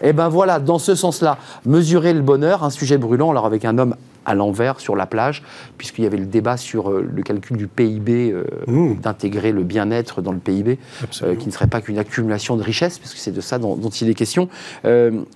Eh 0.00 0.12
bien 0.12 0.28
voilà, 0.28 0.60
dans 0.60 0.78
ce 0.78 0.94
sens-là, 0.94 1.38
mesurer 1.66 2.14
le 2.14 2.20
bonheur, 2.20 2.62
un 2.62 2.70
sujet 2.70 2.98
brûlant, 2.98 3.30
alors 3.30 3.46
avec 3.46 3.64
un 3.64 3.78
homme 3.78 3.96
à 4.26 4.34
l'envers 4.34 4.80
sur 4.80 4.96
la 4.96 5.06
plage, 5.06 5.42
puisqu'il 5.76 6.04
y 6.04 6.06
avait 6.06 6.18
le 6.18 6.26
débat 6.26 6.56
sur 6.56 6.90
euh, 6.90 7.06
le 7.14 7.22
calcul 7.22 7.56
du 7.56 7.66
PIB, 7.66 8.32
euh, 8.32 8.44
mmh. 8.66 8.96
d'intégrer 8.96 9.52
le 9.52 9.62
bien-être 9.62 10.22
dans 10.22 10.32
le 10.32 10.38
PIB, 10.38 10.78
euh, 11.22 11.34
qui 11.34 11.46
ne 11.46 11.52
serait 11.52 11.66
pas 11.66 11.80
qu'une 11.80 11.98
accumulation 11.98 12.56
de 12.56 12.62
richesses, 12.62 12.98
puisque 12.98 13.18
c'est 13.18 13.32
de 13.32 13.40
ça 13.40 13.58
dont, 13.58 13.76
il 13.76 14.08
est 14.08 14.14
question. 14.14 14.48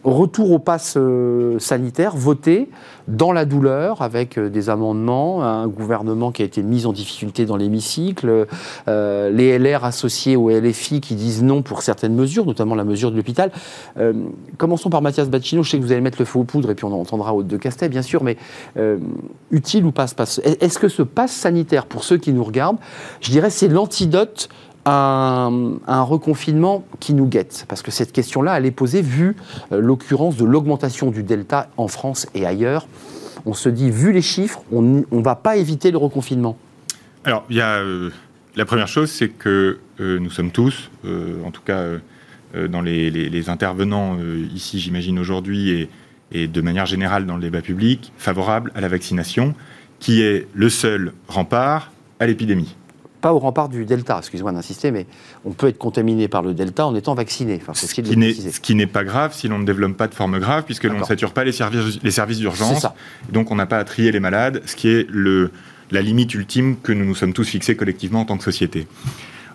retour 0.05 0.53
au 0.53 0.59
pass 0.59 0.99
sanitaire, 1.59 2.17
voté 2.17 2.69
dans 3.13 3.33
la 3.33 3.45
douleur, 3.45 4.03
avec 4.03 4.39
des 4.39 4.71
amendements, 4.71 5.45
un 5.45 5.69
gouvernement 5.69 6.33
qui 6.33 6.43
a 6.43 6.45
été 6.45 6.63
mis 6.63 6.87
en 6.87 6.93
difficulté 6.93 7.47
dans 7.47 7.57
l'hémicycle, 7.57 8.47
les 8.87 9.59
LR 9.59 9.85
associés 9.85 10.37
au 10.37 10.51
LFI 10.51 11.01
qui 11.01 11.15
disent 11.15 11.43
non 11.43 11.63
pour 11.63 11.83
certaines 11.83 12.15
mesures, 12.15 12.47
notamment 12.47 12.75
la 12.75 12.85
mesure 12.85 13.11
de 13.11 13.17
l'hôpital. 13.17 13.51
commençons 14.57 14.91
par 14.91 15.03
Mathias 15.03 15.29
Bacchino, 15.29 15.63
je 15.63 15.71
sais 15.71 15.79
que 15.79 15.83
vous 15.83 15.93
allez 15.93 16.01
mettre 16.01 16.19
le 16.19 16.25
feu 16.25 16.39
aux 16.39 16.45
poudres, 16.45 16.71
et 16.71 16.75
puis 16.75 16.85
on 16.85 16.93
entendra 16.93 17.35
Haute 17.35 17.47
de 17.47 17.57
Castet, 17.57 17.89
bien 17.89 18.03
sûr, 18.03 18.23
mais 18.23 18.37
euh, 18.77 18.99
utile 19.51 19.85
ou 19.85 19.93
pas 19.93 20.07
Est-ce 20.07 20.79
que 20.79 20.89
ce 20.89 21.03
passe 21.03 21.33
sanitaire, 21.33 21.87
pour 21.87 22.05
ceux 22.05 22.19
qui 22.19 22.33
nous 22.33 22.45
regardent, 22.45 22.79
je 23.21 23.31
dirais 23.31 23.51
c'est 23.51 23.69
l'antidote 23.69 24.49
à 24.85 25.49
un, 25.87 26.03
reconfinement 26.03 26.85
qui 26.99 27.15
nous 27.15 27.27
guette 27.27 27.67
Parce 27.69 27.83
que 27.83 27.91
cette 27.91 28.13
question-là, 28.13 28.59
elle 28.59 28.67
est 28.67 28.73
posée 28.73 29.03
vu 29.03 29.37
euh, 29.71 29.81
l'occurrence 29.81 30.37
de 30.37 30.45
l'augmentation 30.45 31.11
du 31.11 31.23
delta 31.23 31.69
en 31.77 31.89
France 31.89 32.27
et 32.35 32.47
ailleurs. 32.47 32.87
On 33.47 33.55
se 33.55 33.69
dit, 33.69 33.91
vu 33.91 34.13
les 34.13 34.23
chiffres, 34.23 34.63
on 34.73 34.83
ne 34.83 35.23
va 35.23 35.35
pas 35.35 35.57
éviter 35.57 35.91
le 35.91 35.99
reconfinement. 35.99 36.57
Alors, 37.25 37.45
il 37.51 37.57
y 37.57 37.61
a, 37.61 37.77
euh, 37.77 38.11
la 38.57 38.65
première 38.65 38.89
chose, 38.89 39.11
c'est 39.11 39.29
que 39.29 39.79
nous 39.99 40.31
sommes 40.31 40.51
tous, 40.51 40.91
en 41.45 41.53
tout 41.53 41.63
cas 41.63 41.81
dans 42.69 42.81
les, 42.81 43.49
intervenants 43.49 44.19
ici, 44.53 44.81
j'imagine, 44.81 45.19
aujourd'hui, 45.19 45.89
et, 46.33 46.49
de 46.49 46.61
manière 46.61 46.87
générale 46.87 47.25
dans 47.25 47.37
le 47.37 47.43
débat 47.43 47.63
public, 47.63 48.13
favorable 48.19 48.73
à 48.75 48.81
la 48.81 48.89
vaccination, 48.89 49.55
qui 50.01 50.23
est 50.23 50.49
le 50.55 50.69
seul 50.69 51.13
rempart 51.29 51.93
à 52.19 52.27
l'épidémie 52.27 52.75
pas 53.23 53.33
au 53.33 53.39
rempart 53.39 53.71
du 53.71 53.87
Delta, 53.87 54.19
excusez-moi 54.19 54.53
d'insister, 54.53 54.91
mais 54.91 55.07
on 55.47 55.53
peut 55.53 55.69
être 55.69 55.79
contaminé 55.79 56.29
par 56.29 56.43
le 56.43 56.53
Delta 56.53 56.87
en 56.87 56.95
étant 56.95 57.15
vacciné. 57.15 57.59
Enfin, 57.63 57.73
ce, 57.73 58.61
qui 58.61 58.75
n'est 58.75 58.87
pas 58.87 59.05
grave 59.05 59.33
si 59.33 59.49
l'on 59.49 59.59
ne 59.59 59.65
développe 59.65 59.97
pas 59.97 60.09
de 60.09 60.15
forme 60.15 60.39
grave, 60.39 60.65
puisque 60.65 60.85
l'on 60.85 60.99
ne 60.99 61.05
sature 61.05 61.33
pas 61.33 61.45
les 61.45 61.53
services, 61.53 62.01
les 62.03 62.11
services 62.11 62.39
d'urgence. 62.39 62.87
Donc 63.31 63.51
on 63.51 63.55
n'a 63.55 63.67
pas 63.67 63.79
à 63.79 63.85
trier 63.85 64.13
les 64.13 64.21
malades, 64.21 64.61
ce 64.67 64.77
qui 64.77 64.89
est 64.89 65.07
le, 65.09 65.53
la 65.91 66.03
limite 66.03 66.35
ultime 66.35 66.77
que 66.83 66.93
nous 66.93 67.05
nous 67.05 67.15
sommes 67.15 67.33
tous 67.33 67.49
fixés 67.49 67.77
collectivement 67.77 68.21
en 68.21 68.25
tant 68.25 68.37
que 68.37 68.45
société. 68.45 68.87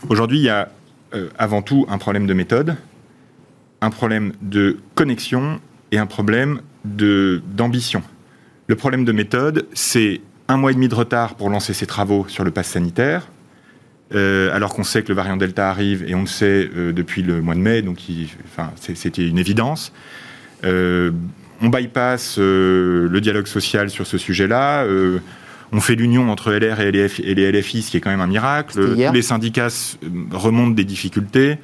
Aujourd'hui, 0.10 0.40
il 0.40 0.44
y 0.46 0.50
a 0.50 0.70
euh, 1.14 1.30
avant 1.38 1.62
tout 1.62 1.86
un 1.90 1.98
problème 1.98 2.26
de 2.26 2.34
méthode, 2.34 2.78
un 3.82 3.90
problème 3.90 4.34
de 4.42 4.78
connexion 4.96 5.60
et 5.92 5.98
un 5.98 6.06
problème 6.06 6.62
d'ambition. 6.84 8.02
Le 8.68 8.76
problème 8.76 9.04
de 9.04 9.12
méthode, 9.12 9.68
c'est 9.74 10.22
un 10.48 10.58
mois 10.58 10.72
et 10.72 10.74
demi 10.74 10.88
de 10.88 10.96
retard 10.96 11.36
pour 11.36 11.50
lancer 11.50 11.74
ses 11.74 11.86
travaux 11.86 12.26
sur 12.30 12.44
le 12.44 12.52
pass 12.52 12.68
sanitaire, 12.68 13.28
euh, 14.16 14.56
alors 14.56 14.74
qu'on 14.74 14.84
sait 14.84 15.04
que 15.04 15.10
le 15.10 15.16
variant 15.16 15.38
Delta 15.38 15.70
arrive, 15.70 16.06
et 16.08 16.16
on 16.16 16.22
le 16.22 16.28
sait 16.28 16.70
euh, 16.76 16.94
depuis 16.94 17.24
le 17.24 17.42
mois 17.42 17.56
de 17.56 17.60
mai, 17.60 17.82
donc 17.82 18.00
c'était 18.76 19.28
une 19.28 19.38
évidence. 19.38 19.92
Euh, 20.64 21.12
on 21.62 21.70
bypass 21.70 22.38
le 22.38 23.20
dialogue 23.20 23.48
social 23.48 23.90
sur 23.90 24.06
ce 24.06 24.18
sujet-là. 24.18 24.86
on 25.72 25.82
fait 25.82 25.96
l'union 25.96 26.30
entre 26.32 26.54
LR 26.54 26.80
et 26.80 26.92
les, 26.92 27.20
et 27.22 27.34
les, 27.34 27.52
LFI, 27.52 27.82
ce 27.82 27.92
qui 27.92 27.98
est 27.98 28.00
quand 28.00 28.12
même 28.12 28.22
un 28.22 28.28
miracle. 28.28 28.74
Tous 28.74 29.12
les 29.12 29.22
syndicats 29.24 29.98
remontent 30.32 30.76
des 30.76 30.84
difficultés. 30.84 31.58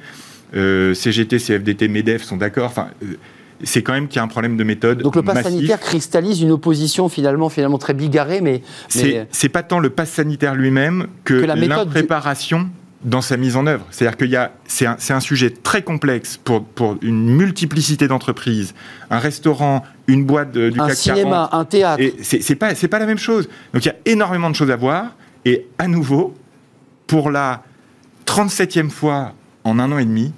CGT, 0.52 1.38
CFDT, 1.38 1.86
MEDEF 1.86 2.24
sont 2.24 2.36
d'accord. 2.36 2.66
Enfin, 2.66 2.88
c'est 3.62 3.82
quand 3.82 3.92
même 3.92 4.08
qu'il 4.08 4.16
y 4.16 4.18
a 4.20 4.22
un 4.22 4.28
problème 4.28 4.56
de 4.56 4.64
méthode. 4.64 5.02
Donc 5.02 5.16
le 5.16 5.22
pass 5.22 5.42
sanitaire 5.42 5.80
cristallise 5.80 6.42
une 6.42 6.50
opposition 6.50 7.08
finalement, 7.08 7.48
finalement 7.48 7.78
très 7.78 7.94
bigarrée, 7.94 8.40
mais. 8.40 8.62
C'est 8.88 9.48
pas 9.48 9.62
tant 9.62 9.78
le 9.78 9.90
pass 9.90 10.10
sanitaire 10.10 10.54
lui-même 10.54 11.06
que, 11.24 11.34
l'impréparation 11.34 12.68
dans 13.04 13.20
sa 13.20 13.36
mise 13.36 13.54
en 13.56 13.66
œuvre. 13.66 13.84
C'est-à-dire 13.90 14.16
qu'il 14.16 14.30
y 14.30 14.36
a, 14.36 14.52
c'est 14.66 14.86
un, 14.86 15.20
sujet 15.20 15.50
très 15.50 15.82
complexe 15.82 16.38
pour, 16.42 16.64
pour 16.64 16.96
une 17.02 17.26
multiplicité 17.26 18.08
d'entreprises. 18.08 18.74
Un 19.10 19.18
restaurant, 19.18 19.84
une 20.06 20.24
boîte 20.24 20.52
de, 20.52 20.70
du 20.70 20.80
un 20.80 20.88
cinéma, 20.88 21.50
un 21.52 21.64
théâtre. 21.66 22.02
C'est 22.22 22.56
pas, 22.56 22.74
c'est 22.74 22.88
pas 22.88 22.98
la 22.98 23.06
même 23.06 23.18
chose. 23.18 23.48
Donc 23.74 23.84
il 23.84 23.88
y 23.88 23.90
a 23.90 23.96
énormément 24.06 24.50
de 24.50 24.56
choses 24.56 24.70
à 24.70 24.76
voir. 24.76 25.14
Et 25.44 25.66
à 25.78 25.86
nouveau, 25.86 26.34
pour 27.06 27.30
la 27.30 27.62
37e 28.26 28.88
fois 28.88 29.34
en 29.64 29.78
un 29.78 29.92
an 29.92 29.98
et 29.98 30.06
demi, 30.06 30.32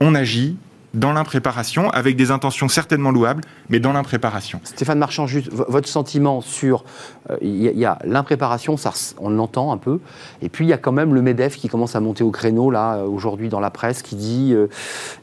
on 0.00 0.14
agit 0.14 0.56
dans 0.96 1.12
l'impréparation, 1.12 1.90
avec 1.90 2.16
des 2.16 2.30
intentions 2.30 2.68
certainement 2.68 3.10
louables, 3.10 3.42
mais 3.68 3.78
dans 3.78 3.92
l'impréparation. 3.92 4.60
Stéphane 4.64 4.98
Marchand, 4.98 5.26
juste 5.26 5.50
votre 5.52 5.88
sentiment 5.88 6.40
sur. 6.40 6.84
Euh, 7.30 7.36
il 7.42 7.56
y, 7.56 7.84
a, 7.84 7.98
l'impréparation, 8.04 8.76
ça, 8.76 8.92
on 9.18 9.28
l'entend 9.28 9.72
un 9.72 9.76
peu, 9.76 10.00
et 10.42 10.48
puis 10.48 10.64
il 10.64 10.68
y 10.68 10.72
a 10.72 10.78
quand 10.78 10.92
même 10.92 11.14
le 11.14 11.22
MEDEF 11.22 11.56
qui 11.56 11.68
commence 11.68 11.94
à 11.94 12.00
monter 12.00 12.24
au 12.24 12.30
créneau, 12.30 12.70
là, 12.70 12.96
euh, 12.96 13.06
aujourd'hui 13.06 13.48
dans 13.48 13.60
la 13.60 13.70
presse, 13.70 14.02
qui 14.02 14.16
dit 14.16 14.52
euh, 14.54 14.68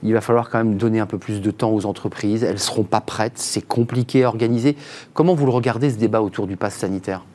il 0.03 0.13
va 0.13 0.21
falloir 0.21 0.49
quand 0.49 0.59
même 0.59 0.77
donner 0.77 0.99
un 0.99 1.05
peu 1.07 1.17
plus 1.17 1.41
de 1.41 1.51
temps 1.51 1.71
aux 1.71 1.85
entreprises, 1.85 2.43
elles 2.43 2.53
ne 2.53 2.57
seront 2.57 2.83
pas 2.83 3.01
prêtes, 3.01 3.33
c'est 3.37 3.65
compliqué 3.65 4.23
à 4.23 4.27
organiser. 4.27 4.77
Comment 5.13 5.33
vous 5.33 5.45
le 5.45 5.51
regardez, 5.51 5.89
ce 5.89 5.97
débat 5.97 6.21
autour 6.21 6.45
du 6.45 6.55
pass 6.55 6.75
sanitaire? 6.75 7.25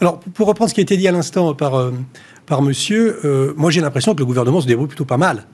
Alors, 0.00 0.18
pour 0.18 0.48
reprendre 0.48 0.70
ce 0.70 0.74
qui 0.74 0.80
a 0.80 0.82
été 0.82 0.96
dit 0.96 1.06
à 1.06 1.12
l'instant 1.12 1.54
par, 1.54 1.92
par 2.46 2.62
monsieur, 2.62 3.54
moi 3.56 3.70
j'ai 3.70 3.80
l'impression 3.80 4.14
que 4.14 4.18
le 4.18 4.26
gouvernement 4.26 4.60
se 4.60 4.66
débrouille 4.66 4.88
plutôt 4.88 5.04
pas 5.04 5.16
mal. 5.16 5.46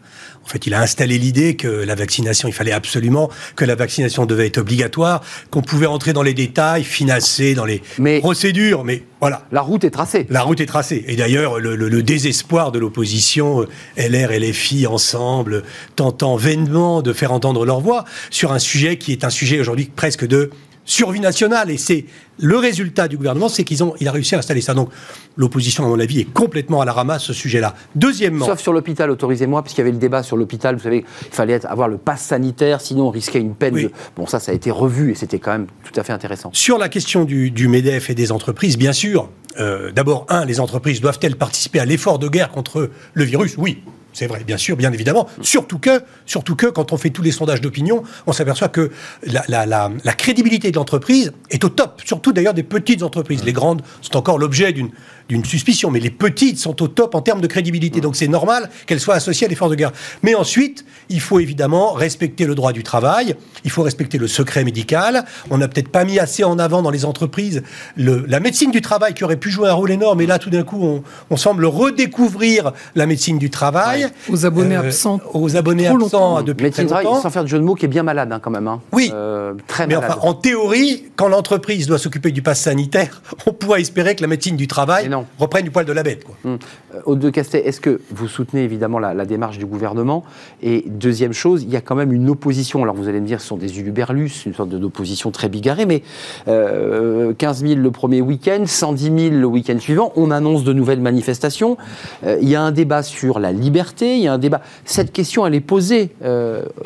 En 0.44 0.50
fait, 0.50 0.66
il 0.66 0.72
a 0.72 0.80
installé 0.80 1.18
l'idée 1.18 1.56
que 1.56 1.68
la 1.68 1.94
vaccination, 1.94 2.48
il 2.48 2.54
fallait 2.54 2.72
absolument 2.72 3.30
que 3.54 3.66
la 3.66 3.74
vaccination 3.74 4.24
devait 4.24 4.46
être 4.46 4.58
obligatoire, 4.58 5.22
qu'on 5.50 5.60
pouvait 5.60 5.86
entrer 5.86 6.14
dans 6.14 6.22
les 6.22 6.32
détails, 6.32 6.84
financer 6.84 7.54
dans 7.54 7.66
les 7.66 7.82
procédures, 8.20 8.82
mais 8.82 9.02
voilà. 9.20 9.46
La 9.52 9.60
route 9.60 9.84
est 9.84 9.90
tracée. 9.90 10.26
La 10.30 10.42
route 10.42 10.60
est 10.60 10.66
tracée. 10.66 11.04
Et 11.06 11.16
d'ailleurs, 11.16 11.58
le, 11.58 12.02
désespoir 12.02 12.72
de 12.72 12.78
l'opposition, 12.78 13.62
euh, 13.62 14.08
LR 14.08 14.32
et 14.32 14.38
les 14.38 14.52
filles 14.52 14.86
ensemble, 14.86 15.64
tentant 15.96 16.36
vainement 16.36 17.02
de 17.02 17.12
faire 17.12 17.32
entendre 17.32 17.66
leur 17.66 17.80
voix 17.80 18.04
sur 18.30 18.52
un 18.52 18.58
sujet 18.58 18.96
qui 18.96 19.12
est 19.12 19.24
un 19.24 19.30
sujet 19.30 19.60
aujourd'hui 19.60 19.90
presque 19.94 20.26
de 20.26 20.50
survie 20.88 21.20
nationale. 21.20 21.70
Et 21.70 21.76
c'est 21.76 22.06
le 22.38 22.56
résultat 22.56 23.08
du 23.08 23.16
gouvernement, 23.16 23.48
c'est 23.48 23.64
qu'ils 23.64 23.84
ont, 23.84 23.94
il 24.00 24.08
a 24.08 24.12
réussi 24.12 24.34
à 24.34 24.38
installer 24.38 24.60
ça. 24.60 24.74
Donc 24.74 24.90
l'opposition, 25.36 25.84
à 25.84 25.88
mon 25.88 26.00
avis, 26.00 26.20
est 26.20 26.32
complètement 26.32 26.80
à 26.80 26.84
la 26.84 26.92
ramasse 26.92 27.24
ce 27.24 27.32
sujet-là. 27.32 27.74
Deuxièmement, 27.94 28.46
sauf 28.46 28.60
sur 28.60 28.72
l'hôpital, 28.72 29.10
autorisez-moi, 29.10 29.62
puisqu'il 29.62 29.80
y 29.80 29.82
avait 29.82 29.92
le 29.92 29.98
débat 29.98 30.22
sur 30.22 30.36
l'hôpital. 30.36 30.76
Vous 30.76 30.82
savez, 30.82 31.04
il 31.22 31.34
fallait 31.34 31.64
avoir 31.66 31.88
le 31.88 31.98
pass 31.98 32.22
sanitaire, 32.22 32.80
sinon 32.80 33.08
on 33.08 33.10
risquait 33.10 33.40
une 33.40 33.54
peine. 33.54 33.74
De... 33.74 33.92
Bon, 34.16 34.26
ça, 34.26 34.40
ça 34.40 34.52
a 34.52 34.54
été 34.54 34.70
revu 34.70 35.12
et 35.12 35.14
c'était 35.14 35.38
quand 35.38 35.52
même 35.52 35.66
tout 35.84 35.98
à 36.00 36.02
fait 36.02 36.12
intéressant. 36.12 36.50
Sur 36.52 36.78
la 36.78 36.88
question 36.88 37.24
du, 37.24 37.50
du 37.50 37.68
Medef 37.68 38.10
et 38.10 38.14
des 38.14 38.32
entreprises, 38.32 38.78
bien 38.78 38.92
sûr. 38.92 39.30
Euh, 39.58 39.90
d'abord, 39.90 40.24
un, 40.28 40.44
les 40.44 40.60
entreprises 40.60 41.00
doivent-elles 41.00 41.34
participer 41.34 41.80
à 41.80 41.84
l'effort 41.84 42.20
de 42.20 42.28
guerre 42.28 42.50
contre 42.50 42.90
le 43.14 43.24
virus? 43.24 43.56
Oui, 43.58 43.82
c'est 44.12 44.26
vrai, 44.26 44.42
bien 44.44 44.56
sûr, 44.56 44.76
bien 44.76 44.92
évidemment. 44.92 45.28
Surtout 45.42 45.78
que, 45.78 46.02
surtout 46.26 46.56
que, 46.56 46.66
quand 46.66 46.92
on 46.92 46.96
fait 46.96 47.10
tous 47.10 47.22
les 47.22 47.30
sondages 47.30 47.60
d'opinion, 47.60 48.02
on 48.26 48.32
s'aperçoit 48.32 48.68
que 48.68 48.90
la, 49.24 50.14
crédibilité 50.14 50.70
de 50.70 50.76
l'entreprise 50.76 51.32
est 51.50 51.62
au 51.64 51.68
top. 51.68 52.00
Surtout 52.04 52.32
d'ailleurs 52.32 52.54
des 52.54 52.62
petites 52.62 53.02
entreprises. 53.02 53.44
Les 53.44 53.52
grandes 53.52 53.82
sont 54.00 54.16
encore 54.16 54.38
l'objet 54.38 54.72
d'une 54.72 54.90
d'une 55.28 55.44
suspicion, 55.44 55.90
mais 55.90 56.00
les 56.00 56.10
petites 56.10 56.58
sont 56.58 56.82
au 56.82 56.88
top 56.88 57.14
en 57.14 57.20
termes 57.20 57.40
de 57.40 57.46
crédibilité. 57.46 58.00
Donc 58.00 58.16
c'est 58.16 58.28
normal 58.28 58.70
qu'elles 58.86 59.00
soient 59.00 59.14
associées 59.14 59.46
à 59.46 59.50
l'effort 59.50 59.68
de 59.68 59.74
guerre. 59.74 59.92
Mais 60.22 60.34
ensuite, 60.34 60.84
il 61.08 61.20
faut 61.20 61.38
évidemment 61.38 61.92
respecter 61.92 62.46
le 62.46 62.54
droit 62.54 62.72
du 62.72 62.82
travail, 62.82 63.34
il 63.64 63.70
faut 63.70 63.82
respecter 63.82 64.18
le 64.18 64.26
secret 64.26 64.64
médical. 64.64 65.24
On 65.50 65.58
n'a 65.58 65.68
peut-être 65.68 65.88
pas 65.88 66.04
mis 66.04 66.18
assez 66.18 66.44
en 66.44 66.58
avant 66.58 66.82
dans 66.82 66.90
les 66.90 67.04
entreprises 67.04 67.62
le, 67.96 68.24
la 68.26 68.40
médecine 68.40 68.70
du 68.70 68.80
travail 68.80 69.14
qui 69.14 69.24
aurait 69.24 69.36
pu 69.36 69.50
jouer 69.50 69.68
un 69.68 69.74
rôle 69.74 69.90
énorme. 69.90 70.20
Et 70.20 70.26
là, 70.26 70.38
tout 70.38 70.50
d'un 70.50 70.62
coup, 70.62 70.82
on, 70.82 71.02
on, 71.30 71.36
semble 71.36 71.66
redécouvrir 71.66 72.72
la 72.94 73.06
médecine 73.06 73.38
du 73.38 73.50
travail. 73.50 74.08
Aux 74.28 74.46
abonnés 74.46 74.76
euh, 74.76 74.80
absents. 74.80 75.20
Aux 75.34 75.56
abonnés 75.56 75.86
absents 75.86 76.42
depuis 76.42 76.64
médecine 76.64 76.86
très 76.86 77.04
longtemps. 77.04 77.22
sans 77.22 77.30
faire 77.30 77.44
de 77.44 77.48
jeu 77.48 77.58
de 77.58 77.64
mots, 77.64 77.74
qui 77.74 77.84
est 77.84 77.88
bien 77.88 78.02
malade 78.02 78.32
hein, 78.32 78.40
quand 78.40 78.50
même. 78.50 78.66
Hein. 78.66 78.80
Oui. 78.92 79.10
Euh, 79.12 79.54
très 79.66 79.86
mais 79.86 79.96
Enfin, 79.96 80.18
en 80.22 80.34
théorie, 80.34 81.04
quand 81.16 81.28
l'entreprise 81.28 81.86
doit 81.86 81.98
s'occuper 81.98 82.30
du 82.30 82.42
pass 82.42 82.60
sanitaire, 82.60 83.22
on 83.46 83.52
pourrait 83.52 83.80
espérer 83.80 84.14
que 84.16 84.22
la 84.22 84.28
médecine 84.28 84.56
du 84.56 84.66
travail 84.66 85.08
reprennent 85.38 85.64
du 85.64 85.70
poil 85.70 85.84
de 85.84 85.92
la 85.92 86.02
bête. 86.02 86.24
Quoi. 86.24 86.36
Hum. 86.44 86.58
Euh, 87.06 87.14
de 87.14 87.30
Castet, 87.30 87.66
est-ce 87.66 87.80
que 87.80 88.00
vous 88.10 88.28
soutenez 88.28 88.62
évidemment 88.62 88.98
la, 88.98 89.26
démarche 89.26 89.58
du 89.58 89.66
gouvernement? 89.66 90.24
Et 90.62 90.84
deuxième 90.86 91.32
chose, 91.32 91.62
il 91.62 91.70
y 91.70 91.76
a 91.76 91.80
quand 91.80 91.94
même 91.94 92.12
une 92.12 92.28
opposition. 92.30 92.82
Alors 92.82 92.94
vous 92.94 93.08
allez 93.08 93.20
me 93.20 93.26
dire, 93.26 93.40
ce 93.40 93.48
sont 93.48 93.56
des 93.56 93.80
uluberlus, 93.80 94.30
une 94.46 94.54
sorte 94.54 94.70
d'opposition 94.70 95.30
très 95.30 95.48
bigarrée, 95.48 95.86
mais 95.86 96.00
15 96.00 96.48
euh, 96.48 97.34
000 97.38 97.80
le 97.80 97.90
premier 97.90 98.20
week-end, 98.20 98.64
110 98.64 99.04
000 99.04 99.16
le 99.34 99.46
week-end 99.46 99.78
suivant, 99.78 100.12
on 100.16 100.30
annonce 100.30 100.64
de 100.64 100.72
nouvelles 100.72 101.00
manifestations. 101.00 101.76
Euh, 102.24 102.38
il 102.40 102.48
y 102.48 102.54
a 102.54 102.62
un 102.62 102.72
débat 102.72 103.02
sur 103.02 103.38
la 103.38 103.52
liberté, 103.52 104.16
il 104.16 104.22
y 104.22 104.28
a 104.28 104.32
un 104.32 104.38
débat. 104.38 104.60
Cette 104.84 105.12
question, 105.12 105.46
elle 105.46 105.54
est 105.54 105.60
posée 105.60 106.10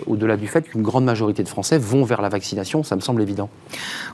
au-delà 0.07 0.37
du 0.37 0.47
fait 0.47 0.62
qu'une 0.62 0.83
grande 0.83 1.05
majorité 1.05 1.42
de 1.42 1.49
Français 1.49 1.79
vont 1.79 2.05
vers 2.05 2.23
la 2.23 2.29
vaccination, 2.29 2.83
ça 2.83 2.97
me 2.97 3.01
semble 3.01 3.23
évident. 3.23 3.49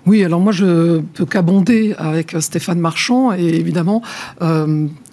Oui, 0.06 0.24
alors 0.24 0.40
moi 0.40 0.52
je 0.52 1.00
peux 1.14 1.24
qu'abonder 1.24 1.94
avec 1.98 2.36
Stéphane 2.40 2.78
Marchand 2.78 3.32
et 3.32 3.44
évidemment 3.44 3.78
euh, 3.78 4.07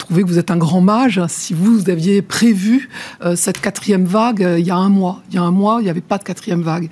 trouvez 0.05 0.21
que 0.21 0.27
vous 0.27 0.37
êtes 0.39 0.51
un 0.51 0.57
grand 0.57 0.81
mage 0.81 1.19
si 1.27 1.53
vous 1.53 1.89
aviez 1.89 2.21
prévu 2.21 2.89
euh, 3.23 3.35
cette 3.35 3.59
quatrième 3.59 4.05
vague 4.05 4.43
euh, 4.43 4.59
il 4.59 4.65
y 4.65 4.71
a 4.71 4.75
un 4.75 4.89
mois. 4.89 5.23
Il 5.29 5.35
y 5.35 5.37
a 5.37 5.41
un 5.41 5.51
mois, 5.51 5.77
il 5.79 5.85
n'y 5.85 5.89
avait 5.89 6.01
pas 6.01 6.17
de 6.17 6.23
quatrième 6.23 6.61
vague. 6.61 6.89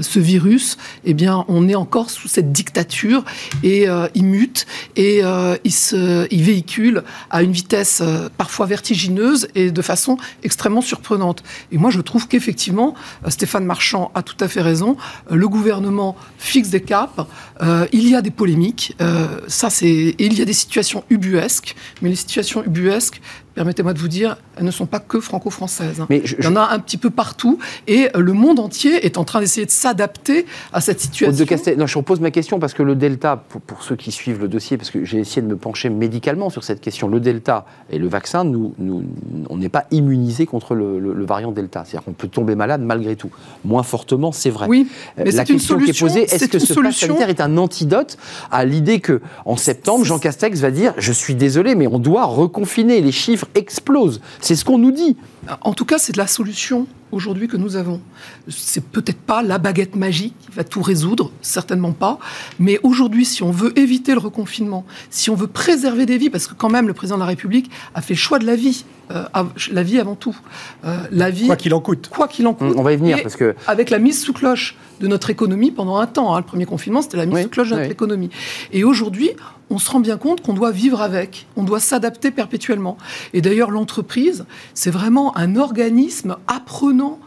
ce 0.00 0.18
virus, 0.18 0.78
eh 1.04 1.14
bien, 1.14 1.44
on 1.48 1.68
est 1.68 1.74
encore 1.74 2.10
sous 2.10 2.28
cette 2.28 2.52
dictature 2.52 3.24
et 3.62 3.86
il 4.14 4.24
mute 4.24 4.66
et 4.96 5.22
il 5.64 6.42
véhicule 6.42 7.02
à 7.30 7.42
une 7.42 7.52
vitesse 7.52 8.02
parfois 8.36 8.66
vertigineuse 8.66 9.48
et 9.54 9.70
de 9.70 9.82
façon 9.82 10.16
extrêmement 10.42 10.80
surprenante. 10.80 11.42
Et 11.72 11.78
moi, 11.78 11.90
je 11.90 12.00
trouve 12.00 12.28
qu'effectivement, 12.28 12.94
Stéphane 13.28 13.64
Marchand 13.64 14.10
a 14.14 14.22
tout 14.22 14.36
à 14.40 14.48
fait 14.48 14.62
raison. 14.62 14.96
Le 15.30 15.48
gouvernement 15.48 16.16
fixe 16.38 16.70
des 16.70 16.80
caps. 16.80 17.12
il 17.92 18.08
y 18.08 18.14
a 18.14 18.22
des 18.22 18.30
polémiques. 18.30 18.96
ça, 19.48 19.70
c'est 19.70 19.86
et 19.86 20.26
il 20.26 20.38
y 20.38 20.42
a 20.42 20.44
des 20.44 20.52
situations 20.52 21.04
ubuesques 21.10 21.43
mais 22.02 22.10
les 22.10 22.16
situations 22.16 22.64
ubuesques, 22.64 23.20
permettez-moi 23.54 23.92
de 23.92 23.98
vous 23.98 24.08
dire, 24.08 24.36
elles 24.56 24.64
ne 24.64 24.70
sont 24.70 24.86
pas 24.86 25.00
que 25.00 25.20
franco-françaises. 25.20 26.00
Hein. 26.00 26.06
Il 26.10 26.44
y 26.44 26.46
en 26.46 26.56
a 26.56 26.70
un 26.72 26.78
petit 26.78 26.96
peu 26.96 27.10
partout, 27.10 27.58
et 27.86 28.08
le 28.14 28.32
monde 28.32 28.58
entier 28.58 29.06
est 29.06 29.18
en 29.18 29.24
train 29.24 29.40
d'essayer 29.40 29.66
de 29.66 29.70
s'adapter 29.70 30.46
à 30.72 30.80
cette 30.80 31.00
situation. 31.00 31.32
De 31.32 31.76
non, 31.76 31.86
je 31.86 31.98
repose 31.98 32.20
ma 32.20 32.30
question 32.30 32.58
parce 32.58 32.74
que 32.74 32.82
le 32.82 32.94
Delta, 32.94 33.42
pour, 33.66 33.82
ceux 33.82 33.96
qui 33.96 34.12
suivent 34.12 34.40
le 34.40 34.48
dossier, 34.48 34.76
parce 34.76 34.90
que 34.90 35.04
j'ai 35.04 35.18
essayé 35.18 35.42
de 35.42 35.46
me 35.46 35.56
pencher 35.56 35.88
médicalement 35.88 36.50
sur 36.50 36.64
cette 36.64 36.80
question, 36.80 37.08
le 37.08 37.20
Delta 37.20 37.66
et 37.90 37.98
le 37.98 38.08
vaccin, 38.08 38.44
nous, 38.44 38.74
nous 38.78 39.04
on 39.50 39.56
n'est 39.56 39.68
pas 39.68 39.86
immunisé 39.90 40.46
contre 40.46 40.74
le, 40.74 41.24
variant 41.24 41.52
Delta. 41.52 41.84
C'est-à-dire 41.84 42.04
qu'on 42.04 42.12
peut 42.12 42.28
tomber 42.28 42.54
malade 42.54 42.82
malgré 42.82 43.16
tout. 43.16 43.30
Moins 43.64 43.82
fortement, 43.82 44.32
c'est 44.32 44.50
vrai. 44.50 44.66
Oui, 44.68 44.88
mais 45.16 45.30
La 45.30 45.44
question 45.44 45.78
qui 45.78 45.90
est 45.90 45.98
posée, 45.98 46.22
est-ce 46.22 46.46
que 46.46 46.58
ce 46.58 46.74
pass 46.74 46.96
sanitaire 46.96 47.28
est 47.28 47.40
un 47.40 47.56
antidote 47.56 48.16
à 48.50 48.64
l'idée 48.64 49.00
que 49.00 49.20
en 49.44 49.56
septembre, 49.56 50.04
Jean 50.04 50.18
Castex 50.18 50.60
va 50.60 50.70
dire, 50.70 50.94
je 50.98 51.12
suis 51.12 51.34
désolé, 51.34 51.74
mais 51.74 51.86
on 51.86 51.98
doit 51.98 52.24
reconfiner 52.24 53.00
les 53.00 53.12
chiffres 53.12 53.43
chiffres 53.44 53.50
explosent. 53.54 54.20
C'est 54.40 54.56
ce 54.56 54.64
qu'on 54.64 54.78
nous 54.78 54.92
dit. 54.92 55.16
En 55.60 55.74
tout 55.74 55.84
cas, 55.84 55.98
c'est 55.98 56.12
de 56.12 56.18
la 56.18 56.26
solution 56.26 56.86
aujourd'hui 57.12 57.48
que 57.48 57.56
nous 57.56 57.76
avons. 57.76 58.00
C'est 58.48 58.84
peut-être 58.84 59.18
pas 59.18 59.42
la 59.42 59.58
baguette 59.58 59.94
magique 59.94 60.34
qui 60.40 60.50
va 60.50 60.64
tout 60.64 60.82
résoudre, 60.82 61.30
certainement 61.42 61.92
pas. 61.92 62.18
Mais 62.58 62.80
aujourd'hui, 62.82 63.24
si 63.24 63.42
on 63.42 63.50
veut 63.50 63.78
éviter 63.78 64.12
le 64.12 64.18
reconfinement, 64.18 64.84
si 65.10 65.30
on 65.30 65.34
veut 65.34 65.46
préserver 65.46 66.06
des 66.06 66.18
vies, 66.18 66.30
parce 66.30 66.46
que 66.46 66.54
quand 66.54 66.70
même 66.70 66.86
le 66.86 66.94
président 66.94 67.16
de 67.16 67.20
la 67.20 67.26
République 67.26 67.70
a 67.94 68.02
fait 68.02 68.14
le 68.14 68.18
choix 68.18 68.38
de 68.38 68.46
la 68.46 68.56
vie, 68.56 68.84
euh, 69.10 69.24
la 69.70 69.82
vie 69.82 70.00
avant 70.00 70.16
tout, 70.16 70.36
euh, 70.84 70.96
la 71.10 71.30
vie. 71.30 71.46
Quoi 71.46 71.56
qu'il 71.56 71.74
en 71.74 71.80
coûte. 71.80 72.08
Quoi 72.10 72.26
qu'il 72.26 72.46
en 72.46 72.54
coûte. 72.54 72.74
On 72.76 72.82
va 72.82 72.92
y 72.92 72.96
venir 72.96 73.22
parce 73.22 73.36
que 73.36 73.54
avec 73.66 73.90
la 73.90 73.98
mise 73.98 74.20
sous 74.20 74.32
cloche 74.32 74.76
de 75.00 75.06
notre 75.06 75.30
économie 75.30 75.70
pendant 75.70 75.98
un 75.98 76.06
temps. 76.06 76.34
Hein, 76.34 76.38
le 76.38 76.44
premier 76.44 76.66
confinement, 76.66 77.02
c'était 77.02 77.16
la 77.16 77.26
mise 77.26 77.42
sous 77.42 77.48
cloche 77.48 77.70
de 77.70 77.76
notre 77.76 77.90
économie. 77.90 78.30
Et 78.72 78.84
aujourd'hui, 78.84 79.30
on 79.70 79.78
se 79.78 79.90
rend 79.90 80.00
bien 80.00 80.16
compte 80.16 80.40
qu'on 80.40 80.54
doit 80.54 80.70
vivre 80.70 81.00
avec, 81.00 81.46
on 81.56 81.62
doit 81.62 81.80
s'adapter 81.80 82.30
perpétuellement. 82.30 82.96
Et 83.32 83.40
d'ailleurs, 83.40 83.70
l'entreprise, 83.70 84.44
c'est 84.74 84.90
vraiment 84.90 85.36
un 85.36 85.56
organisme 85.56 86.36
apprenant 86.46 87.18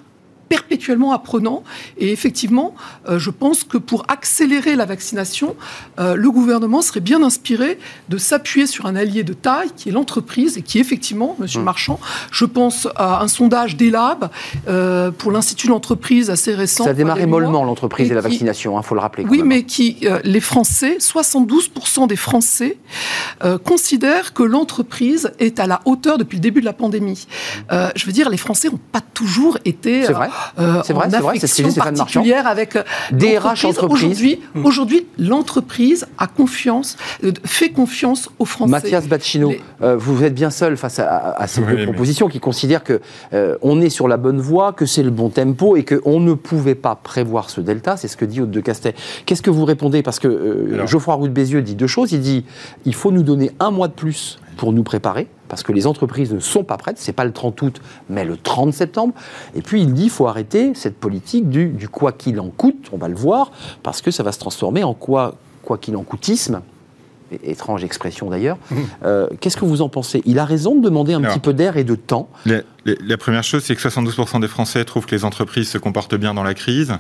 perpétuellement 0.50 1.12
apprenant. 1.12 1.64
Et 1.98 2.12
effectivement, 2.12 2.76
euh, 3.08 3.20
je 3.20 3.30
pense 3.30 3.64
que 3.64 3.78
pour 3.78 4.06
accélérer 4.08 4.76
la 4.76 4.86
vaccination, 4.86 5.56
euh, 6.00 6.16
le 6.16 6.32
gouvernement 6.32 6.82
serait 6.82 7.00
bien 7.00 7.24
inspiré 7.24 7.80
de 8.10 8.18
s'appuyer 8.18 8.68
sur 8.68 8.86
un 8.86 8.96
allié 8.96 9.24
de 9.24 9.34
taille 9.34 9.72
qui 9.76 9.90
est 9.90 9.92
l'entreprise 9.92 10.58
et 10.58 10.62
qui 10.62 10.80
effectivement, 10.80 11.36
Monsieur 11.40 11.62
mmh. 11.62 11.64
Marchand, 11.64 12.00
je 12.32 12.46
pense 12.46 12.88
à 12.96 13.22
un 13.22 13.28
sondage 13.28 13.76
d'Elab 13.78 14.30
euh, 14.68 15.12
pour 15.12 15.32
l'Institut 15.32 15.68
de 15.68 15.72
l'entreprise 15.72 16.30
assez 16.30 16.54
récent. 16.54 16.84
Ça 16.84 16.92
a 16.92 16.94
démarré 16.94 17.26
mollement 17.26 17.64
l'entreprise 17.64 18.12
et, 18.12 18.14
la 18.14 18.22
vaccination, 18.22 18.74
il 18.74 18.80
hein, 18.80 18.82
faut 18.82 18.96
le 18.96 19.02
rappeler. 19.02 19.26
oui, 19.30 19.42
mais 19.44 19.64
qui, 19.64 19.98
les 20.24 20.40
Français, 20.40 20.98
72% 21.00 22.08
des 22.08 22.16
Français 22.16 22.78
considèrent 23.64 24.34
que 24.34 24.44
l'entreprise 24.44 25.32
est 25.40 25.60
à 25.60 25.68
la 25.68 25.82
hauteur 25.86 26.18
depuis 26.18 26.38
le 26.38 26.42
début 26.42 26.62
de 26.62 26.66
la 26.66 26.74
pandémie. 26.74 27.28
je 27.70 28.06
veux 28.06 28.12
dire, 28.12 28.30
les 28.30 28.38
Français 28.38 28.70
n'ont 28.70 28.80
pas 28.92 29.02
toujours 29.02 29.58
été... 29.66 30.04
C'est 30.06 30.14
vrai 30.14 30.30
euh, 30.60 30.82
c'est 30.84 30.94
vrai, 30.94 31.08
c'est 31.10 31.20
vrai, 31.20 31.40
c'est 31.40 31.48
ce 31.48 31.80
particulière 31.80 32.48
avec 32.48 32.76
euh, 32.76 32.84
DRH 33.12 33.66
entreprise. 33.66 34.04
Aujourd'hui, 34.04 34.40
hmm. 34.56 34.66
aujourd'hui, 34.66 35.08
l'entreprise 35.18 36.08
a 36.18 36.28
confiance, 36.28 36.98
euh, 37.24 37.32
fait 37.46 37.70
confiance 37.70 38.30
aux 38.40 38.46
Français. 38.46 38.72
Mathias 38.72 39.08
Bacchino, 39.08 39.54
vous 39.82 40.24
êtes 40.24 40.34
bien 40.34 40.50
seul 40.50 40.78
face 40.78 41.00
à, 41.00 41.46
ces 41.48 41.62
deux 41.62 41.84
propositions 41.84 42.28
qui 42.28 42.40
considèrent 42.40 42.84
que 42.84 43.02
on 43.62 43.82
est 43.82 43.90
sur 43.90 44.08
la 44.08 44.18
bonne 44.18 44.40
voie, 44.40 44.74
que 44.74 44.86
c'est 44.86 45.04
le 45.04 45.12
bon 45.12 45.30
tempo 45.30 45.76
et 45.76 45.84
qu'on 45.84 46.20
ne 46.20 46.34
pouvait 46.34 46.76
pas 46.76 46.96
prévoir 46.96 47.50
ce 47.50 47.62
delta. 47.62 47.98
C'est 47.98 48.08
ce 48.08 48.18
que 48.18 48.26
dit 48.26 48.42
Aude 48.42 48.52
de 48.52 48.60
Castet. 48.60 48.96
Qu'est-ce 49.26 49.42
que 49.42 49.50
vous 49.50 49.66
répondez? 49.66 50.04
Parce 50.04 50.20
que 50.20 50.82
Geoffroy 50.86 51.16
Roux 51.16 51.28
de 51.28 51.34
Bézieux 51.34 51.62
dit 51.62 51.76
deux 51.76 51.88
choses. 51.88 52.12
Il 52.12 52.22
dit 52.22 52.46
il 52.86 52.94
faut 52.94 53.12
nous 53.12 53.24
donner 53.24 53.52
un 53.60 53.72
mois 53.72 53.88
de 53.88 53.94
plus 53.94 54.40
pour 54.58 54.74
nous 54.74 54.84
préparer, 54.84 55.28
parce 55.48 55.64
que 55.64 55.72
les 55.72 55.88
entreprises 55.88 56.34
ne 56.34 56.40
sont 56.40 56.64
pas 56.64 56.78
prêtes, 56.78 56.98
c'est 56.98 57.14
pas 57.14 57.26
le 57.26 57.34
30 57.34 57.62
août, 57.62 57.82
mais 58.10 58.26
le 58.26 58.38
30 58.38 58.74
septembre. 58.74 59.14
Et 59.56 59.62
puis 59.62 59.82
il 59.82 59.94
dit 59.94 60.04
qu'il 60.04 60.12
faut 60.12 60.28
arrêter 60.28 60.74
cette 60.76 60.98
politique 60.98 61.50
du, 61.50 61.68
du 61.70 61.90
quoi 61.90 62.12
qu'il 62.12 62.40
en 62.40 62.50
coûte, 62.50 62.90
on 62.92 62.98
va 62.98 63.08
le 63.08 63.16
voir, 63.16 63.52
parce 63.84 64.02
que 64.02 64.12
ça 64.12 64.24
va 64.24 64.32
se 64.32 64.40
transformer 64.40 64.84
en 64.84 64.94
quoi 64.94 65.36
quoi 65.68 65.78
qu'il 65.78 65.98
en 65.98 66.04
coûtisme. 66.04 66.62
Étrange 67.44 67.84
expression 67.84 68.30
d'ailleurs. 68.30 68.58
Mmh. 68.72 68.76
Euh, 69.04 69.28
qu'est-ce 69.42 69.58
que 69.58 69.66
vous 69.66 69.82
en 69.82 69.90
pensez? 69.90 70.22
Il 70.26 70.40
a 70.40 70.46
raison 70.46 70.76
de 70.76 70.82
demander 70.82 71.14
un 71.14 71.22
petit 71.22 71.40
peu 71.40 71.54
d'air 71.54 71.76
et 71.76 71.84
de 71.84 71.96
temps. 71.96 72.30
La, 72.46 73.18
première 73.18 73.44
chose, 73.44 73.64
c'est 73.66 73.76
que 73.76 73.82
72% 73.82 74.40
des 74.40 74.48
Français 74.48 74.86
trouvent 74.86 75.06
que 75.06 75.14
les 75.14 75.26
entreprises 75.26 75.68
se 75.68 75.78
comportent 75.78 76.16
bien 76.16 76.34
dans 76.34 76.44
la 76.44 76.54
crise. 76.54 76.94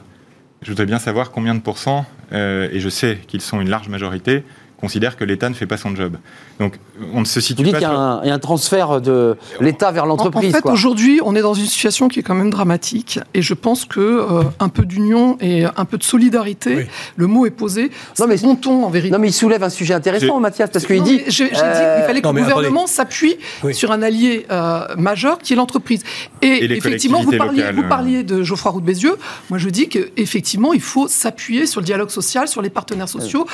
Je 0.64 0.70
voudrais 0.70 0.86
bien 0.86 1.00
savoir 1.00 1.32
combien 1.32 1.56
de 1.56 1.62
pourcents, 1.62 2.06
euh, 2.34 2.68
et 2.74 2.82
je 2.82 2.90
sais 2.90 3.20
qu'ils 3.28 3.40
sont 3.40 3.62
une 3.62 3.70
large 3.70 3.88
majorité, 3.88 4.44
considère 4.80 5.18
que 5.18 5.24
l'État 5.24 5.50
ne 5.50 5.56
fait 5.56 5.66
pas 5.66 5.78
son 5.78 5.96
job. 5.96 6.18
Donc 6.60 6.76
on 7.14 7.22
ne 7.22 7.26
se 7.26 7.42
situe 7.42 7.64
Vous 7.64 7.70
dites 7.70 7.78
qu'il 7.78 7.88
y, 7.88 7.92
a 7.92 8.22
un 8.34 8.40
transfert 8.40 9.02
de 9.02 9.36
l'État 9.60 9.92
vers 9.92 10.06
l'entreprise. 10.06 10.54
En, 10.54 10.58
fait, 10.58 10.70
aujourd'hui, 10.70 11.20
on 11.24 11.36
est 11.36 11.42
dans 11.42 11.54
une 11.54 11.66
situation 11.66 12.08
qui 12.08 12.20
est 12.20 12.24
quand 12.24 12.36
même 12.36 12.50
dramatique, 12.50 13.20
et 13.34 13.42
je 13.42 13.54
pense 13.54 13.86
que 13.86 14.00
euh, 14.00 14.44
un 14.60 14.70
peu 14.70 14.86
d'union 14.86 15.38
et 15.42 15.66
un 15.66 15.86
peu 15.86 15.98
de 15.98 16.04
solidarité, 16.04 16.88
le 17.16 17.28
mot 17.28 17.46
est 17.46 17.52
posé. 17.52 17.92
Non 18.20 18.28
mais 18.28 18.38
bon 18.38 18.56
ton 18.56 18.86
en 18.86 18.90
vérité. 18.90 19.12
Non 19.12 19.20
mais 19.20 19.30
il 19.30 19.34
soulève 19.34 19.64
un 19.64 19.70
sujet 19.70 19.94
intéressant, 19.94 20.40
Mathias, 20.40 20.70
parce 20.72 20.86
qu'il 20.86 21.02
dit. 21.04 21.24
J'ai 21.28 21.46
dit 21.46 21.50
qu'il 21.50 21.58
fallait 22.06 22.22
que 22.22 22.28
le 22.28 22.42
gouvernement 22.42 22.88
s'appuie 22.88 23.38
sur 23.72 23.92
un 23.92 24.02
allié 24.02 24.46
euh, 24.52 24.86
majeur 24.98 25.40
qui 25.40 25.54
est 25.54 25.56
l'entreprise. 25.56 26.04
Et, 26.42 26.66
effectivement, 26.66 27.22
vous 27.22 27.36
parliez, 27.36 27.64
vous 27.74 27.84
euh. 27.84 27.90
parliez 27.90 28.24
de 28.24 28.44
Geoffroy 28.44 28.72
Roux 28.72 28.82
de 28.82 28.86
Bézieux. 28.86 29.18
Moi, 29.50 29.58
je 29.58 29.70
dis 29.70 29.90
qu'effectivement, 29.90 30.74
il 30.74 30.82
faut 30.82 31.08
s'appuyer 31.08 31.66
sur 31.66 31.82
le 31.82 31.86
dialogue 31.86 32.10
social, 32.10 32.48
sur 32.48 32.62
les 32.62 32.70
partenaires 32.70 33.10
sociaux, 33.10 33.48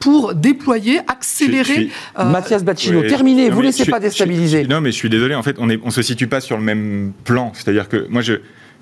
pour 0.00 0.34
déployer, 0.52 1.00
accélérer. 1.06 1.90
Euh, 2.18 2.24
Mathias 2.24 2.64
Bacchino, 2.64 3.02
terminé, 3.02 3.50
vous 3.50 3.60
ne 3.60 3.66
laissez 3.66 3.86
pas 3.86 4.00
déstabiliser. 4.00 4.66
non, 4.66 4.80
mais 4.80 4.92
je 4.92 4.96
suis 4.96 5.10
désolé, 5.10 5.34
en 5.34 5.42
fait, 5.42 5.56
on 5.58 5.66
ne 5.66 5.76
on 5.82 5.90
se 5.90 6.02
situe 6.02 6.26
pas 6.26 6.40
sur 6.40 6.56
le 6.56 6.62
même 6.62 7.12
plan. 7.24 7.52
C'est-à-dire 7.54 7.88
que 7.88 8.06
moi, 8.08 8.22
je, 8.22 8.34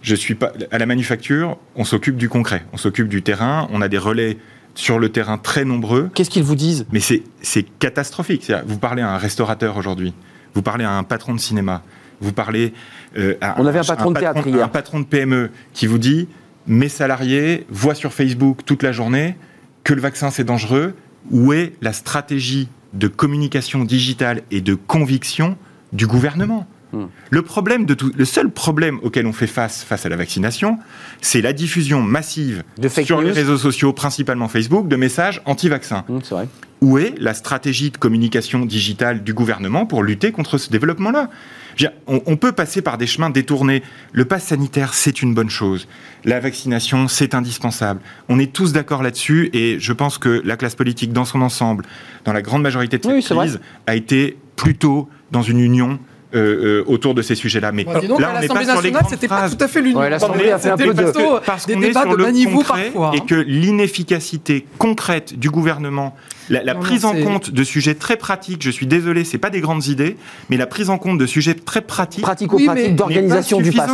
je 0.03 0.15
suis 0.15 0.35
pas. 0.35 0.53
À 0.71 0.79
la 0.79 0.87
manufacture, 0.87 1.59
on 1.77 1.85
s'occupe 1.85 2.17
du 2.17 2.29
concret, 2.29 2.65
on 2.73 2.77
s'occupe 2.77 3.09
du 3.09 3.23
terrain, 3.23 3.69
on 3.73 3.81
a 3.83 3.89
des 3.89 3.99
relais 3.99 4.39
sur 4.75 4.99
le 4.99 5.09
terrain 5.09 5.39
très 5.39 5.65
nombreux. 5.65 6.11
Qu'est-ce 6.15 6.31
qu'ils 6.31 6.45
vous 6.45 6.55
disent? 6.55 6.87
Mais 6.93 7.01
c'est 7.01 7.63
catastrophique. 7.79 8.53
Vous 8.67 8.79
parlez 8.79 9.03
à 9.03 9.11
un 9.11 9.19
restaurateur 9.19 9.77
aujourd'hui, 9.77 10.15
vous 10.55 10.63
parlez 10.63 10.85
à 10.85 10.93
un 10.93 11.03
patron 11.03 11.35
de 11.35 11.41
cinéma, 11.41 11.83
vous 12.21 12.33
parlez 12.33 12.73
euh, 13.17 13.35
à 13.41 13.61
on 13.61 13.67
avait 13.67 13.81
un 13.81 13.85
patron 13.85 14.11
de 14.13 14.19
théâtre 14.19 14.47
hier. 14.47 14.65
un 14.65 14.69
patron 14.69 15.01
de 15.01 15.05
PME 15.05 15.51
qui 15.73 15.87
vous 15.87 15.99
dit 15.99 16.29
mes 16.67 16.89
salariés 16.89 17.67
voient 17.71 17.95
sur 17.95 18.13
Facebook 18.13 18.59
toute 18.65 18.83
la 18.83 18.93
journée 18.93 19.37
que 19.85 19.95
le 19.95 20.01
vaccin 20.01 20.31
c'est 20.31 20.45
dangereux, 20.45 20.95
où 21.31 21.53
est 21.53 21.75
la 21.81 21.93
stratégie 21.93 22.69
de 22.95 23.09
communication 23.09 23.85
digitale 23.85 24.43
et 24.51 24.61
de 24.61 24.75
conviction 24.75 25.57
du 25.93 26.07
gouvernement? 26.07 26.67
Le, 27.31 27.43
problème 27.43 27.85
de 27.87 27.95
tout, 27.95 28.11
le 28.17 28.25
seul 28.25 28.51
problème 28.51 28.99
auquel 29.03 29.27
on 29.27 29.33
fait 29.33 29.47
face 29.47 29.85
face 29.85 30.07
à 30.07 30.09
la 30.09 30.17
vaccination, 30.17 30.79
c'est 31.21 31.41
la 31.41 31.53
diffusion 31.53 32.01
massive 32.03 32.63
sur 33.05 33.21
les 33.21 33.33
réseaux 33.33 33.59
sociaux, 33.59 33.93
principalement 33.93 34.49
Facebook, 34.49 34.89
de 34.89 34.97
messages 34.97 35.43
anti-vaccins. 35.45 36.05
Hmm, 36.09 36.21
où 36.81 36.99
est 36.99 37.15
la 37.19 37.35
stratégie 37.35 37.91
de 37.91 37.97
communication 37.97 38.65
digitale 38.65 39.25
du 39.25 39.35
gouvernement 39.35 39.85
pour 39.85 40.03
lutter 40.03 40.31
contre 40.33 40.59
ce 40.59 40.71
développement-là? 40.71 41.29
On, 42.07 42.37
peut 42.37 42.53
passer 42.53 42.83
par 42.83 42.99
des 42.99 43.07
chemins 43.07 43.31
détournés. 43.31 43.83
Le 44.13 44.25
pass 44.25 44.45
sanitaire, 44.45 44.95
c'est 44.95 45.23
une 45.23 45.33
bonne 45.33 45.51
chose. 45.51 45.87
La 46.25 46.41
vaccination, 46.41 47.07
c'est 47.07 47.35
indispensable. 47.35 48.01
On 48.29 48.39
est 48.39 48.53
tous 48.53 48.73
d'accord 48.73 49.03
là-dessus 49.03 49.51
et 49.53 49.79
je 49.79 49.93
pense 49.93 50.19
que 50.19 50.43
la 50.45 50.57
classe 50.57 50.75
politique 50.75 51.13
dans 51.13 51.25
son 51.25 51.41
ensemble, 51.41 51.85
dans 52.25 52.33
la 52.33 52.43
grande 52.43 52.63
majorité 52.63 52.99
de 52.99 53.03
cette 53.21 53.37
crise, 53.37 53.61
a 53.87 53.95
été 53.95 54.39
plutôt 54.57 55.09
dans 55.31 55.43
une 55.43 55.61
union 55.61 56.01
euh, 56.35 56.83
euh, 56.83 56.85
autour 56.87 57.15
de 57.15 57.23
ces 57.23 57.35
sujets-là. 57.35 57.73
Mais 57.73 57.85
là, 57.85 58.01
on 58.03 58.41
n'est 58.41 58.49
pas 58.49 58.65
sur 58.65 58.83
les 58.83 58.91
grandes 58.91 59.09
c'était 59.09 59.29
pas 59.29 59.49
tout 59.49 59.65
à 59.65 59.69
fait 59.69 59.81
l'union. 59.81 60.01
Ouais, 60.01 60.11
L'Assemblée 60.11 60.51
a 60.51 60.59
fait 60.59 60.71
un 60.71 60.77
peu 60.77 60.93
de... 60.93 61.41
Parce 61.45 61.67
qu'on 61.67 61.81
est 61.81 61.93
sur 61.93 62.17
le 62.17 62.31
niveau 62.31 62.63
parfois, 62.63 63.13
et 63.15 63.19
hein. 63.19 63.25
que 63.27 63.35
l'inefficacité 63.35 64.67
concrète 64.79 65.39
du 65.39 65.51
gouvernement 65.51 66.15
la, 66.51 66.75
prise 66.75 67.05
en 67.05 67.15
compte 67.15 67.51
de 67.51 67.65
sujets 67.65 67.95
très 67.95 68.17
pratiques, 68.17 68.63
je 68.63 68.71
suis 68.71 68.87
désolé, 68.87 69.25
c'est 69.25 69.39
pas 69.39 69.51
des 69.51 69.61
grandes 69.61 69.87
idées, 69.87 70.17
mais 70.49 70.57
la 70.57 70.67
prise 70.67 70.91
en 70.91 70.99
compte 70.99 71.19
de 71.19 71.27
sujets 71.27 71.55
très 71.55 71.81
pratiques. 71.81 72.23
Pratico-pratiques 72.23 72.97
d'organisation 72.97 73.61
du 73.61 73.73
pass. 73.73 73.91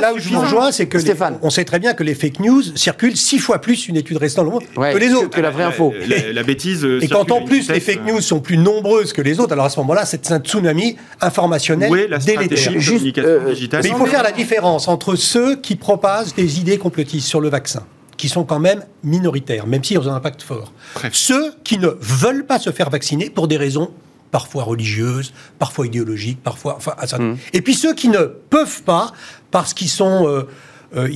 là, 0.00 0.12
où 0.14 0.18
je 0.18 0.28
vous 0.28 0.40
rejoins, 0.40 0.72
c'est 0.72 0.86
que 0.86 0.98
on 1.42 1.50
sait 1.50 1.64
très 1.64 1.78
bien 1.78 1.94
que 1.94 2.02
les 2.02 2.14
fake 2.14 2.40
news 2.40 2.62
circulent 2.74 3.16
six 3.16 3.38
fois 3.38 3.60
plus 3.60 3.88
une 3.88 3.96
étude 3.96 4.18
dans 4.36 4.44
le 4.44 4.50
monde 4.50 4.62
que 4.74 4.98
les 4.98 5.12
autres. 5.12 5.30
Que 5.30 5.40
la 5.40 5.50
vraie 5.50 5.64
info. 5.64 5.92
La, 6.32 6.42
bêtise. 6.42 6.86
Et 7.00 7.08
quand 7.08 7.30
en 7.30 7.42
plus 7.42 7.70
les 7.70 7.80
fake 7.80 8.04
news 8.06 8.20
sont 8.20 8.40
plus 8.40 8.56
nombreuses 8.56 9.12
que 9.12 9.22
les 9.22 9.40
autres, 9.40 9.52
alors 9.52 9.66
à 9.66 9.70
ce 9.70 9.78
moment-là, 9.80 10.04
c'est 10.04 10.30
un 10.32 10.38
tsunami 10.38 10.96
informationnel 11.22 11.90
délétère. 12.24 12.72
Euh, 13.18 13.54
mais 13.82 13.88
il 13.88 13.94
faut 13.94 14.06
faire 14.06 14.22
la 14.22 14.32
différence 14.32 14.88
entre 14.88 15.14
ceux 15.16 15.56
qui 15.56 15.76
propagent 15.76 16.34
des 16.34 16.60
idées 16.60 16.78
complotistes 16.78 17.26
sur 17.26 17.40
le 17.40 17.48
vaccin 17.48 17.84
qui 18.16 18.28
sont 18.28 18.44
quand 18.44 18.60
même 18.60 18.84
minoritaires, 19.02 19.66
même 19.66 19.82
s'ils 19.82 19.98
ont 19.98 20.06
un 20.06 20.14
impact 20.14 20.42
fort. 20.42 20.72
Ceux 21.10 21.54
qui 21.64 21.78
ne 21.78 21.88
veulent 22.00 22.46
pas 22.46 22.60
se 22.60 22.70
faire 22.70 22.88
vacciner 22.88 23.30
pour 23.30 23.48
des 23.48 23.56
raisons 23.56 23.90
parfois 24.30 24.62
religieuses, 24.62 25.32
parfois 25.58 25.86
idéologiques, 25.86 26.40
parfois... 26.42 26.76
Enfin, 26.76 27.18
mmh. 27.18 27.36
Et 27.52 27.62
puis 27.62 27.74
ceux 27.74 27.94
qui 27.94 28.08
ne 28.08 28.24
peuvent 28.24 28.82
pas 28.82 29.12
parce 29.50 29.74
qu'ils 29.74 29.88
sont... 29.88 30.28
Euh, 30.28 30.48
euh, 30.94 31.08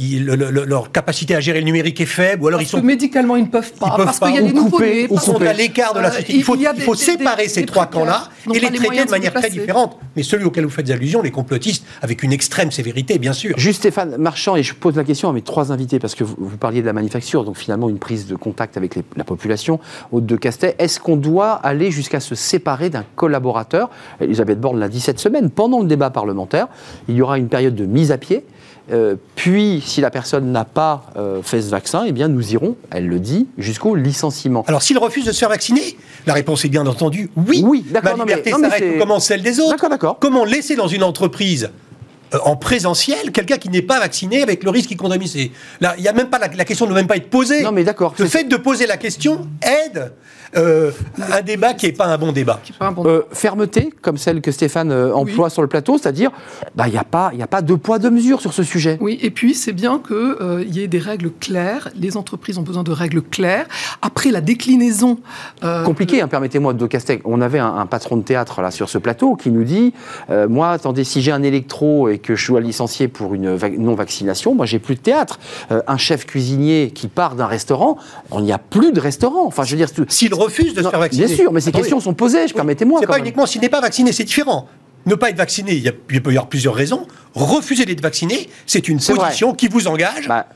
leur 0.67 0.91
capacité 0.91 1.35
à 1.35 1.41
gérer 1.41 1.61
le 1.61 1.67
numérique 1.67 2.01
est 2.01 2.07
faible, 2.07 2.43
ou 2.43 2.49
alors 2.49 2.63
ils 2.63 2.67
sont 2.67 2.83
médicalement 2.83 3.37
ils 3.37 3.45
ne 3.45 3.49
peuvent 3.49 3.73
pas, 3.73 3.95
parce 3.97 4.19
qu'il 4.19 4.35
y 4.35 4.39
a 4.39 4.41
les 4.41 4.53
nouveaux 4.53 4.81
ils 4.83 5.21
sont 5.21 5.41
à 5.43 5.53
l'écart 5.53 5.93
de 5.93 6.01
la 6.01 6.09
euh, 6.09 6.11
société. 6.13 6.35
Il 6.35 6.45
faut, 6.45 6.57
il 6.57 6.83
faut 6.83 6.95
séparer 6.95 7.49
ces 7.49 7.67
trois 7.67 7.87
camps-là 7.87 8.29
et 8.53 8.59
les 8.59 8.71
traiter 8.71 9.05
de 9.05 9.11
manière 9.11 9.35
très 9.35 9.51
différente. 9.51 9.99
Mais 10.17 10.23
celui 10.23 10.45
auquel 10.45 10.65
vous 10.65 10.71
faites 10.71 10.91
allusion, 10.91 11.21
les 11.21 11.31
complotistes, 11.31 11.85
avec 12.01 12.23
une 12.23 12.33
extrême 12.33 12.71
sévérité, 12.71 13.19
bien 13.19 13.33
sûr. 13.33 13.59
Juste 13.59 13.81
Stéphane 13.81 14.17
Marchand, 14.17 14.57
et 14.57 14.63
je 14.63 14.75
pose 14.75 14.97
la 14.97 15.05
question 15.05 15.29
à 15.29 15.33
mes 15.33 15.43
trois 15.43 15.73
invités 15.73 15.99
parce 15.99 16.15
que 16.15 16.25
vous, 16.25 16.57
parliez 16.57 16.81
de 16.81 16.87
la 16.87 16.93
manufacture, 16.93 17.45
donc 17.45 17.57
finalement 17.57 17.91
une 17.91 17.99
prise 17.99 18.27
de 18.27 18.35
contact 18.35 18.77
avec 18.77 18.95
la 19.17 19.25
population. 19.25 19.79
Haute 20.11 20.27
de 20.27 20.37
Castet, 20.37 20.75
est-ce 20.79 21.01
qu'on 21.01 21.17
doit 21.17 21.53
aller 21.53 21.91
jusqu'à 21.91 22.21
se 22.21 22.35
séparer 22.35 22.89
d'un 22.89 23.05
collaborateur? 23.15 23.91
Elisabeth 24.21 24.61
Borne 24.61 24.79
l'a 24.79 24.89
dit 24.89 25.01
cette 25.01 25.21
semaine 25.21 25.51
pendant 25.51 25.81
le 25.81 25.87
débat 25.87 26.11
parlementaire. 26.11 26.69
Il 27.09 27.17
y 27.17 27.23
aura 27.23 27.39
une 27.39 27.49
période 27.49 27.75
de 27.75 27.85
mise 27.85 28.11
à 28.11 28.19
pied. 28.19 28.45
Euh, 28.93 29.17
puis 29.35 29.83
si 29.85 30.01
la 30.01 30.11
personne 30.11 30.53
n'a 30.53 30.65
pas 30.65 31.07
euh, 31.17 31.43
fait 31.43 31.61
ce 31.61 31.71
vaccin, 31.71 32.05
eh 32.07 32.13
bien 32.13 32.29
nous 32.29 32.53
irons, 32.53 32.77
elle 32.91 33.09
le 33.09 33.19
dit, 33.19 33.49
jusqu'au 33.59 33.95
licenciement. 33.97 34.65
Alors 34.69 34.83
s'il 34.83 34.99
refuse 34.99 35.25
de 35.25 35.33
se 35.33 35.39
faire 35.39 35.49
vacciner, 35.49 35.97
la 36.27 36.35
réponse 36.35 36.65
est 36.65 36.69
bien 36.69 36.87
entendu 36.87 37.31
oui. 37.37 37.63
Oui, 37.67 37.85
d'accord. 37.91 38.17
Ma 38.17 38.25
liberté 38.25 38.51
s'arrête 38.51 38.99
comme 38.99 39.19
celle 39.19 39.43
des 39.43 39.59
autres. 39.59 39.73
D'accord, 39.73 39.91
d'accord. 39.91 40.19
Comment 40.21 40.45
laisser 40.45 40.77
dans 40.77 40.89
une 40.89 41.03
entreprise 41.03 41.71
euh, 42.35 42.39
en 42.45 42.57
présentiel 42.57 43.33
quelqu'un 43.33 43.57
qui 43.57 43.69
n'est 43.69 43.83
pas 43.83 43.99
vacciné 43.99 44.43
avec 44.43 44.63
le 44.63 44.71
risque 44.71 44.89
qu'il 44.89 44.97
contamine 44.97 45.29
Là, 45.81 45.95
il 45.99 46.05
y 46.05 46.09
a 46.09 46.13
même 46.13 46.29
pas 46.29 46.39
la, 46.39 46.49
la, 46.49 46.65
question 46.65 46.87
ne 46.87 46.91
doit 46.91 47.01
même 47.01 47.09
pas 47.09 47.17
être 47.17 47.31
posée. 47.31 47.63
Non, 47.63 47.73
mais 47.73 47.85
d'accord. 47.85 48.15
Le 48.19 48.27
fait 48.27 48.45
de 48.45 48.57
poser 48.57 48.87
la 48.87 48.97
question 48.97 49.49
aide 49.63 50.13
euh, 50.57 50.91
un 51.33 51.43
débat 51.43 51.75
qui 51.75 51.87
n'est 51.87 51.93
pas 51.93 52.07
un 52.07 52.19
bon 52.19 52.33
débat. 52.33 52.61
Euh, 53.05 53.23
fermeté, 53.33 53.93
comme 54.03 54.17
celle 54.17 54.41
que 54.41 54.51
Stéphane 54.51 54.91
euh, 54.91 55.15
emploie 55.15 55.51
sur 55.51 55.63
le 55.63 55.69
plateau, 55.69 55.99
c'est-à-dire, 55.99 56.31
bah, 56.75 56.87
il 56.87 56.93
n'y 56.93 56.99
a, 56.99 57.05
pas, 57.05 57.33
a 57.39 57.47
pas 57.47 57.63
deux 57.63 57.77
poids, 57.77 57.99
deux 57.99 58.11
mesures 58.11 58.41
sur 58.41 58.53
ce 58.53 58.63
sujet. 58.63 58.99
Oui, 59.01 59.19
et 59.23 59.31
puis 59.31 59.55
c'est 59.55 59.73
bien 59.73 60.01
qu'il 60.07 60.75
y 60.75 60.81
ait 60.81 60.89
des 60.89 60.99
règles 60.99 61.31
claires. 61.31 61.89
Les 61.97 62.17
entreprises 62.17 62.59
ont 62.59 62.63
besoin 62.63 62.83
de 62.83 62.93
règles 62.93 63.23
claires. 63.23 63.67
Après 64.03 64.31
la 64.31 64.41
déclinaison. 64.41 65.19
Compliqué, 65.85 66.21
hein, 66.21 66.29
permettez-moi 66.29 66.75
de 66.75 66.87
Castec. 66.87 67.23
On 67.25 67.41
avait 67.41 67.59
un, 67.59 67.87
patron 67.87 68.17
de 68.17 68.23
théâtre 68.23 68.63
là 68.63 68.71
sur 68.71 68.89
ce 68.89 68.99
plateau 68.99 69.37
qui 69.37 69.51
nous 69.51 69.65
dit 69.65 69.93
Moi, 70.49 70.71
attendez, 70.71 71.05
si 71.05 71.23
j'ai 71.23 71.33
un 71.33 71.43
électro 71.43 72.09
et 72.09 72.19
que 72.19 72.35
je 72.35 72.47
dois 72.49 72.61
licencier 72.61 73.09
pour 73.09 73.35
une 73.35 73.57
non-vaccination, 73.79 74.55
moi, 74.55 74.67
j'ai 74.67 74.79
plus 74.79 74.95
de 74.95 75.01
théâtre. 75.01 75.39
un 75.71 75.97
chef 75.97 76.27
cuisinier 76.27 76.93
qui 76.95 77.09
part 77.09 77.35
d'un 77.35 77.47
restaurant, 77.47 77.99
il 78.33 78.43
n'y 78.43 78.53
a 78.53 78.59
plus 78.59 78.93
de 78.93 79.01
restaurant. 79.01 79.47
Enfin, 79.47 79.65
je 79.65 79.73
veux 79.73 79.77
dire, 79.77 79.89
s'il 80.09 80.35
refuse 80.37 80.75
de 80.75 80.83
se 80.83 80.89
faire 80.89 80.99
vacciner. 81.01 81.27
Bien 81.27 81.37
sûr, 81.37 81.53
mais 81.53 81.61
ces 81.61 81.73
questions 81.73 82.01
sont 82.01 82.15
posées, 82.15 82.49
je 82.49 82.55
permettez-moi. 82.55 83.01
C'est 83.01 83.07
pas 83.07 83.19
uniquement 83.19 83.47
s'il 83.47 83.61
n'est 83.61 83.69
pas 83.69 83.81
vacciné, 83.81 84.13
c'est 84.13 84.25
différent. 84.25 84.69
Ne 85.07 85.15
pas 85.15 85.31
être 85.31 85.37
vacciné, 85.37 85.73
il, 85.73 85.83
y 85.83 85.89
a, 85.89 85.93
peut 85.93 86.15
y 86.15 86.37
avoir 86.37 86.49
plusieurs 86.49 86.75
raisons. 86.75 87.07
Refuser 87.35 87.85
d'être 87.85 88.01
vacciné, 88.01 88.49
c'est 88.67 88.89
une 88.89 88.99
position 88.99 89.55
qui 89.55 89.69
vous 89.69 89.87
engage. 89.87 90.27
Bah, 90.27 90.47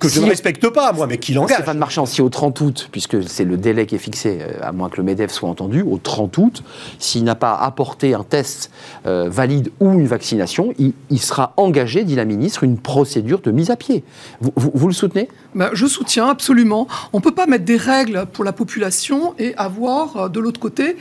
que 0.00 0.08
je 0.08 0.20
ne 0.20 0.26
respecte 0.26 0.68
pas, 0.70 0.92
moi, 0.92 1.06
mais 1.06 1.18
qui 1.18 1.32
l'engage. 1.34 1.56
Stéphane 1.56 1.78
Marchand, 1.78 2.06
si 2.06 2.22
au 2.22 2.28
30 2.28 2.60
août, 2.62 2.88
puisque 2.90 3.22
c'est 3.28 3.44
le 3.44 3.56
délai 3.56 3.86
qui 3.86 3.94
est 3.94 3.98
fixé, 3.98 4.38
euh, 4.40 4.58
à 4.62 4.72
moins 4.72 4.88
que 4.88 4.96
le 4.96 5.02
MEDEF 5.02 5.30
soit 5.30 5.48
entendu, 5.48 5.82
au 5.82 5.98
30 5.98 6.36
août, 6.38 6.64
s'il 6.98 7.22
n'a 7.22 7.34
pas 7.34 7.54
apporté 7.54 8.14
un 8.14 8.24
test 8.24 8.70
euh, 9.06 9.28
valide 9.30 9.70
ou 9.78 9.92
une 9.92 10.06
vaccination, 10.06 10.72
il, 10.78 11.20
sera 11.20 11.52
engagé, 11.58 12.04
dit 12.04 12.16
la 12.16 12.24
ministre, 12.24 12.64
une 12.64 12.78
procédure 12.78 13.40
de 13.40 13.50
mise 13.50 13.70
à 13.70 13.76
pied. 13.76 14.02
Vous, 14.40 14.88
le 14.88 14.94
soutenez? 14.94 15.28
Ben, 15.54 15.68
Je 15.74 15.86
soutiens 15.86 16.28
absolument. 16.28 16.88
On 17.12 17.18
ne 17.18 17.22
peut 17.22 17.34
pas 17.34 17.46
mettre 17.46 17.64
des 17.64 17.76
règles 17.76 18.24
pour 18.32 18.44
la 18.44 18.52
population 18.52 19.34
et 19.38 19.54
avoir 19.56 20.16
euh, 20.16 20.28
de 20.28 20.40
l'autre 20.40 20.60
côté 20.60 20.96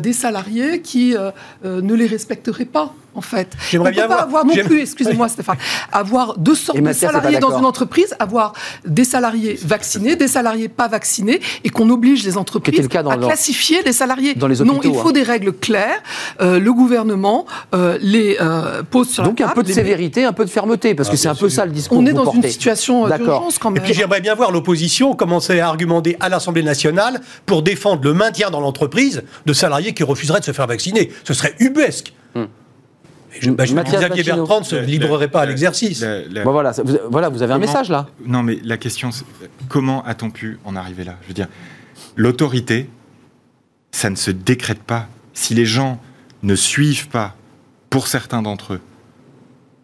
des 0.00 0.12
salariés 0.12 0.80
qui 0.80 1.14
ne 1.64 1.94
les 1.94 2.06
respecteraient 2.06 2.64
pas 2.64 2.94
en 3.18 3.20
fait. 3.20 3.52
J'aimerais 3.70 3.90
bien 3.90 4.06
pas 4.06 4.22
avoir 4.22 4.46
non 4.46 4.54
plus, 4.54 4.80
excusez-moi 4.82 5.28
Stéphane, 5.28 5.56
avoir 5.92 6.38
deux 6.38 6.54
sortes 6.54 6.80
de 6.80 6.92
salariés 6.92 7.38
dans 7.38 7.58
une 7.58 7.64
entreprise, 7.64 8.14
avoir 8.18 8.52
des 8.86 9.04
salariés 9.04 9.58
vaccinés, 9.62 10.16
des 10.16 10.28
salariés 10.28 10.68
pas 10.68 10.88
vaccinés, 10.88 11.40
et 11.64 11.70
qu'on 11.70 11.90
oblige 11.90 12.24
les 12.24 12.36
entreprises 12.36 12.88
à 12.94 13.16
classifier 13.16 13.82
les 13.82 13.92
salariés. 13.92 14.34
Dans 14.34 14.46
les 14.46 14.60
hôpitaux, 14.60 14.76
non, 14.76 14.80
il 14.84 14.94
faut 14.94 15.08
hein. 15.08 15.12
des 15.12 15.22
règles 15.22 15.52
claires. 15.52 16.00
Euh, 16.40 16.60
le 16.60 16.72
gouvernement 16.72 17.46
euh, 17.74 17.98
les 18.00 18.36
euh, 18.40 18.82
pose 18.88 19.08
sur 19.08 19.24
Donc 19.24 19.40
la 19.40 19.46
table. 19.46 19.56
Donc 19.56 19.58
un 19.58 19.62
peu 19.62 19.68
de 19.68 19.74
sévérité, 19.74 20.24
un 20.24 20.32
peu 20.32 20.44
de 20.44 20.50
fermeté, 20.50 20.94
parce 20.94 21.08
ah, 21.08 21.12
que 21.12 21.18
c'est 21.18 21.28
un 21.28 21.34
peu 21.34 21.48
ça 21.48 21.66
le 21.66 21.72
discours. 21.72 21.98
On 21.98 22.06
est 22.06 22.12
dans 22.12 22.30
une 22.30 22.42
situation 22.44 23.08
d'urgence 23.08 23.58
quand 23.58 23.70
même. 23.70 23.82
Et 23.82 23.84
puis 23.84 23.94
j'aimerais 23.94 24.20
bien 24.20 24.34
voir 24.34 24.52
l'opposition 24.52 25.14
commencer 25.14 25.58
à 25.58 25.68
argumenter 25.68 26.16
à 26.20 26.28
l'Assemblée 26.28 26.62
nationale 26.62 27.20
pour 27.46 27.62
défendre 27.62 28.02
le 28.04 28.14
maintien 28.14 28.50
dans 28.50 28.60
l'entreprise 28.60 29.22
de 29.44 29.52
salariés 29.52 29.92
qui 29.94 30.04
refuseraient 30.04 30.40
de 30.40 30.44
se 30.44 30.52
faire 30.52 30.66
vacciner. 30.66 31.10
Ce 31.24 31.34
serait 31.34 31.54
Je, 33.40 33.50
bah, 33.50 33.64
Xavier 33.64 34.22
Bertrand 34.22 34.60
ne 34.60 34.64
se 34.64 34.76
livrerait 34.76 35.28
pas 35.28 35.42
à 35.42 35.46
l'exercice. 35.46 36.04
voilà, 36.44 36.72
vous, 36.84 36.98
voilà, 37.10 37.28
vous 37.28 37.42
avez 37.42 37.52
un 37.54 37.58
message 37.58 37.90
là. 37.90 38.08
Non, 38.24 38.42
mais 38.42 38.58
la 38.64 38.76
question, 38.76 39.10
c'est 39.10 39.24
comment 39.68 40.04
a-t-on 40.04 40.30
pu 40.30 40.58
en 40.64 40.76
arriver 40.76 41.04
là? 41.04 41.16
Je 41.22 41.28
veux 41.28 41.34
dire, 41.34 41.48
l'autorité, 42.16 42.88
ça 43.90 44.10
ne 44.10 44.16
se 44.16 44.30
décrète 44.30 44.82
pas. 44.82 45.08
Si 45.34 45.54
les 45.54 45.66
gens 45.66 46.00
ne 46.42 46.54
suivent 46.54 47.08
pas, 47.08 47.34
pour 47.90 48.06
certains 48.06 48.42
d'entre 48.42 48.74
eux, 48.74 48.80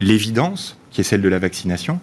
l'évidence, 0.01 0.77
qui 0.91 1.01
est 1.01 1.05
celle 1.05 1.23
de 1.23 1.29
la 1.29 1.39
vaccination, 1.39 2.01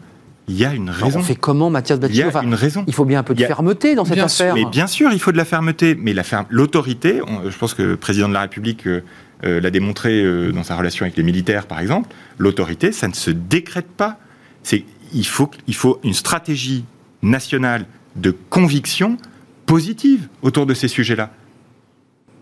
il 0.47 0.57
y 0.57 0.65
a 0.65 0.73
une 0.73 0.89
raison. 0.89 1.19
on 1.19 1.23
fait 1.23 1.35
comment, 1.35 1.69
Mathias 1.69 1.99
Il 2.09 2.15
y 2.15 2.23
a 2.23 2.43
une 2.43 2.55
raison. 2.55 2.83
Il 2.87 2.93
faut 2.93 3.05
bien 3.05 3.19
un 3.19 3.23
peu 3.23 3.33
de 3.33 3.45
fermeté 3.45 3.95
dans 3.95 4.05
cette 4.05 4.17
affaire. 4.19 4.55
mais 4.55 4.65
bien 4.65 4.87
sûr, 4.87 5.11
il 5.13 5.19
faut 5.19 5.31
de 5.31 5.37
la 5.37 5.45
fermeté. 5.45 5.95
Mais 5.95 6.13
l'autorité, 6.49 7.21
je 7.47 7.57
pense 7.57 7.73
que 7.73 7.83
le 7.83 7.97
président 7.97 8.27
de 8.27 8.33
la 8.33 8.41
République 8.41 8.87
euh, 8.87 9.03
l'a 9.43 9.71
démontré 9.71 10.21
euh, 10.21 10.51
dans 10.51 10.63
sa 10.63 10.75
relation 10.75 11.03
avec 11.03 11.17
les 11.17 11.23
militaires, 11.23 11.65
par 11.65 11.79
exemple, 11.79 12.09
l'autorité, 12.37 12.91
ça 12.91 13.07
ne 13.07 13.13
se 13.13 13.31
décrète 13.31 13.87
pas. 13.87 14.17
C'est, 14.63 14.85
il, 15.13 15.25
faut, 15.25 15.49
il 15.67 15.75
faut 15.75 15.99
une 16.03 16.13
stratégie 16.13 16.85
nationale 17.23 17.85
de 18.15 18.35
conviction 18.49 19.17
positive 19.65 20.27
autour 20.41 20.65
de 20.65 20.73
ces 20.73 20.87
sujets-là. 20.87 21.31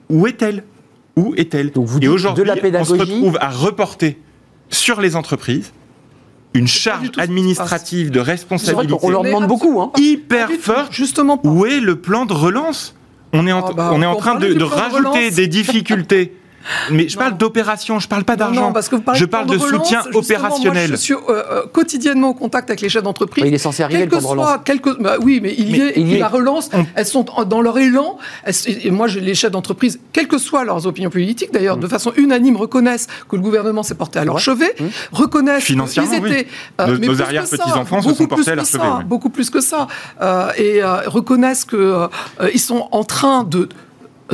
Où 0.09 0.27
est-elle? 0.27 0.63
Où 1.15 1.33
est-elle? 1.37 1.71
Et 2.01 2.07
aujourd'hui, 2.07 2.43
on 2.73 2.83
se 2.83 2.93
retrouve 2.93 3.37
à 3.39 3.49
reporter 3.49 4.17
sur 4.69 4.99
les 5.01 5.15
entreprises 5.15 5.71
une 6.53 6.67
charge 6.67 7.11
administrative 7.17 8.09
de 8.09 8.19
responsabilité. 8.19 8.99
On 9.03 9.09
leur 9.09 9.23
demande 9.23 9.47
beaucoup, 9.47 9.79
hein. 9.81 9.91
hyper 9.97 10.49
forte. 10.59 10.91
Justement. 10.91 11.39
Où 11.43 11.65
est 11.65 11.79
le 11.79 11.97
plan 11.97 12.25
de 12.25 12.33
relance? 12.33 12.95
On 13.31 13.45
est 13.45 13.51
en, 13.51 13.63
ah 13.63 13.73
bah, 13.73 13.91
on 13.93 14.01
est 14.01 14.07
en 14.07 14.15
train 14.15 14.35
de, 14.35 14.53
de 14.53 14.63
rajouter 14.63 15.29
des 15.29 15.47
difficultés 15.47 16.35
Mais 16.91 17.07
je 17.07 17.17
parle 17.17 17.37
d'opération, 17.37 17.99
je 17.99 18.07
parle 18.07 18.23
pas 18.23 18.35
d'argent. 18.35 18.73
Je 19.13 19.25
parle 19.25 19.47
de, 19.47 19.57
soutien 19.57 20.01
opérationnel. 20.13 20.91
je 20.91 20.95
suis 20.95 21.13
euh, 21.13 21.17
euh, 21.29 21.65
quotidiennement 21.71 22.29
en 22.29 22.33
contact 22.33 22.69
avec 22.69 22.81
les 22.81 22.89
chefs 22.89 23.03
d'entreprise. 23.03 23.43
il 23.45 23.53
est 23.53 23.57
censé 23.57 23.83
arriver 23.83 24.03
le 24.03 24.09
plan 24.09 24.21
de 24.21 24.25
relance. 24.25 24.59
Bah 24.99 25.15
oui, 25.21 25.39
mais 25.41 25.53
il 25.57 25.75
y 25.75 26.15
est. 26.15 26.19
la 26.19 26.27
relance, 26.27 26.69
elles 26.95 27.05
sont 27.05 27.25
dans 27.47 27.61
leur 27.61 27.77
élan. 27.77 28.17
et 28.67 28.91
moi, 28.91 29.07
les 29.07 29.35
chefs 29.35 29.51
d'entreprise, 29.51 29.99
quelles 30.13 30.27
que 30.27 30.37
soient 30.37 30.65
leurs 30.65 30.85
opinions 30.87 31.09
politiques, 31.09 31.51
d'ailleurs, 31.53 31.77
mm. 31.77 31.81
de 31.81 31.87
façon 31.87 32.13
unanime, 32.17 32.55
reconnaissent 32.55 33.07
que 33.27 33.35
le 33.35 33.41
gouvernement 33.41 33.83
s'est 33.83 33.95
porté 33.95 34.19
à 34.19 34.25
leur 34.25 34.39
chevet, 34.39 34.73
mm. 34.79 34.85
reconnaissent 35.11 35.63
financièrement, 35.63 36.09
qu'ils 36.19 36.27
étaient, 36.27 36.47
euh, 36.81 36.97
nos, 36.97 37.21
arrière 37.21 37.43
petits 37.43 37.71
enfants 37.71 38.01
se 38.01 38.13
sont 38.13 38.27
portés 38.27 38.51
à 38.51 38.55
leur 38.55 38.65
chevet. 38.65 38.83
Beaucoup 39.05 39.29
plus 39.29 39.49
que 39.49 39.61
ça, 39.61 39.87
et 40.57 40.81
reconnaissent 41.05 41.65
qu'ils 41.65 42.59
sont 42.59 42.87
en 42.91 43.03
train 43.03 43.43
de 43.43 43.69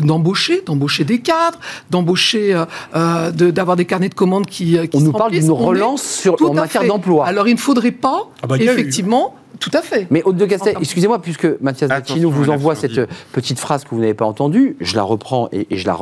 d'embaucher, 0.02 0.62
d'embaucher 0.66 1.04
des 1.04 1.20
cadres, 1.20 1.60
d'embaucher, 1.90 2.54
euh, 2.54 2.66
euh 2.96 3.32
d'avoir 3.32 3.76
des 3.76 3.86
carnets 3.86 4.10
de 4.10 4.16
commandes 4.16 4.46
qui, 4.46 4.78
euh, 4.78 4.86
qui 4.86 4.98
On 4.98 5.02
nous 5.02 5.12
parle 5.12 5.32
d'une 5.32 5.52
relance 5.52 6.04
sur, 6.04 6.36
en 6.42 6.54
matière 6.54 6.86
d'emploi. 6.86 7.26
Alors 7.26 7.48
il 7.48 7.56
ne 7.56 7.60
faudrait 7.60 7.92
pas, 7.92 8.30
ah 8.42 8.48
bah, 8.48 8.58
effectivement, 8.58 9.36
tout 9.60 9.72
à 9.74 9.82
fait. 9.82 10.08
Mais 10.10 10.24
Haute 10.24 10.38
de 10.38 10.46
Castel, 10.46 10.76
excusez-moi, 10.80 11.22
puisque 11.22 11.48
Mathias 11.62 11.90
Bacchino 11.90 12.30
vous 12.30 12.50
envoie 12.50 12.76
cette 12.76 13.00
petite 13.32 13.60
phrase 13.60 13.84
que 13.84 13.90
vous 13.90 14.00
n'avez 14.00 14.14
pas 14.14 14.26
entendue, 14.26 14.76
je 14.80 14.96
la 14.96 15.04
reprends 15.04 15.50
et, 15.52 15.68
je, 15.72 15.86
la, 15.86 15.98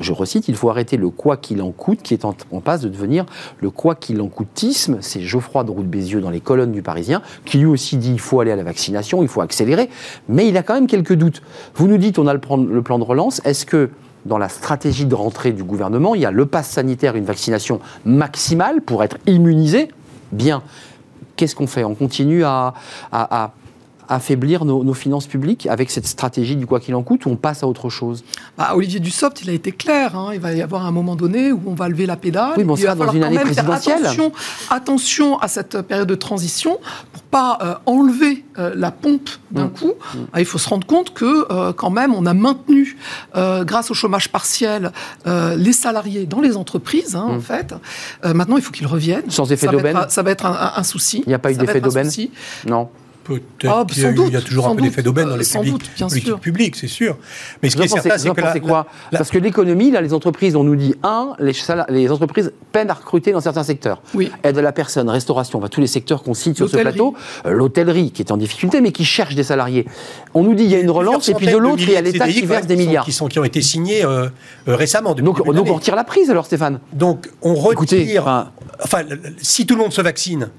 je 0.00 0.12
recite 0.12 0.48
il 0.48 0.56
faut 0.56 0.70
arrêter 0.70 0.96
le 0.96 1.10
quoi 1.10 1.36
qu'il 1.36 1.62
en 1.62 1.70
coûte, 1.70 2.00
qui 2.02 2.14
est 2.14 2.24
en, 2.24 2.34
passe 2.60 2.80
de 2.82 2.88
devenir 2.88 3.26
le 3.60 3.70
quoi 3.70 3.94
qu'il 3.94 4.20
en 4.20 4.28
coûtisme. 4.28 4.98
C'est 5.00 5.20
Geoffroy 5.20 5.64
de 5.64 5.70
Route 5.70 5.86
Bézieux 5.86 6.20
dans 6.20 6.30
les 6.30 6.40
colonnes 6.40 6.72
du 6.72 6.82
Parisien, 6.82 7.22
qui 7.44 7.58
lui 7.58 7.66
aussi 7.66 7.96
dit 7.96 8.12
il 8.12 8.20
faut 8.20 8.40
aller 8.40 8.50
à 8.50 8.56
la 8.56 8.64
vaccination, 8.64 9.22
il 9.22 9.28
faut 9.28 9.40
accélérer, 9.40 9.88
mais 10.28 10.48
il 10.48 10.56
a 10.56 10.62
quand 10.62 10.74
même 10.74 10.86
quelques 10.86 11.14
doutes. 11.14 11.42
Vous 11.74 11.88
nous 11.88 11.98
dites 11.98 12.18
on 12.18 12.26
a 12.26 12.32
le 12.32 12.40
plan, 12.40 12.56
le 12.56 12.82
plan 12.82 12.98
de 12.98 13.04
relance, 13.04 13.40
est-ce 13.44 13.66
que 13.66 13.90
dans 14.26 14.38
la 14.38 14.48
stratégie 14.48 15.04
de 15.04 15.14
rentrée 15.14 15.52
du 15.52 15.64
gouvernement, 15.64 16.14
il 16.14 16.22
y 16.22 16.26
a 16.26 16.30
le 16.30 16.46
pass 16.46 16.70
sanitaire, 16.70 17.14
une 17.14 17.24
vaccination 17.24 17.80
maximale 18.04 18.80
pour 18.80 19.02
être 19.04 19.18
immunisé? 19.26 19.88
Bien 20.32 20.62
qu'est-ce 21.36 21.54
qu'on 21.54 21.66
fait? 21.66 21.84
On 21.84 21.94
continue 21.94 22.44
à, 22.44 22.74
affaiblir 24.06 24.66
nos, 24.66 24.92
finances 24.92 25.26
publiques 25.26 25.66
avec 25.66 25.90
cette 25.90 26.06
stratégie 26.06 26.56
du 26.56 26.66
quoi 26.66 26.78
qu'il 26.78 26.94
en 26.94 27.02
coûte 27.02 27.24
ou 27.24 27.30
on 27.30 27.36
passe 27.36 27.62
à 27.62 27.66
autre 27.66 27.88
chose? 27.88 28.22
Bah, 28.58 28.72
Olivier 28.74 29.00
Dussopt, 29.00 29.40
il 29.42 29.48
a 29.48 29.54
été 29.54 29.72
clair. 29.72 30.16
Hein. 30.16 30.30
il 30.34 30.40
va 30.40 30.52
y 30.52 30.60
avoir 30.60 30.84
un 30.84 30.90
moment 30.90 31.16
donné 31.16 31.52
où 31.52 31.62
on 31.66 31.74
va 31.74 31.88
lever 31.88 32.04
la 32.04 32.16
pédale. 32.16 32.54
Oui, 32.58 32.64
mais 32.64 32.72
on 32.72 32.76
sera 32.76 32.94
dans 32.94 33.12
une 33.12 33.24
année 33.24 33.38
présidentielle. 33.38 34.04
Attention, 34.04 34.32
attention, 34.68 35.38
à 35.38 35.48
cette 35.48 35.80
période 35.82 36.08
de 36.08 36.14
transition 36.14 36.78
pas 37.34 37.58
euh, 37.62 37.74
enlever 37.86 38.44
euh, 38.60 38.74
la 38.76 38.92
pompe 38.92 39.28
d'un 39.50 39.64
mmh. 39.64 39.70
coup. 39.70 39.88
Mmh. 39.88 40.18
Ah, 40.32 40.40
il 40.40 40.46
faut 40.46 40.58
se 40.58 40.68
rendre 40.68 40.86
compte 40.86 41.12
que 41.12 41.50
euh, 41.50 41.72
quand 41.72 41.90
même, 41.90 42.14
on 42.14 42.26
a 42.26 42.32
maintenu, 42.32 42.96
grâce 43.34 43.90
au 43.90 43.94
chômage 43.94 44.28
partiel, 44.28 44.92
les 45.26 45.72
salariés 45.72 46.26
dans 46.26 46.40
les 46.40 46.56
entreprises. 46.56 47.16
Hein, 47.16 47.26
en 47.28 47.36
mmh. 47.38 47.40
fait, 47.40 47.74
maintenant, 48.22 48.56
il 48.56 48.62
faut 48.62 48.70
qu'ils 48.70 48.86
reviennent. 48.86 49.28
Sans 49.30 49.50
effet 49.50 49.66
d'aubaine. 49.66 49.98
Ça 50.08 50.22
va 50.22 50.30
être 50.30 50.46
un, 50.46 50.84
souci. 50.84 51.24
Il 51.26 51.28
n'y 51.28 51.34
a 51.34 51.40
pas 51.40 51.50
eu 51.50 51.56
d'effet 51.56 51.80
d'aubaine. 51.80 52.08
Non. 52.66 52.88
Peut-être 53.24 53.42
Ah, 53.66 53.84
qu'il 53.88 54.02
y, 54.02 54.06
a 54.06 54.10
y 54.40 54.42
toujours 54.44 54.68
un 54.68 54.74
peu 54.76 54.82
d'effet 54.82 55.02
d'aubaine 55.02 55.28
dans 55.28 55.34
euh, 55.34 55.38
les 55.38 55.44
sans 55.44 55.60
publics- 55.62 55.72
doute, 55.98 56.08
politiques 56.08 56.40
publiques, 56.40 56.76
c'est 56.76 56.88
sûr. 56.88 57.16
Mais 57.62 57.70
ce 57.70 57.76
Vous 57.76 57.80
qui 57.82 57.86
est 57.86 57.88
certain, 57.90 58.18
c'est 58.18 58.30
que 58.30 58.40
la- 58.40 58.60
quoi 58.60 58.86
la- 59.10 59.18
Parce 59.18 59.30
que 59.30 59.38
l'économie, 59.38 59.90
là, 59.90 60.00
les 60.02 60.12
entreprises, 60.12 60.56
on 60.56 60.64
nous 60.64 60.76
dit, 60.76 60.94
un, 61.02 61.32
les, 61.38 62.10
entreprises 62.10 62.52
peinent 62.72 62.90
à 62.90 62.94
recruter 62.94 63.32
dans 63.32 63.40
certains 63.40 63.62
secteurs. 63.62 64.02
Oui. 64.14 64.30
Aide 64.42 64.58
à 64.58 64.62
la 64.62 64.72
personne, 64.72 65.08
restauration, 65.08 65.58
enfin, 65.58 65.68
tous 65.68 65.80
les 65.80 65.86
secteurs 65.86 66.22
qu'on 66.22 66.34
cite 66.34 66.56
sur 66.56 66.68
ce 66.68 66.76
plateau. 66.76 67.14
Euh, 67.46 67.52
L'hôtellerie, 67.52 68.10
qui 68.10 68.20
est 68.22 68.30
en 68.30 68.36
difficulté, 68.36 68.80
mais 68.80 68.92
qui 68.92 69.04
cherche 69.04 69.34
des 69.34 69.42
salariés. 69.44 69.86
On 70.34 70.42
nous 70.42 70.54
dit, 70.54 70.64
il 70.64 70.70
y 70.70 70.74
a 70.74 70.80
une 70.80 70.90
relance, 70.90 71.28
et 71.28 71.34
puis 71.34 71.46
de 71.46 71.56
l'autre, 71.56 71.82
il 71.82 71.90
y 71.90 71.96
a 71.96 72.00
l'État 72.02 72.28
qui 72.28 72.44
verse 72.44 72.66
des 72.66 72.76
milliards. 72.76 73.04
Qui, 73.04 73.12
sont, 73.12 73.28
qui 73.28 73.38
ont 73.38 73.44
été 73.44 73.62
signés 73.62 74.04
euh, 74.04 74.28
euh, 74.68 74.76
récemment. 74.76 75.14
Donc, 75.14 75.40
on 75.46 75.52
retire 75.74 75.96
la 75.96 76.04
prise, 76.04 76.30
alors, 76.30 76.44
Stéphane? 76.46 76.80
Donc, 76.92 77.30
on 77.42 77.54
retire. 77.54 77.72
Écoutez, 77.72 78.18
enfin- 78.18 79.02
si 79.40 79.66
tout 79.66 79.74
le 79.76 79.80
monde 79.82 79.92
se 79.92 80.02
vaccine, 80.02 80.50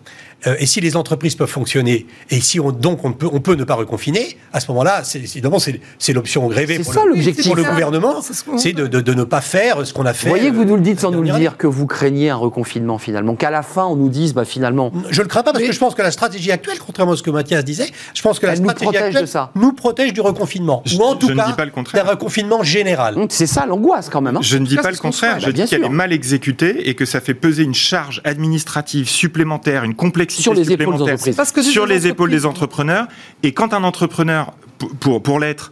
euh, 0.48 0.56
et 0.60 0.66
si 0.66 0.80
les 0.82 0.96
entreprises 0.96 1.36
peuvent 1.36 1.50
fonctionner, 1.50 2.06
et 2.30 2.40
si 2.42 2.60
on, 2.60 2.72
donc 2.72 3.04
on 3.06 3.14
peut, 3.14 3.28
on 3.32 3.40
peut 3.40 3.56
ne 3.56 3.64
pas 3.64 3.76
reconfiner, 3.76 4.38
à 4.54 4.60
ce 4.60 4.68
moment-là, 4.72 5.04
c'est, 5.04 5.20
évidemment, 5.20 5.60
c'est, 5.60 5.80
c'est 6.00 6.14
l'option 6.14 6.48
rêvée 6.48 6.78
C'est 6.78 6.84
pour, 6.84 6.94
ça, 6.94 7.02
le, 7.06 7.44
pour 7.44 7.56
le 7.56 7.64
gouvernement, 7.64 8.22
C'est 8.22 8.34
ce 8.34 8.44
qu'on- 8.44 8.58
c'est 8.58 8.74
de, 8.74 8.88
de- 8.88 9.02
de 9.02 9.14
ne 9.14 9.24
pas 9.24 9.42
faire 9.42 9.86
ce 9.86 9.94
qu'on 9.94 10.06
a 10.06 10.14
fait. 10.14 10.28
Vous 10.30 10.36
voyez 10.36 10.50
que 10.52 10.56
vous 10.56 10.62
euh, 10.62 10.66
nous 10.66 10.76
le 10.76 10.82
dites 10.82 11.00
sans 11.00 11.12
nous 11.12 11.22
le 11.24 11.32
dire, 11.32 11.58
que 11.58 11.68
vous 11.68 11.88
craignez 11.88 12.30
un 12.30 12.36
reconfinement, 12.36 12.98
finalement. 12.98 13.36
Qu'à 13.36 13.50
la 13.52 13.64
fin, 13.64 13.86
on 13.86 13.96
nous 13.96 14.10
dise, 14.10 14.34
bah, 14.34 14.46
finalement, 14.46 14.92
Je 15.10 15.22
le 15.22 15.28
crains 15.28 15.44
pas 15.44 15.52
parce 15.52 15.62
Mais- 15.64 15.68
que 15.70 15.74
je 15.74 15.80
pense 15.80 15.96
que 15.96 16.02
la 16.02 16.12
stratégie 16.12 16.52
actuelle, 16.52 16.78
contrairement 16.86 17.14
à 17.14 17.18
ce 17.18 17.24
que 17.24 17.32
Mathias 17.32 17.64
disait, 17.64 17.90
je 18.14 18.22
pense 18.22 18.40
que 18.40 18.46
la 18.46 18.54
Elle 18.54 18.60
nous 18.60 18.66
stratégie 18.66 18.86
protège 18.92 19.04
actuelle 19.08 19.22
de 19.24 19.28
ça. 19.30 19.52
nous 19.56 19.74
protège 19.74 20.14
du 20.14 20.22
reconfinement. 20.22 20.82
Je- 20.86 20.98
ou 20.98 21.02
en 21.02 21.16
tout 21.16 21.28
je 21.28 21.34
ne 21.34 21.38
cas, 21.38 21.48
dis 21.48 21.54
pas 21.54 21.66
le 21.66 21.72
contraire. 21.72 22.04
d'un 22.04 22.10
reconfinement 22.12 22.62
général. 22.64 23.18
hum, 23.18 23.28
c'est 23.30 23.48
ça 23.48 23.66
l'angoisse, 23.66 24.10
quand 24.10 24.22
même. 24.22 24.36
hein. 24.38 24.42
Je 24.44 24.58
ne 24.58 24.66
dis 24.66 24.76
pas 24.76 24.92
le 24.92 24.98
contraire, 24.98 25.40
je 25.40 25.50
dis 25.50 25.66
qu'elle 25.66 25.84
est 25.84 25.90
mal 25.90 26.12
exécutée 26.14 26.90
et 26.90 26.94
que 26.96 27.06
ça 27.06 27.22
fait 27.22 27.34
peser 27.34 27.64
une 27.64 27.74
charge 27.74 28.22
administrative 28.26 29.08
supplémentaire, 29.10 29.84
une 29.84 29.96
complexité 29.96 30.25
Sur 30.32 30.54
les 30.54 30.62
épaules 30.62 30.68
des 30.68 30.72
supplémentaire 30.84 31.14
entreprises. 31.16 31.36
Parce 31.36 31.52
que 31.52 31.62
c'est 31.62 31.72
sur 31.72 31.86
les 31.86 32.08
épaules 32.08 32.32
des 32.32 32.46
entrepreneurs. 32.46 33.08
Et 33.44 33.52
quand 33.54 33.74
un 33.74 33.84
entrepreneur, 33.84 34.54
pour, 34.78 34.90
pour, 34.96 35.24
pour 35.24 35.40
l'être, 35.40 35.72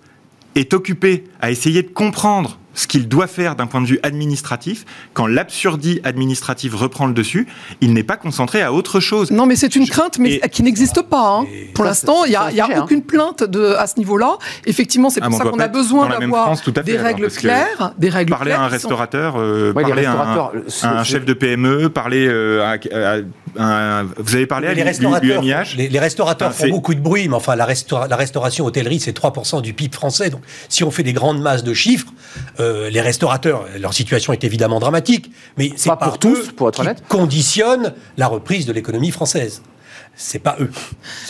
est 0.56 0.74
occupé 0.74 1.24
à 1.42 1.50
essayer 1.52 1.82
de 1.82 1.90
comprendre 1.90 2.60
ce 2.76 2.88
qu'il 2.88 3.08
doit 3.08 3.28
faire 3.28 3.56
d'un 3.56 3.68
point 3.68 3.82
de 3.82 3.86
vue 3.86 4.00
administratif, 4.02 4.84
quand 5.14 5.28
l'absurdie 5.28 6.00
administrative 6.04 6.76
reprend 6.76 7.06
le 7.06 7.14
dessus, 7.14 7.48
il 7.82 7.94
n'est 7.94 8.04
pas 8.04 8.18
concentré 8.18 8.64
à 8.64 8.74
autre 8.74 9.00
chose. 9.00 9.30
Non, 9.30 9.46
mais 9.46 9.56
c'est 9.56 9.76
une 9.76 9.88
crainte 9.88 10.18
mais 10.18 10.36
et- 10.44 10.50
qui 10.50 10.64
n'existe 10.64 11.04
pas. 11.04 11.38
hein. 11.42 11.46
Et- 11.54 11.66
Pour 11.74 11.86
l'instant, 11.86 12.26
il 12.26 12.30
n'y 12.32 12.36
a, 12.36 12.52
y 12.52 12.62
hein. 12.62 12.82
aucune 12.84 13.04
plainte 13.04 13.44
de, 13.44 13.74
à 13.78 13.86
ce 13.86 13.98
niveau-là. 14.00 14.38
Effectivement, 14.66 15.12
c'est 15.12 15.20
Ah, 15.22 15.30
pour 15.30 15.38
ça 15.38 15.44
qu'on 15.46 15.60
a 15.60 15.68
besoin 15.68 16.10
d'avoir 16.10 16.56
des 16.84 16.98
règles 16.98 17.30
claires, 17.30 17.94
des 18.00 18.10
règles 18.10 18.32
Parler 18.32 18.52
à 18.54 18.62
un 18.64 18.68
restaurateur, 18.68 19.36
euh, 19.38 19.72
Ouais, 19.74 19.84
parler 19.84 20.06
à 20.06 20.52
un, 20.84 20.98
un 20.98 21.04
chef 21.04 21.26
de 21.26 21.34
PME, 21.34 21.90
parler 21.90 22.28
euh, 22.28 22.64
à, 22.64 22.72
à- 22.72 23.18
à- 23.18 23.22
vous 23.56 24.36
avez 24.36 24.48
parlé 24.48 24.68
à 24.68 24.74
les 24.74 24.84
restaurateurs, 24.84 25.42
l'UMIH 25.42 25.76
les, 25.78 25.90
les 25.90 26.00
restaurateurs 26.00 26.50
Enfin, 26.50 26.66
font 26.66 26.72
beaucoup 26.72 26.94
de 26.96 27.00
bruit, 27.00 27.28
mais 27.28 27.36
enfin, 27.36 27.56
la, 27.56 27.66
restaura- 27.66 28.08
la 28.08 28.16
restauration 28.16 28.66
hôtellerie, 28.66 29.00
c'est 29.00 29.18
3% 29.18 29.62
du 29.62 29.74
PIB 29.74 29.94
français. 29.94 30.30
Donc, 30.30 30.42
si 30.70 30.84
on 30.84 30.92
fait 30.92 31.04
des 31.04 31.14
grandes 31.14 31.42
masses 31.42 31.64
de 31.64 31.74
chiffres, 31.74 32.08
euh, 32.60 32.90
les 32.90 33.02
restaurateurs, 33.02 33.66
leur 33.80 33.94
situation 33.94 34.34
est 34.34 34.44
évidemment 34.44 34.80
dramatique, 34.80 35.32
mais 35.58 35.72
c'est 35.76 35.90
Pas 35.90 35.98
pour 35.98 36.20
tous, 36.20 36.52
pour 36.52 36.70
être 36.70 36.76
qui 36.76 36.82
honnête. 36.82 37.04
conditionnent 37.08 37.94
la 38.18 38.28
reprise 38.28 38.66
de 38.66 38.74
l'économie 38.74 39.12
française. 39.12 39.62
C'est 40.16 40.40
pas 40.40 40.56
eux. 40.60 40.70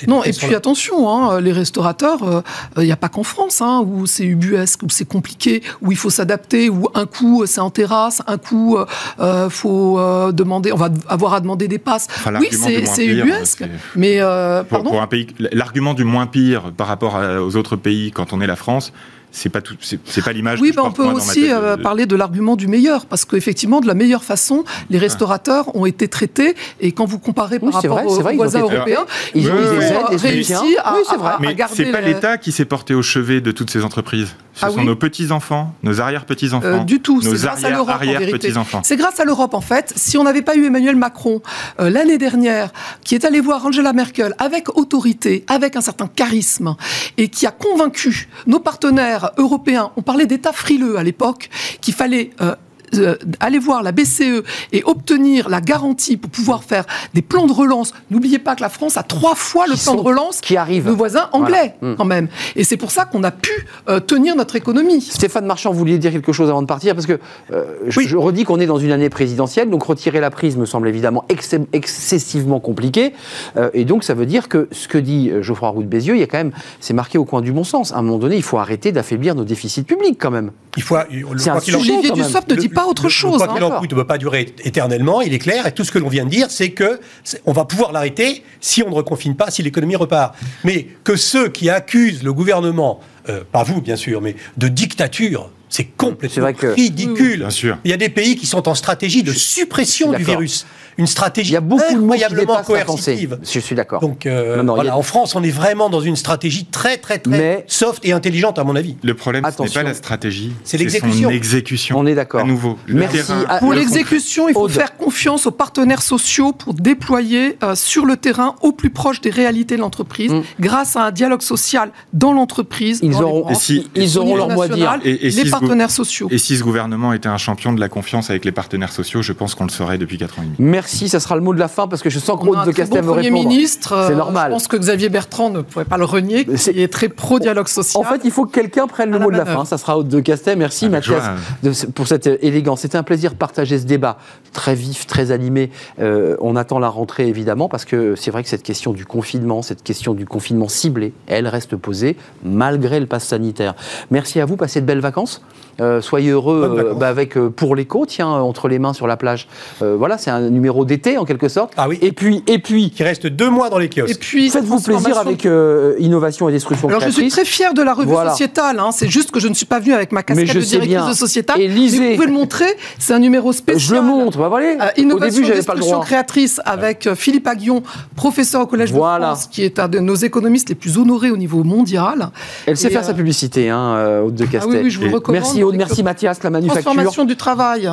Non, 0.07 0.23
et 0.25 0.33
puis 0.33 0.49
là. 0.51 0.57
attention, 0.57 1.09
hein, 1.09 1.39
les 1.39 1.53
restaurateurs, 1.53 2.21
euh, 2.23 2.41
il 2.77 2.83
n'y 2.83 2.91
a 2.91 2.97
pas 2.97 3.07
qu'en 3.07 3.23
France, 3.23 3.61
hein, 3.61 3.81
où 3.85 4.05
c'est 4.05 4.25
ubuesque, 4.25 4.83
où 4.83 4.89
c'est 4.89 5.07
compliqué, 5.07 5.63
où 5.81 5.91
il 5.93 5.97
faut 5.97 6.09
s'adapter, 6.09 6.69
où 6.69 6.89
un 6.93 7.05
coup 7.05 7.43
euh, 7.43 7.45
c'est 7.45 7.61
en 7.61 7.69
terrasse, 7.69 8.21
un 8.27 8.37
coup 8.37 8.77
il 9.19 9.47
faut 9.49 9.99
euh, 9.99 10.31
demander, 10.33 10.73
on 10.73 10.77
va 10.77 10.89
avoir 11.07 11.33
à 11.33 11.39
demander 11.39 11.69
des 11.69 11.79
passes. 11.79 12.07
Enfin, 12.09 12.33
oui, 12.39 12.49
c'est 12.51 13.05
ubuesque, 13.05 13.63
mais 13.95 14.17
euh, 14.19 14.63
pour, 14.63 14.79
pardon. 14.79 14.89
pour 14.91 15.01
un 15.01 15.07
pays, 15.07 15.27
l'argument 15.39 15.93
du 15.93 16.03
moins 16.03 16.27
pire 16.27 16.71
par 16.75 16.87
rapport 16.87 17.15
à- 17.15 17.41
aux 17.41 17.55
autres 17.55 17.77
pays 17.77 18.11
quand 18.11 18.33
on 18.33 18.41
est 18.41 18.47
la 18.47 18.57
France, 18.57 18.91
c'est 19.35 19.49
pas 19.49 19.61
tout, 19.61 19.75
c'est 19.81 19.99
c'est 20.05 20.23
pas 20.23 20.31
l'image. 20.31 20.61
Oui, 20.61 20.69
que 20.69 20.75
je 20.75 20.77
bah, 20.79 20.83
on 20.85 20.91
peut 20.91 21.03
aussi 21.03 21.51
euh, 21.51 21.75
de- 21.75 21.81
parler 21.81 22.05
de 22.05 22.15
l'argument 22.15 22.55
du 22.55 22.67
meilleur, 22.67 23.05
parce 23.07 23.25
qu'effectivement, 23.25 23.81
de 23.81 23.87
la 23.87 23.95
meilleure 23.95 24.23
façon, 24.23 24.63
les 24.89 24.97
restaurateurs 24.99 25.75
ont 25.75 25.85
été 25.85 26.07
traités, 26.07 26.55
et 26.79 26.91
quand 26.93 27.05
vous 27.05 27.19
comparez 27.19 27.59
par 27.59 27.67
Oui, 27.69 27.73
rapport 27.75 27.91
vrai, 27.97 28.05
aux, 28.05 28.19
vrai, 28.21 28.31
ils 28.33 28.35
ont 28.35 28.37
voisins 28.37 28.59
été 28.65 28.75
européens, 28.75 29.05
Ils 29.35 29.49
ont 29.49 29.53
Oui, 29.55 29.77
oui, 30.11 30.15
réussi 30.17 30.53
à, 30.53 30.93
c'est 31.09 31.17
vrai. 31.17 31.29
à- 31.31 31.35
à 31.35 31.39
Mais 31.39 31.55
garder 31.55 31.75
c'est 31.75 31.91
pas 31.91 31.99
les- 32.01 32.13
l'État 32.13 32.37
qui 32.37 32.51
s'est 32.51 32.65
porté 32.65 32.93
au 32.93 33.01
chevet 33.01 33.41
de 33.41 33.51
toutes 33.51 33.71
ces 33.71 33.83
entreprises. 33.83 34.29
Ce 34.55 34.65
Ah 34.67 34.69
sont 34.69 34.77
oui 34.81 34.85
nos 34.85 34.95
petits-enfants, 34.95 35.73
nos 35.81 35.99
arrière-petits-enfants, 35.99 36.67
Euh, 36.67 36.79
du 36.83 36.99
tout, 37.01 37.15
nos 37.23 37.35
c'est 37.35 37.41
grâce 37.47 37.63
à 37.63 37.67
arrière- 37.67 37.71
l'Europe 37.71 37.95
en 37.95 37.97
vérité. 37.99 38.15
arrière-petits-enfants. 38.23 38.81
C'est 38.83 38.97
grâce 38.97 39.19
à 39.19 39.25
l'Europe 39.25 39.55
en 39.55 39.61
fait. 39.61 39.91
Si 39.95 40.15
on 40.15 40.23
n'avait 40.23 40.43
pas 40.43 40.55
eu 40.55 40.65
Emmanuel 40.67 40.95
Macron 40.95 41.41
euh, 41.79 41.89
l'année 41.89 42.19
dernière, 42.19 42.69
qui 43.03 43.15
est 43.15 43.25
allé 43.25 43.39
voir 43.39 43.65
Angela 43.65 43.93
Merkel 43.93 44.35
avec 44.37 44.77
autorité, 44.77 45.43
avec 45.47 45.75
un 45.75 45.81
certain 45.81 46.05
charisme, 46.07 46.75
et 47.17 47.29
qui 47.29 47.47
a 47.47 47.51
convaincu 47.51 48.27
nos 48.45 48.59
partenaires 48.59 49.22
européens, 49.37 49.91
on 49.97 50.01
parlait 50.01 50.25
d'États 50.25 50.53
frileux 50.53 50.97
à 50.97 51.03
l'époque, 51.03 51.49
qu'il 51.81 51.93
fallait 51.93 52.31
euh, 52.41 52.55
euh, 52.99 53.15
aller 53.39 53.59
voir 53.59 53.83
la 53.83 53.91
BCE 53.91 54.43
et 54.71 54.83
obtenir 54.85 55.49
la 55.49 55.61
garantie 55.61 56.17
pour 56.17 56.29
pouvoir 56.29 56.63
faire 56.63 56.85
des 57.13 57.21
plans 57.21 57.47
de 57.47 57.53
relance. 57.53 57.93
N'oubliez 58.11 58.39
pas 58.39 58.55
que 58.55 58.61
la 58.61 58.69
France 58.69 58.97
a 58.97 59.03
trois 59.03 59.35
fois 59.35 59.67
le 59.67 59.73
Qui 59.75 59.83
plan 59.83 59.95
de 59.95 60.01
relance 60.01 60.41
qui 60.41 60.57
arrivent. 60.57 60.87
nos 60.87 60.95
voisins 60.95 61.29
anglais 61.31 61.75
Voilà. 61.79 61.93
Mm. 61.93 61.97
quand 61.97 62.05
même. 62.05 62.27
Et 62.55 62.63
c'est 62.63 62.77
pour 62.77 62.91
ça 62.91 63.05
qu'on 63.05 63.23
a 63.23 63.31
pu 63.31 63.51
euh, 63.89 63.99
tenir 63.99 64.35
notre 64.35 64.55
économie. 64.55 65.01
Stéphane 65.01 65.45
Marchand, 65.45 65.71
vous 65.71 65.79
vouliez 65.79 65.97
dire 65.97 66.11
quelque 66.11 66.31
chose 66.33 66.49
avant 66.49 66.61
de 66.61 66.67
partir? 66.67 66.93
Parce 66.95 67.05
que 67.07 67.19
euh, 67.51 67.63
je, 67.87 67.99
Oui. 67.99 68.07
je 68.07 68.17
redis 68.17 68.43
qu'on 68.43 68.59
est 68.59 68.65
dans 68.65 68.77
une 68.79 68.91
année 68.91 69.09
présidentielle, 69.09 69.69
donc 69.69 69.83
retirer 69.83 70.19
la 70.19 70.29
prise 70.29 70.57
me 70.57 70.65
semble 70.65 70.87
évidemment 70.87 71.25
ex- 71.29 71.55
excessivement 71.73 72.59
compliqué. 72.59 73.13
Euh, 73.57 73.69
et 73.73 73.85
donc 73.85 74.03
ça 74.03 74.13
veut 74.13 74.25
dire 74.25 74.47
que 74.49 74.67
ce 74.71 74.87
que 74.87 74.97
dit 74.97 75.29
euh, 75.29 75.41
Geoffroy 75.41 75.69
Roux 75.69 75.83
de 75.83 75.87
Bézieux, 75.87 76.15
il 76.15 76.19
y 76.19 76.23
a 76.23 76.27
quand 76.27 76.37
même, 76.37 76.51
c'est 76.79 76.93
marqué 76.93 77.17
au 77.17 77.25
coin 77.25 77.41
du 77.41 77.51
bon 77.51 77.63
sens. 77.63 77.91
À 77.93 77.97
un 77.97 78.01
moment 78.01 78.17
donné, 78.17 78.35
il 78.35 78.43
faut 78.43 78.57
arrêter 78.57 78.91
d'affaiblir 78.91 79.35
nos 79.35 79.43
déficits 79.43 79.83
publics 79.83 80.17
quand 80.19 80.31
même. 80.31 80.51
Il 80.77 80.83
faut, 80.83 80.95
le- 80.95 81.37
C'est 81.37 81.49
un 81.51 81.59
sujet, 81.59 81.93
Olivier. 81.93 82.11
Dussopt 82.11 82.49
ne 82.49 82.55
dit 82.55 82.69
pas 82.69 82.82
autre 82.85 83.03
le- 83.03 83.09
chose. 83.09 83.37
Quoi 83.37 83.47
qu'il 83.53 83.63
en 83.63 83.71
coûte 83.79 83.91
ne 83.91 83.95
peut 83.95 84.07
pas 84.07 84.17
durer 84.17 84.53
éternellement, 84.63 85.21
il 85.21 85.33
est 85.33 85.39
clair. 85.39 85.65
Et 85.67 85.71
tout 85.71 85.83
ce 85.83 85.91
que 85.91 85.99
l'on 85.99 86.09
vient 86.09 86.25
de 86.25 86.29
dire, 86.29 86.47
c'est 86.49 86.71
que 86.71 86.99
on 87.45 87.53
va 87.53 87.65
pouvoir 87.65 87.91
l'arrêter 87.91 88.43
si 88.61 88.83
on 88.83 88.89
ne 88.89 88.95
reconfine 88.95 89.35
pas, 89.35 89.51
si 89.51 89.63
l'économie 89.63 89.95
repart. 89.95 90.35
Mais 90.63 90.87
que 91.03 91.15
ceux 91.15 91.49
qui 91.49 91.69
accusent 91.69 92.23
le 92.23 92.33
gouvernement, 92.33 92.99
euh, 93.29 93.43
pas 93.51 93.63
vous 93.63 93.81
bien 93.81 93.95
sûr, 93.95 94.21
mais 94.21 94.35
de 94.57 94.67
dictature, 94.67 95.49
c'est 95.73 95.85
complètement 95.97 96.43
vrai 96.43 96.53
que- 96.53 96.67
ridicule. 96.67 97.39
Bien 97.39 97.49
sûr. 97.49 97.77
Il 97.83 97.89
y 97.89 97.93
a 97.93 97.97
des 97.97 98.09
pays 98.09 98.35
qui 98.35 98.45
sont 98.45 98.67
en 98.69 98.75
stratégie 98.75 99.23
de 99.23 99.31
suppression 99.33 100.11
du 100.13 100.23
virus. 100.23 100.65
Une 100.99 101.07
stratégie 101.07 101.49
Il 101.49 101.53
y 101.53 101.57
a 101.57 101.61
beaucoup 101.61 101.81
de 101.91 101.99
mots 101.99 102.13
qui 102.13 102.23
incroyablement 102.23 102.57
pensée. 102.63 102.83
coercitive. 102.85 103.39
Je 103.41 103.59
suis 103.59 103.75
d'accord. 103.75 103.99
Donc 103.99 104.27
euh, 104.27 104.57
Non, 104.57 104.63
non, 104.63 104.73
il 104.75 104.77
y 104.77 104.79
a- 104.81 104.83
voilà, 104.83 104.97
en 104.97 105.01
France, 105.01 105.35
on 105.35 105.41
est 105.41 105.49
vraiment 105.49 105.89
dans 105.89 106.01
une 106.01 106.15
stratégie 106.15 106.65
très 106.65 106.97
très 106.97 107.17
très 107.17 107.31
Mais- 107.35 107.65
soft 107.67 108.05
et 108.05 108.11
intelligente 108.13 108.59
à 108.59 108.63
mon 108.63 108.75
avis. 108.75 108.95
Le 109.01 109.15
problème, 109.15 109.41
ce 109.43 109.47
n'est 109.47 109.53
Attention. 109.55 109.81
pas 109.81 109.87
la 109.87 109.95
stratégie, 109.95 110.51
C'est 110.63 110.77
c'est 110.77 110.83
l'exécution. 110.83 111.31
exécution. 111.31 111.97
On 111.97 112.05
est 112.05 112.13
d'accord. 112.13 112.41
À 112.41 112.43
nouveau, 112.43 112.77
le 112.85 112.93
Merci 112.99 113.17
terrain, 113.17 113.43
à- 113.49 113.57
Pour 113.57 113.71
le 113.73 113.79
l'exécution, 113.79 114.47
il 114.49 114.53
faut 114.53 114.65
Aude. 114.65 114.71
faire 114.71 114.95
confiance 114.95 115.47
aux 115.47 115.51
partenaires 115.51 116.03
sociaux 116.03 116.51
pour 116.53 116.75
déployer 116.75 117.57
euh, 117.63 117.73
sur 117.73 118.05
le 118.05 118.15
terrain, 118.15 118.53
au 118.61 118.71
plus 118.71 118.91
proche 118.91 119.19
des 119.19 119.31
réalités 119.31 119.75
de 119.77 119.81
l'entreprise, 119.81 120.31
Mm. 120.31 120.41
grâce 120.59 120.95
à 120.95 121.05
un 121.05 121.11
dialogue 121.11 121.41
social 121.41 121.91
dans 122.13 122.33
l'entreprise. 122.33 122.99
Ils 123.01 123.09
dans 123.11 123.17
les 123.19 123.25
auront- 123.25 123.39
branches, 123.41 123.57
Et 123.57 123.59
si- 123.59 123.89
ils 123.95 124.17
au 124.19 124.21
auront 124.21 124.25
niveau 124.35 124.37
leur 124.37 124.49
mot 124.55 124.61
à 124.61 124.67
dire. 124.67 124.99
Et- 125.03 125.09
et 125.27 125.29
les 125.31 125.49
partenaires 125.67 125.91
sociaux. 125.91 126.27
Et 126.31 126.37
si 126.37 126.57
ce 126.57 126.63
gouvernement 126.63 127.13
était 127.13 127.29
un 127.29 127.37
champion 127.37 127.73
de 127.73 127.79
la 127.79 127.89
confiance 127.89 128.29
avec 128.29 128.45
les 128.45 128.51
partenaires 128.51 128.91
sociaux, 128.91 129.21
je 129.21 129.33
pense 129.33 129.55
qu'on 129.55 129.63
le 129.65 129.69
saurait 129.69 129.97
depuis 129.97 130.17
4 130.17 130.39
ans 130.39 130.43
et 130.43 130.45
demi. 130.45 130.55
Merci, 130.59 131.09
ça 131.09 131.19
sera 131.19 131.35
le 131.35 131.41
mot 131.41 131.53
de 131.53 131.59
la 131.59 131.67
fin 131.67 131.87
parce 131.87 132.01
que 132.01 132.09
je 132.09 132.19
sens 132.19 132.39
que 132.41 132.47
On 132.47 132.53
a 132.57 132.65
de 132.65 132.71
Castel 132.71 133.01
bon 133.01 133.13
Premier 133.13 133.27
répondre. 133.29 133.49
ministre. 133.49 133.93
euh, 133.93 134.07
C'est 134.09 134.15
normal. 134.15 134.47
Je 134.47 134.53
pense 134.53 134.67
que 134.67 134.77
Xavier 134.77 135.09
Bertrand 135.09 135.49
ne 135.49 135.61
pourrait 135.61 135.85
pas 135.85 135.97
le 135.97 136.05
renier, 136.05 136.45
qui 136.45 136.69
est 136.81 136.91
très 136.91 137.09
pro-dialogue 137.09 137.67
social. 137.67 138.05
En 138.05 138.09
fait, 138.09 138.21
il 138.23 138.31
faut 138.31 138.45
que 138.45 138.51
quelqu'un 138.51 138.87
prenne 138.87 139.11
le 139.11 139.19
mot 139.19 139.31
de 139.31 139.37
la 139.37 139.45
fin. 139.45 139.65
Ça 139.65 139.77
sera 139.77 139.97
Aude 139.97 140.07
de 140.07 140.19
Castel. 140.19 140.57
Merci 140.57 140.85
Avec 140.85 141.07
Mathias 141.07 141.23
joie. 141.23 141.33
de 141.63 141.71
ce- 141.73 141.85
pour 141.87 142.07
cette 142.07 142.27
euh, 142.27 142.37
élégance. 142.41 142.81
C'était 142.81 142.97
un 142.97 143.03
plaisir 143.03 143.31
de 143.31 143.35
partager 143.37 143.79
ce 143.79 143.85
débat 143.85 144.17
très 144.53 144.75
vif, 144.75 145.05
très 145.07 145.31
animé. 145.31 145.69
Euh, 145.99 146.37
on 146.39 146.55
attend 146.55 146.79
la 146.79 146.89
rentrée 146.89 147.27
évidemment 147.27 147.67
parce 147.67 147.85
que 147.85 148.15
c'est 148.15 148.31
vrai 148.31 148.43
que 148.43 148.49
cette 148.49 148.63
question 148.63 148.93
du 148.93 149.05
confinement, 149.05 149.61
cette 149.61 149.83
question 149.83 150.13
du 150.13 150.25
confinement 150.25 150.67
ciblé, 150.69 151.13
elle 151.27 151.47
reste 151.47 151.75
posée 151.75 152.15
malgré 152.43 152.99
le 152.99 153.05
pass 153.07 153.25
sanitaire. 153.25 153.73
Merci 154.11 154.39
à 154.39 154.45
vous. 154.45 154.55
Passez 154.55 154.79
de 154.81 154.85
belles 154.85 154.99
vacances. 154.99 155.41
Euh, 155.81 156.01
soyez 156.01 156.29
heureux 156.29 156.91
euh, 156.91 156.93
bah, 156.93 157.07
avec 157.07 157.35
euh, 157.35 157.49
pour 157.49 157.75
l'écho, 157.75 158.05
tiens, 158.05 158.27
entre 158.27 158.67
les 158.67 158.77
mains 158.77 158.93
sur 158.93 159.07
la 159.07 159.17
plage. 159.17 159.47
Euh, 159.81 159.95
voilà, 159.97 160.19
c'est 160.19 160.29
un 160.29 160.51
numéro 160.51 160.85
d'été 160.85 161.17
en 161.17 161.25
quelque 161.25 161.47
sorte. 161.49 161.73
Ah 161.77 161.89
oui. 161.89 161.97
Et 162.03 162.11
puis, 162.11 162.43
et 162.45 162.59
puis, 162.59 162.91
Qui 162.91 163.01
reste 163.03 163.25
deux 163.25 163.49
mois 163.49 163.71
dans 163.71 163.79
les 163.79 163.87
Et 163.87 163.89
kiosques. 163.89 164.19
puis, 164.19 164.51
faites-vous 164.51 164.79
plaisir 164.81 165.17
avec 165.17 165.47
euh, 165.47 165.95
innovation 165.97 166.47
et 166.47 166.51
destruction 166.51 166.89
Alors 166.89 167.01
je 167.01 167.09
suis 167.09 167.27
très 167.29 167.43
fière 167.43 167.73
de 167.73 167.81
la 167.81 167.95
revue 167.95 168.09
Voilà. 168.09 168.29
sociétale. 168.31 168.77
hein. 168.79 168.91
C'est 168.91 169.07
juste 169.09 169.31
que 169.31 169.39
je 169.39 169.47
ne 169.47 169.55
suis 169.55 169.65
pas 169.65 169.79
venue 169.79 169.93
avec 169.93 170.11
ma 170.11 170.19
Mais 170.19 170.25
casquette 170.45 170.47
je 170.49 170.59
de 170.59 170.63
directrice 170.63 170.89
bien. 170.95 171.09
de 171.09 171.13
sociétal. 171.15 171.59
Et 171.59 171.67
lisez. 171.67 171.99
Mais 171.99 172.09
vous 172.11 172.15
pouvez 172.17 172.27
le 172.27 172.33
montrer. 172.33 172.67
C'est 172.99 173.13
un 173.15 173.19
numéro 173.19 173.51
spécial. 173.51 173.79
Je 173.79 173.95
le 173.95 174.01
montre, 174.07 174.37
Euh, 174.47 174.87
Au 174.97 174.99
innovation 174.99 175.41
début, 175.41 175.47
j'avais 175.47 175.63
pas 175.63 175.73
le 175.73 175.79
destruction 175.79 175.91
droit. 175.97 176.05
créatrice 176.05 176.61
avec 176.65 177.07
euh, 177.07 177.15
Philippe 177.15 177.47
Aguillon, 177.47 177.83
professeur 178.15 178.61
au 178.61 178.65
Collège 178.67 178.91
Voilà. 178.91 179.29
de 179.31 179.33
France, 179.35 179.47
qui 179.51 179.63
est 179.63 179.79
un 179.79 179.87
de 179.87 179.99
nos 179.99 180.15
économistes 180.15 180.69
les 180.69 180.75
plus 180.75 180.97
honorés 180.97 181.31
au 181.31 181.37
niveau 181.37 181.63
mondial. 181.63 182.29
Elle 182.65 182.77
sait 182.77 182.89
faire 182.89 183.01
euh, 183.01 183.05
sa 183.05 183.13
publicité, 183.13 183.69
hein, 183.69 183.95
euh, 183.95 184.21
Aude 184.23 184.35
de 184.35 184.45
Ah 184.47 184.51
Castel. 184.51 184.71
oui, 184.73 184.79
oui, 184.83 184.89
je 184.91 184.99
vous 184.99 185.05
Et- 185.05 185.09
recommande. 185.13 185.41
Merci 185.43 185.63
Aude, 185.63 185.75
merci 185.75 186.03
Mathias, 186.03 186.41
la 186.43 186.49
manufacture. 186.49 186.83
Transformation 186.83 187.25
du 187.25 187.35
travail. 187.35 187.89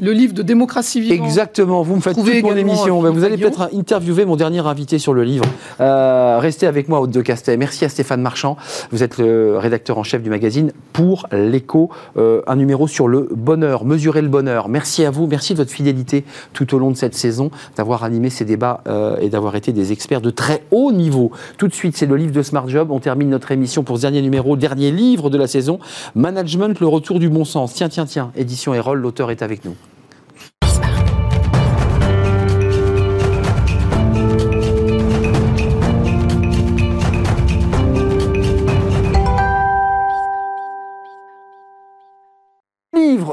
Le 0.00 0.12
livre 0.12 0.32
de 0.32 0.42
démocratie 0.42 1.00
vivante. 1.00 1.26
Exactement, 1.26 1.82
vous 1.82 1.96
me 1.96 2.00
faites 2.00 2.16
toute 2.16 2.42
mon 2.42 2.56
émission. 2.56 3.00
vous 3.00 3.24
allez 3.24 3.36
peut-être 3.36 3.68
interviewer 3.74 4.24
mon 4.24 4.36
dernier 4.36 4.66
invité 4.66 4.98
sur 4.98 5.12
le 5.12 5.24
livre. 5.24 5.44
Euh, 5.80 6.38
restez 6.40 6.66
avec 6.66 6.88
moi, 6.88 7.00
Haute 7.00 7.10
de 7.10 7.20
Castet. 7.20 7.56
Merci 7.56 7.84
à 7.84 7.88
Stéphane 7.88 8.22
Marchand. 8.22 8.56
Vous 8.90 9.02
êtes 9.02 9.18
le 9.18 9.58
rédacteur 9.58 9.98
en 9.98 10.02
chef 10.02 10.22
du 10.22 10.30
magazine 10.30 10.72
Pour 10.92 11.26
l'écho, 11.32 11.90
euh, 12.16 12.40
un 12.46 12.56
numéro 12.56 12.88
sur 12.88 13.08
le 13.08 13.28
bonheur, 13.30 13.84
mesurer 13.84 14.22
le 14.22 14.28
bonheur. 14.28 14.68
Merci 14.68 15.04
à 15.04 15.10
vous, 15.10 15.26
merci 15.26 15.52
de 15.52 15.58
votre 15.58 15.70
fidélité 15.70 16.24
tout 16.52 16.74
au 16.74 16.78
long 16.78 16.90
de 16.90 16.96
cette 16.96 17.14
saison, 17.14 17.50
d'avoir 17.76 18.04
animé 18.04 18.30
ces 18.30 18.44
débats 18.44 18.82
euh, 18.86 19.16
et 19.20 19.28
d'avoir 19.28 19.54
été 19.56 19.72
des 19.72 19.92
experts 19.92 20.22
de 20.22 20.30
très 20.30 20.62
haut 20.70 20.92
niveau. 20.92 21.30
Tout 21.58 21.68
de 21.68 21.74
suite, 21.74 21.96
c'est 21.96 22.06
le 22.06 22.16
livre 22.16 22.32
de 22.32 22.42
Smart 22.42 22.68
Job. 22.68 22.90
On 22.90 23.00
termine 23.00 23.28
notre 23.28 23.52
émission 23.52 23.82
pour 23.82 23.96
ce 23.96 24.02
dernier 24.02 24.22
numéro, 24.22 24.56
dernier 24.56 24.90
livre 24.90 25.28
de 25.28 25.36
la 25.36 25.46
saison. 25.46 25.78
Management, 26.14 26.80
le 26.80 26.86
retour 26.86 27.18
du 27.18 27.28
bon 27.28 27.44
sens. 27.44 27.74
Tiens, 27.74 27.88
tiens, 27.88 28.06
tiens, 28.06 28.32
édition 28.36 28.72
Erol, 28.72 28.98
l'auteur 28.98 29.30
est 29.30 29.42
avec 29.42 29.64
nous. 29.64 29.74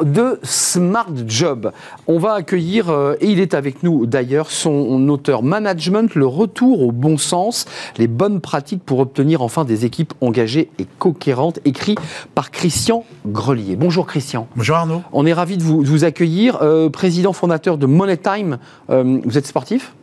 De 0.03 0.39
Smart 0.43 1.11
Job. 1.27 1.71
On 2.07 2.19
va 2.19 2.33
accueillir, 2.33 2.89
euh, 2.89 3.15
et 3.19 3.27
il 3.27 3.39
est 3.39 3.53
avec 3.53 3.83
nous 3.83 4.05
d'ailleurs, 4.05 4.51
son 4.51 5.07
auteur 5.09 5.43
Management, 5.43 6.15
le 6.15 6.25
retour 6.25 6.81
au 6.81 6.91
bon 6.91 7.17
sens, 7.17 7.65
les 7.97 8.07
bonnes 8.07 8.41
pratiques 8.41 8.83
pour 8.83 8.99
obtenir 8.99 9.41
enfin 9.41 9.65
des 9.65 9.85
équipes 9.85 10.13
engagées 10.21 10.69
et 10.79 10.85
cohérentes, 10.99 11.59
écrit 11.65 11.95
par 12.35 12.51
Christian 12.51 13.03
Grelier. 13.25 13.75
Bonjour 13.75 14.05
Christian. 14.07 14.47
Bonjour 14.55 14.77
Arnaud. 14.77 15.01
On 15.11 15.25
est 15.25 15.33
ravi 15.33 15.57
de 15.57 15.63
vous, 15.63 16.03
accueillir. 16.03 16.59
Euh, 16.61 16.89
président 16.89 17.33
fondateur 17.33 17.77
de 17.77 17.85
Money 17.85 18.17
Time, 18.17 18.57
euh, 18.89 19.19
vous 19.25 19.37
êtes 19.37 19.47
sportif? 19.47 19.93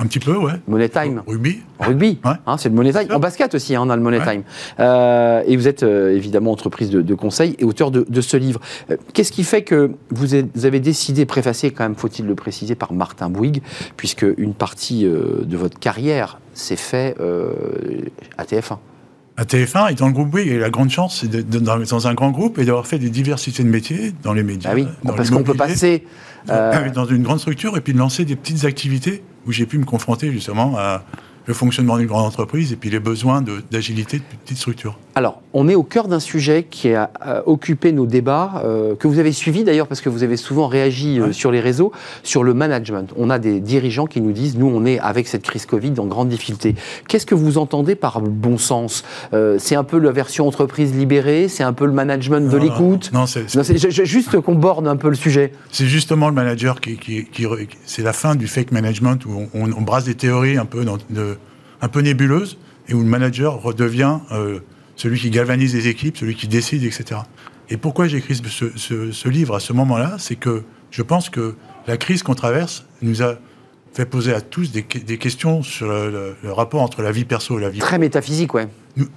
Un 0.00 0.06
petit 0.06 0.18
peu, 0.18 0.34
ouais. 0.34 0.54
Money 0.66 0.88
Time. 0.88 1.22
Rugby. 1.26 1.60
Rugby. 1.78 2.18
Hein, 2.24 2.56
c'est 2.56 2.70
le 2.70 2.74
Money 2.74 2.92
Time. 2.92 3.14
En 3.14 3.18
basket 3.18 3.54
aussi, 3.54 3.76
hein, 3.76 3.82
on 3.84 3.90
a 3.90 3.96
le 3.96 4.02
Money 4.02 4.20
Time. 4.24 4.42
Euh, 4.80 5.42
et 5.46 5.56
vous 5.56 5.68
êtes 5.68 5.82
euh, 5.82 6.16
évidemment 6.16 6.52
entreprise 6.52 6.90
de, 6.90 7.14
conseil 7.14 7.54
et 7.58 7.64
auteur 7.64 7.90
de, 7.90 8.20
ce 8.20 8.36
livre. 8.38 8.60
Euh, 8.90 8.96
qu'est-ce 9.12 9.30
qui 9.30 9.44
fait 9.44 9.62
que 9.62 9.92
vous, 10.10 10.34
avez 10.34 10.80
décidé, 10.80 11.26
préfacé 11.26 11.70
quand 11.70 11.84
même, 11.84 11.96
faut-il 11.96 12.26
le 12.26 12.34
préciser, 12.34 12.74
par 12.74 12.94
Martin 12.94 13.28
Bouygues, 13.28 13.62
puisque 13.98 14.24
une 14.38 14.54
partie 14.54 15.04
de 15.04 15.56
votre 15.56 15.78
carrière 15.78 16.40
s'est 16.54 16.76
fait 16.76 17.14
à 18.38 18.44
TF1 18.44 18.78
à 19.36 19.44
TF1 19.44 19.92
et 19.92 19.94
dans 19.94 20.06
le 20.06 20.12
groupe 20.12 20.28
Bouygues, 20.28 20.48
et 20.48 20.58
la 20.58 20.68
grande 20.68 20.90
chance, 20.90 21.20
c'est 21.20 21.28
d'être 21.28 21.48
dans, 21.48 22.06
un 22.06 22.14
grand 22.14 22.30
groupe 22.30 22.58
et 22.58 22.66
d'avoir 22.66 22.86
fait 22.86 22.98
des 22.98 23.08
diversités 23.08 23.62
de 23.62 23.68
métiers 23.68 24.12
dans 24.22 24.34
les 24.34 24.42
médias. 24.42 24.70
Ah 24.70 24.74
oui, 24.74 24.86
parce 25.04 25.30
qu'on 25.30 25.42
peut 25.42 25.54
passer. 25.54 26.04
Dans 26.46 27.06
une 27.06 27.22
grande 27.22 27.38
structure 27.38 27.76
et 27.76 27.80
puis 27.80 27.92
de 27.92 27.98
lancer 27.98 28.24
des 28.24 28.36
petites 28.36 28.64
activités 28.64 29.22
où 29.46 29.52
j'ai 29.52 29.66
pu 29.66 29.78
me 29.78 29.84
confronter 29.84 30.30
justement 30.32 30.76
à 30.78 31.04
le 31.50 31.54
fonctionnement 31.54 31.98
d'une 31.98 32.06
grande 32.06 32.26
entreprise 32.26 32.72
et 32.72 32.76
puis 32.76 32.90
les 32.90 33.00
besoins 33.00 33.42
d'agilité 33.72 34.18
de, 34.18 34.22
petites 34.44 34.58
structures. 34.58 34.96
Alors, 35.16 35.42
on 35.52 35.68
est 35.68 35.74
au 35.74 35.82
cœur 35.82 36.06
d'un 36.06 36.20
sujet 36.20 36.62
qui 36.62 36.94
a 36.94 37.10
occupé 37.44 37.90
nos 37.90 38.06
débats, 38.06 38.62
euh, 38.64 38.94
que 38.94 39.08
vous 39.08 39.18
avez 39.18 39.32
suivi 39.32 39.64
d'ailleurs 39.64 39.88
parce 39.88 40.00
que 40.00 40.08
vous 40.08 40.22
avez 40.22 40.36
souvent 40.36 40.68
réagi 40.68 41.18
euh, 41.18 41.32
sur 41.32 41.50
les 41.50 41.58
réseaux, 41.58 41.90
sur 42.22 42.44
le 42.44 42.54
management. 42.54 43.12
On 43.16 43.30
a 43.30 43.40
des 43.40 43.58
dirigeants 43.58 44.06
qui 44.06 44.20
nous 44.20 44.30
disent, 44.30 44.56
nous, 44.56 44.70
on 44.72 44.84
est 44.84 45.00
avec 45.00 45.26
cette 45.26 45.42
crise 45.42 45.66
Covid 45.66 45.94
en 45.98 46.06
grande 46.06 46.28
difficulté. 46.28 46.76
Qu'est-ce 47.08 47.26
que 47.26 47.34
vous 47.34 47.58
entendez 47.58 47.96
par 47.96 48.20
bon 48.20 48.56
sens? 48.56 49.02
Euh, 49.32 49.56
C'est 49.58 49.74
un 49.74 49.82
peu 49.82 49.98
la 49.98 50.12
version 50.12 50.46
entreprise 50.46 50.94
libérée, 50.94 51.48
c'est 51.48 51.64
un 51.64 51.72
peu 51.72 51.86
le 51.86 51.92
management 51.92 52.48
de 52.48 52.56
l'écoute? 52.56 53.10
Non, 53.12 53.26
c'est 53.26 54.06
juste 54.06 54.40
qu'on 54.40 54.54
borde 54.54 54.86
un 54.86 54.96
peu 54.96 55.08
le 55.08 55.16
sujet. 55.16 55.50
C'est 55.72 55.86
justement 55.86 56.28
le 56.28 56.34
manager 56.34 56.80
qui, 56.80 56.96
qui, 56.96 57.26
c'est 57.86 58.02
la 58.02 58.12
fin 58.12 58.36
du 58.36 58.46
fake 58.46 58.70
management 58.70 59.26
où 59.26 59.48
on, 59.52 59.72
on, 59.72 59.82
brasse 59.82 60.04
des 60.04 60.14
théories 60.14 60.56
un 60.56 60.64
peu 60.64 60.84
de 61.10 61.38
un 61.80 61.88
peu 61.88 62.00
nébuleuse 62.00 62.58
et 62.88 62.94
où 62.94 63.00
le 63.00 63.06
manager 63.06 63.60
redevient 63.60 64.18
euh, 64.32 64.60
celui 64.96 65.18
qui 65.18 65.30
galvanise 65.30 65.74
les 65.74 65.88
équipes, 65.88 66.16
celui 66.16 66.34
qui 66.34 66.48
décide, 66.48 66.84
etc. 66.84 67.20
Et 67.68 67.76
pourquoi 67.76 68.08
j'ai 68.08 68.18
écrit 68.18 68.34
ce, 68.34 69.28
livre 69.28 69.54
à 69.54 69.60
ce 69.60 69.72
moment-là 69.72 70.16
C'est 70.18 70.36
que 70.36 70.62
je 70.90 71.02
pense 71.02 71.30
que 71.30 71.54
la 71.86 71.96
crise 71.96 72.22
qu'on 72.22 72.34
traverse 72.34 72.84
nous 73.00 73.22
a 73.22 73.36
fait 73.92 74.06
poser 74.06 74.32
à 74.34 74.40
tous 74.40 74.72
des, 74.72 74.82
questions 74.82 75.62
sur 75.62 75.86
le, 75.88 76.34
rapport 76.44 76.82
entre 76.82 77.02
la 77.02 77.12
vie 77.12 77.24
perso 77.24 77.58
et 77.58 77.62
la 77.62 77.70
vie. 77.70 77.78
Très 77.78 77.98
métaphysique, 77.98 78.54
ouais. 78.54 78.68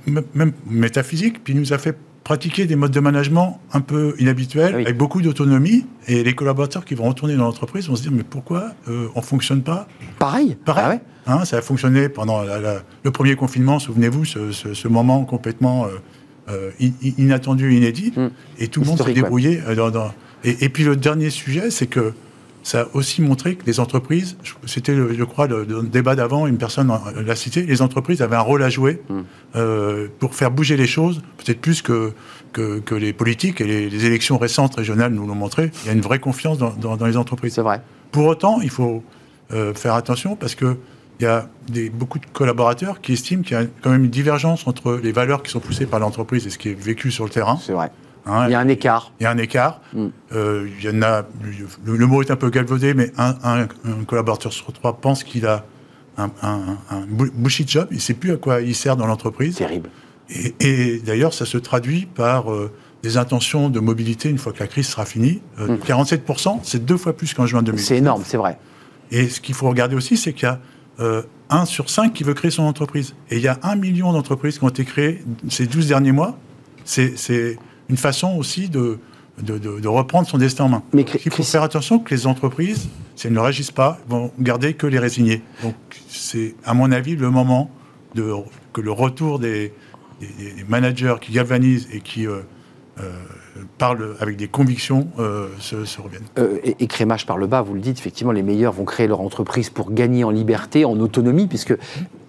même 0.07 0.53
métaphysique, 0.67 1.43
puis 1.43 1.55
nous 1.55 1.73
a 1.73 1.77
fait 1.77 1.97
pratiquer 2.23 2.65
des 2.65 2.75
modes 2.75 2.91
de 2.91 2.99
management 2.99 3.59
un 3.73 3.81
peu 3.81 4.15
inhabituels, 4.19 4.75
avec 4.75 4.97
beaucoup 4.97 5.21
d'autonomie. 5.21 5.85
Et 6.07 6.23
les 6.23 6.33
collaborateurs 6.33 6.85
qui 6.85 6.95
vont 6.95 7.05
retourner 7.07 7.35
dans 7.35 7.45
l'entreprise 7.45 7.87
vont 7.87 7.95
se 7.95 8.03
dire 8.03 8.11
mais 8.11 8.23
pourquoi 8.23 8.71
euh, 8.87 9.07
on 9.15 9.19
ne 9.19 9.25
fonctionne 9.25 9.61
pas 9.61 9.87
Pareil. 10.19 10.57
Pareil. 10.65 10.99
Ah 11.25 11.39
hein, 11.39 11.45
ça 11.45 11.57
a 11.57 11.61
fonctionné 11.61 12.09
pendant 12.09 12.43
le 12.43 13.11
premier 13.11 13.35
confinement, 13.35 13.79
souvenez-vous, 13.79 14.25
ce, 14.25 14.87
moment 14.87 15.23
complètement 15.23 15.85
euh, 15.85 15.89
euh, 16.49 16.71
inattendu, 17.17 17.75
inédit. 17.75 18.13
Hmm. 18.15 18.29
Et 18.59 18.67
tout 18.67 18.81
le 18.81 18.87
monde 18.87 19.01
s'est 19.01 19.13
débrouillé. 19.13 19.61
Et, 20.43 20.65
et, 20.65 20.69
puis 20.69 20.83
le 20.83 20.97
dernier 20.97 21.29
sujet, 21.29 21.71
c'est 21.71 21.87
que 21.87 22.13
ça 22.63 22.81
a 22.81 22.85
aussi 22.93 23.21
montré 23.21 23.55
que 23.55 23.65
les 23.65 23.79
entreprises, 23.79 24.37
c'était, 24.65 24.95
je 24.95 25.23
crois, 25.23 25.47
le, 25.47 25.65
débat 25.83 26.15
d'avant, 26.15 26.47
une 26.47 26.57
personne 26.57 26.91
l'a 27.25 27.35
cité, 27.35 27.63
les 27.63 27.81
entreprises 27.81 28.21
avaient 28.21 28.37
un 28.37 28.41
rôle 28.41 28.63
à 28.63 28.69
jouer 28.69 29.01
hmm. 29.09 29.21
euh, 29.55 30.07
pour 30.19 30.33
faire 30.33 30.49
bouger 30.49 30.77
les 30.77 30.87
choses, 30.87 31.21
peut-être 31.37 31.59
plus 31.59 31.81
que, 31.81 32.13
que, 32.53 32.95
les 32.95 33.11
politiques 33.11 33.59
et 33.59 33.65
les, 33.89 34.05
élections 34.05 34.37
récentes 34.37 34.75
régionales 34.75 35.13
nous 35.13 35.27
l'ont 35.27 35.35
montré. 35.35 35.71
Il 35.83 35.87
y 35.87 35.89
a 35.89 35.93
une 35.93 36.01
vraie 36.01 36.19
confiance 36.19 36.57
dans, 36.57 37.05
les 37.05 37.17
entreprises. 37.17 37.53
C'est 37.53 37.61
vrai. 37.61 37.81
Pour 38.11 38.25
autant, 38.27 38.61
il 38.61 38.69
faut 38.69 39.03
euh, 39.51 39.73
faire 39.73 39.95
attention 39.95 40.35
parce 40.35 40.55
que 40.55 40.77
il 41.19 41.23
y 41.23 41.27
a 41.27 41.47
des, 41.67 41.89
beaucoup 41.89 42.19
de 42.19 42.25
collaborateurs 42.33 42.99
qui 42.99 43.13
estiment 43.13 43.43
qu'il 43.43 43.55
y 43.55 43.59
a 43.59 43.65
quand 43.81 43.91
même 43.91 44.05
une 44.05 44.09
divergence 44.09 44.67
entre 44.67 44.99
les 45.01 45.11
valeurs 45.11 45.43
qui 45.43 45.51
sont 45.51 45.59
poussées 45.59 45.85
par 45.85 45.99
l'entreprise 45.99 46.47
et 46.47 46.49
ce 46.49 46.57
qui 46.57 46.69
est 46.69 46.73
vécu 46.73 47.11
sur 47.11 47.23
le 47.23 47.29
terrain. 47.29 47.59
C'est 47.61 47.73
vrai. 47.73 47.91
Hein, 48.25 48.45
il 48.47 48.51
y 48.51 48.55
a 48.55 48.59
un 48.59 48.67
écart. 48.67 49.11
Il 49.19 49.23
y 49.23 49.25
a 49.25 49.31
un 49.31 49.37
écart. 49.37 49.81
Mm. 49.93 50.07
Euh, 50.33 50.69
il 50.79 50.85
y 50.85 50.89
en 50.89 51.01
a, 51.01 51.23
le, 51.85 52.05
mot 52.05 52.21
est 52.21 52.31
un 52.31 52.35
peu 52.35 52.49
galvaudé, 52.49 52.93
mais 52.93 53.11
un, 53.17 53.67
collaborateur 54.05 54.53
sur 54.53 54.71
trois 54.71 54.97
pense 54.97 55.23
qu'il 55.23 55.45
a 55.45 55.65
un, 56.17 56.29
un, 56.41 57.05
bullshit 57.07 57.69
job. 57.69 57.87
Il 57.91 57.95
ne 57.95 58.01
sait 58.01 58.13
plus 58.13 58.31
à 58.31 58.37
quoi 58.37 58.61
il 58.61 58.75
sert 58.75 58.95
dans 58.95 59.07
l'entreprise. 59.07 59.55
Terrible. 59.55 59.89
Et, 60.59 61.01
d'ailleurs, 61.05 61.33
ça 61.33 61.45
se 61.45 61.57
traduit 61.57 62.05
par 62.05 62.51
euh, 62.51 62.71
des 63.03 63.17
intentions 63.17 63.69
de 63.69 63.79
mobilité 63.79 64.29
une 64.29 64.37
fois 64.37 64.53
que 64.53 64.59
la 64.59 64.67
crise 64.67 64.87
sera 64.87 65.05
finie. 65.05 65.41
47%, 65.59 65.59
euh, 65.59 66.55
mm. 66.55 66.59
c'est 66.63 66.85
deux 66.85 66.97
fois 66.97 67.13
plus 67.13 67.33
qu'en 67.33 67.45
juin 67.45 67.61
2020. 67.61 67.85
C'est 67.85 67.97
énorme, 67.97 68.23
c'est 68.25 68.37
vrai. 68.37 68.57
Et 69.11 69.27
ce 69.27 69.41
qu'il 69.41 69.53
faut 69.53 69.67
regarder 69.69 69.95
aussi, 69.95 70.15
c'est 70.15 70.33
qu'il 70.33 70.47
y 70.47 70.51
a 70.51 70.59
un 71.49 71.65
sur 71.65 71.89
cinq 71.89 72.13
qui 72.13 72.23
veut 72.23 72.33
créer 72.33 72.51
son 72.51 72.63
entreprise. 72.63 73.15
Et 73.29 73.35
il 73.35 73.41
y 73.41 73.47
a 73.47 73.59
un 73.63 73.75
million 73.75 74.13
d'entreprises 74.13 74.57
qui 74.57 74.63
ont 74.63 74.69
été 74.69 74.85
créées 74.85 75.23
ces 75.49 75.67
12 75.67 75.87
derniers 75.87 76.13
mois. 76.13 76.37
C'est 76.85 77.57
une 77.89 77.97
façon 77.97 78.35
aussi 78.37 78.69
de, 78.69 78.99
de, 79.41 79.87
reprendre 79.87 80.27
son 80.27 80.37
destin 80.37 80.65
en 80.65 80.69
main. 80.69 80.83
Mais 80.93 81.05
il 81.25 81.31
faut 81.31 81.43
faire 81.43 81.63
attention 81.63 81.99
que 81.99 82.13
les 82.13 82.27
entreprises, 82.27 82.87
si 83.15 83.27
elles 83.27 83.33
ne 83.33 83.39
réagissent 83.39 83.71
pas, 83.71 83.99
vont 84.07 84.31
garder 84.39 84.73
que 84.73 84.87
les 84.87 84.99
résignés. 84.99 85.41
Donc 85.63 85.75
c'est, 86.07 86.55
à 86.65 86.73
mon 86.73 86.91
avis, 86.91 87.15
le 87.15 87.29
moment 87.29 87.69
de, 88.15 88.31
que 88.73 88.81
le 88.81 88.91
retour 88.91 89.39
des, 89.39 89.73
managers 90.69 91.15
qui 91.19 91.33
galvanisent 91.33 91.89
et 91.91 91.99
qui 91.99 92.27
euh, 92.27 92.41
euh, 93.01 93.11
parlent 93.77 94.15
avec 94.21 94.37
des 94.37 94.47
convictions 94.47 95.07
euh, 95.19 95.49
se, 95.59 95.83
se, 95.83 95.99
reviennent. 95.99 96.23
et, 96.63 96.87
crémage 96.87 97.25
par 97.25 97.37
le 97.37 97.47
bas, 97.47 97.61
vous 97.61 97.73
le 97.73 97.81
dites, 97.81 97.97
effectivement, 97.97 98.31
les 98.31 98.43
meilleurs 98.43 98.71
vont 98.71 98.85
créer 98.85 99.07
leur 99.07 99.19
entreprise 99.19 99.69
pour 99.69 99.91
gagner 99.91 100.23
en 100.23 100.29
liberté, 100.29 100.85
en 100.85 100.97
autonomie, 100.99 101.47
puisque 101.47 101.75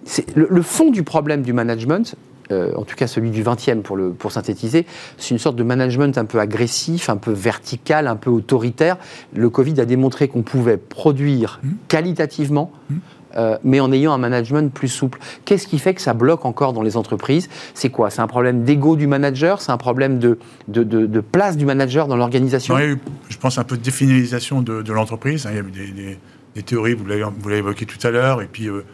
c'est 0.03 0.35
le 0.35 0.61
fond 0.61 0.91
du 0.91 1.03
problème 1.03 1.41
du 1.41 1.53
management, 1.53 2.15
euh, 2.51 2.73
en 2.75 2.83
tout 2.83 2.95
cas 2.95 3.07
celui 3.07 3.31
du 3.31 3.43
20e 3.43 3.81
pour, 3.81 3.97
le, 3.97 4.11
pour 4.11 4.31
synthétiser, 4.31 4.85
c'est 5.17 5.31
une 5.31 5.39
sorte 5.39 5.55
de 5.55 5.63
management 5.63 6.17
un 6.17 6.25
peu 6.25 6.39
agressif, 6.39 7.09
un 7.09 7.17
peu 7.17 7.31
vertical, 7.31 8.07
un 8.07 8.15
peu 8.15 8.29
autoritaire. 8.29 8.97
Le 9.33 9.49
Covid 9.49 9.79
a 9.79 9.85
démontré 9.85 10.27
qu'on 10.27 10.43
pouvait 10.43 10.77
produire 10.77 11.59
mmh. 11.63 11.69
qualitativement. 11.87 12.71
Mmh. 12.89 12.95
Euh, 13.37 13.57
mais 13.65 13.81
en 13.81 13.91
ayant 13.91 14.13
un 14.13 14.17
management 14.17 14.73
plus 14.73 14.87
souple. 14.87 15.19
Qu'est-ce 15.43 15.67
qui 15.67 15.77
fait 15.77 15.93
que 15.93 16.01
ça 16.01 16.13
bloque 16.13 16.45
encore 16.45 16.71
dans 16.71 16.81
les 16.81 16.95
entreprises? 16.95 17.49
C'est 17.73 17.89
quoi? 17.89 18.09
C'est 18.09 18.21
un 18.21 18.27
problème 18.27 18.63
d'ego 18.63 18.95
du 18.95 19.07
manager? 19.07 19.61
C'est 19.61 19.73
un 19.73 19.77
problème 19.77 20.19
de, 20.19 20.39
de, 20.69 21.19
place 21.19 21.57
du 21.57 21.65
manager 21.65 22.07
dans 22.07 22.15
l'organisation? 22.15 22.77
Je 22.77 23.37
pense 23.37 23.57
un 23.57 23.65
peu 23.65 23.75
de 23.75 23.81
définalisation 23.81 24.61
de, 24.61 24.93
l'entreprise. 24.93 25.45
Il 25.49 25.55
y 25.55 25.59
a 25.59 25.61
eu 25.61 26.17
des, 26.53 26.63
théories, 26.63 26.93
vous 26.93 27.05
l'avez 27.05 27.57
évoqué 27.57 27.85
tout 27.85 28.07
à 28.07 28.11
l'heure, 28.11 28.41
et 28.41 28.47
puis 28.49 28.69
euh, 28.69 28.85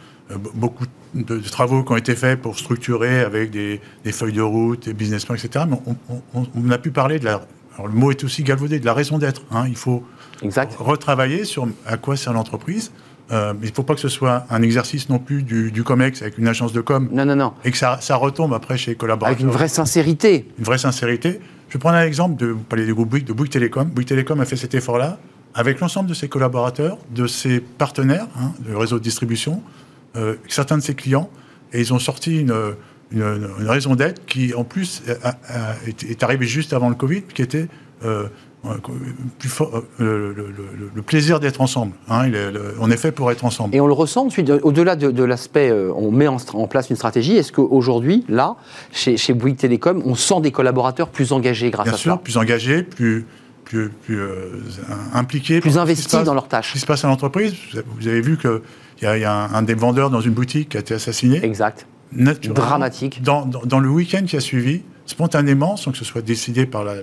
beaucoup 0.54 0.84
de, 1.14 1.38
travaux 1.40 1.84
qui 1.84 1.92
ont 1.92 1.96
été 1.96 2.14
faits 2.14 2.40
pour 2.40 2.58
structurer 2.58 3.20
avec 3.20 3.50
des, 3.50 3.80
feuilles 4.12 4.32
de 4.32 4.42
route, 4.42 4.86
des 4.86 4.94
business 4.94 5.24
plans, 5.24 5.34
etc. 5.34 5.64
Mais 5.68 5.76
on, 6.34 6.70
a 6.70 6.78
pu 6.78 6.90
parler 6.90 7.18
de 7.18 7.24
la. 7.24 7.42
Alors 7.74 7.88
le 7.88 7.94
mot 7.94 8.10
est 8.10 8.22
aussi 8.24 8.42
galvaudé, 8.42 8.80
de 8.80 8.86
la 8.86 8.94
raison 8.94 9.18
d'être. 9.18 9.42
Hein. 9.50 9.64
Il 9.68 9.76
faut 9.76 10.04
retravailler 10.78 11.44
sur 11.44 11.66
à 11.86 11.96
quoi 11.96 12.16
sert 12.16 12.32
l'entreprise. 12.32 12.92
Euh, 13.30 13.54
mais 13.58 13.68
il 13.68 13.70
ne 13.70 13.74
faut 13.74 13.82
pas 13.82 13.94
que 13.94 14.00
ce 14.00 14.08
soit 14.08 14.44
un 14.50 14.62
exercice 14.62 15.08
non 15.08 15.18
plus 15.18 15.42
du, 15.42 15.82
COMEX 15.82 16.22
avec 16.22 16.38
une 16.38 16.48
agence 16.48 16.72
de 16.72 16.80
com. 16.80 17.08
Non, 17.12 17.24
non, 17.24 17.36
non. 17.36 17.52
Et 17.64 17.70
que 17.70 17.78
ça, 17.78 17.98
retombe 18.16 18.52
après 18.52 18.76
chez 18.76 18.90
les 18.90 18.96
collaborateurs. 18.96 19.36
Avec 19.36 19.44
une 19.44 19.50
vraie 19.50 19.68
sincérité. 19.68 20.48
Une 20.58 20.64
vraie 20.64 20.78
sincérité. 20.78 21.40
Je 21.68 21.74
vais 21.74 21.80
prendre 21.80 21.96
un 21.96 22.04
exemple 22.04 22.36
de, 22.36 22.48
vous 22.48 22.62
parlez 22.62 22.84
du 22.84 22.92
groupe 22.92 23.08
Bouygues, 23.08 23.24
de 23.24 23.32
Bouygues 23.32 23.52
Télécom. 23.52 23.88
Bouygues 23.88 24.08
Télécom 24.08 24.38
a 24.40 24.44
fait 24.44 24.56
cet 24.56 24.74
effort-là. 24.74 25.18
avec 25.54 25.80
l'ensemble 25.80 26.08
de 26.08 26.14
ses 26.14 26.28
collaborateurs, 26.28 26.98
de 27.10 27.26
ses 27.26 27.60
partenaires, 27.60 28.26
hein, 28.38 28.52
le 28.66 28.76
réseau 28.76 28.98
de 28.98 29.04
distribution, 29.04 29.62
euh, 30.16 30.34
certains 30.48 30.76
de 30.76 30.82
ses 30.82 30.94
clients, 30.94 31.30
et 31.72 31.80
ils 31.80 31.94
ont 31.94 31.98
sorti 31.98 32.40
une, 32.40 32.54
une, 33.12 33.48
raison 33.60 33.94
d'être 33.94 34.26
qui, 34.26 34.52
en 34.52 34.62
plus, 34.62 35.02
est, 35.06 36.22
arrivée 36.22 36.46
juste 36.46 36.74
avant 36.74 36.90
le 36.90 36.94
Covid, 36.94 37.22
qui 37.22 37.40
était 37.40 37.68
euh, 38.04 38.26
plus 39.38 39.48
fort, 39.48 39.82
euh, 40.00 40.34
le, 40.94 41.02
plaisir 41.02 41.40
d'être 41.40 41.62
ensemble. 41.62 41.92
Hein, 42.08 42.30
on 42.78 42.90
est 42.90 42.98
fait 42.98 43.10
pour 43.10 43.30
être 43.30 43.46
ensemble. 43.46 43.74
Et 43.74 43.80
on 43.80 43.86
le 43.86 43.94
ressent 43.94 44.26
ensuite, 44.26 44.50
au-delà 44.50 44.96
de, 44.96 45.24
l'aspect, 45.24 45.72
on 45.72 46.10
met 46.10 46.28
en, 46.28 46.36
place 46.66 46.90
une 46.90 46.96
stratégie. 46.96 47.36
Est-ce 47.36 47.52
qu'aujourd'hui, 47.52 48.24
là, 48.28 48.56
chez, 48.92 49.16
chez 49.16 49.32
Bouygues 49.32 49.56
Télécom, 49.56 50.02
on 50.04 50.14
sent 50.14 50.42
des 50.42 50.52
collaborateurs 50.52 51.08
plus 51.08 51.32
engagés 51.32 51.70
grâce 51.70 51.88
à 51.88 51.92
ça 51.92 51.96
Bien 51.96 52.02
sûr, 52.02 52.20
plus 52.20 52.36
engagés, 52.36 52.82
plus, 52.82 53.24
plus, 53.64 53.88
plus 53.88 54.20
impliqués. 55.14 55.60
Plus 55.60 55.78
investis 55.78 56.22
dans 56.22 56.34
leurs 56.34 56.48
tâches. 56.48 56.68
Ce 56.68 56.72
qui 56.74 56.80
se 56.80 56.86
passe 56.86 57.02
à 57.04 57.08
l'entreprise. 57.08 57.54
Vous 57.98 58.08
avez 58.08 58.20
vu 58.20 58.36
que 58.36 58.62
il 59.02 59.20
y, 59.20 59.24
a, 59.24 59.48
un, 59.52 59.62
des 59.62 59.74
vendeurs 59.74 60.10
dans 60.10 60.20
une 60.20 60.32
boutique 60.32 60.70
qui 60.70 60.76
a 60.76 60.80
été 60.80 60.94
assassiné. 60.94 61.44
Exact. 61.44 61.86
Dramatique. 62.14 63.22
Dans, 63.22 63.46
dans, 63.46 63.80
le 63.80 63.88
week-end 63.88 64.24
qui 64.26 64.36
a 64.36 64.40
suivi, 64.40 64.82
spontanément, 65.06 65.76
sans 65.76 65.92
que 65.92 65.96
ce 65.96 66.04
soit 66.04 66.22
décidé 66.22 66.66
par 66.66 66.84
la, 66.84 66.94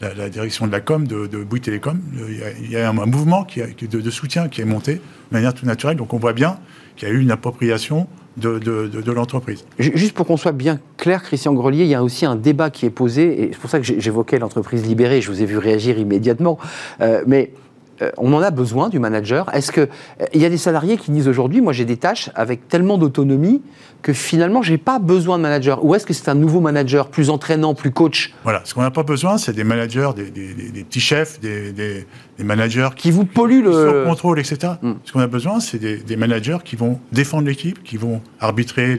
la, 0.00 0.28
direction 0.28 0.66
de 0.66 0.72
la 0.72 0.80
com 0.80 1.06
de, 1.06 1.26
de 1.26 1.42
Bouygues 1.42 1.64
Télécom, 1.64 1.98
il 2.28 2.70
y 2.70 2.76
a, 2.76 2.88
un, 2.88 2.92
mouvement 2.92 3.44
qui 3.44 3.60
de, 3.60 4.00
de, 4.00 4.10
soutien 4.10 4.48
qui 4.48 4.60
est 4.60 4.66
monté 4.66 4.94
de 4.96 5.00
manière 5.32 5.54
tout 5.54 5.66
naturelle. 5.66 5.96
Donc 5.96 6.12
on 6.12 6.18
voit 6.18 6.34
bien 6.34 6.58
qu'il 6.96 7.08
y 7.08 7.10
a 7.10 7.14
eu 7.14 7.20
une 7.20 7.30
appropriation 7.30 8.06
de, 8.36 8.58
de 8.58 9.12
l'entreprise. 9.12 9.64
Juste 9.78 10.12
pour 10.12 10.26
qu'on 10.26 10.36
soit 10.36 10.52
bien 10.52 10.78
clair, 10.96 11.22
Christian 11.22 11.52
Grelier, 11.54 11.84
il 11.84 11.90
y 11.90 11.94
a 11.94 12.02
aussi 12.02 12.26
un 12.26 12.36
débat 12.36 12.70
qui 12.70 12.86
est 12.86 12.90
posé, 12.90 13.42
et 13.42 13.50
c'est 13.52 13.58
pour 13.58 13.70
ça 13.70 13.80
que 13.80 13.84
j'évoquais 13.84 14.38
l'entreprise 14.38 14.86
libérée, 14.86 15.20
je 15.20 15.30
vous 15.30 15.42
ai 15.42 15.46
vu 15.46 15.58
réagir 15.58 15.98
immédiatement, 15.98 16.58
euh, 17.00 17.24
mais 17.26 17.52
on 18.16 18.32
en 18.32 18.42
a 18.42 18.50
besoin 18.50 18.88
du 18.88 18.98
manager. 18.98 19.52
Est-ce 19.54 19.72
que 19.72 19.82
euh, 19.82 20.26
il 20.32 20.40
y 20.40 20.44
a 20.44 20.50
des 20.50 20.58
salariés 20.58 20.96
qui 20.96 21.10
disent 21.10 21.28
aujourd'hui, 21.28 21.60
moi 21.60 21.72
j'ai 21.72 21.84
des 21.84 21.96
tâches 21.96 22.30
avec 22.34 22.68
tellement 22.68 22.98
d'autonomie 22.98 23.62
que 24.02 24.12
finalement 24.12 24.62
j'ai 24.62 24.78
pas 24.78 24.98
besoin 24.98 25.36
de 25.36 25.42
manager 25.42 25.84
Ou 25.84 25.94
est-ce 25.94 26.06
que 26.06 26.14
c'est 26.14 26.28
un 26.28 26.34
nouveau 26.34 26.60
manager 26.60 27.08
plus 27.08 27.30
entraînant, 27.30 27.74
plus 27.74 27.90
coach? 27.90 28.32
Voilà, 28.44 28.62
ce 28.64 28.74
qu'on 28.74 28.82
n'a 28.82 28.90
pas 28.90 29.02
besoin, 29.02 29.38
c'est 29.38 29.52
des 29.52 29.64
managers, 29.64 30.10
des, 30.16 30.84
petits 30.84 31.00
chefs, 31.00 31.40
des, 31.40 32.06
managers 32.38 32.88
qui 32.96 33.10
vous 33.10 33.24
polluent 33.24 33.62
le 33.62 34.04
contrôle, 34.06 34.38
etc. 34.38 34.74
Hmm. 34.80 34.94
Ce 35.04 35.12
qu'on 35.12 35.20
a 35.20 35.26
besoin, 35.26 35.60
c'est 35.60 35.78
des, 35.78 36.16
managers 36.16 36.58
qui 36.64 36.76
vont 36.76 36.98
défendre 37.12 37.46
l'équipe, 37.46 37.82
qui 37.82 37.96
vont 37.96 38.20
arbitrer 38.40 38.96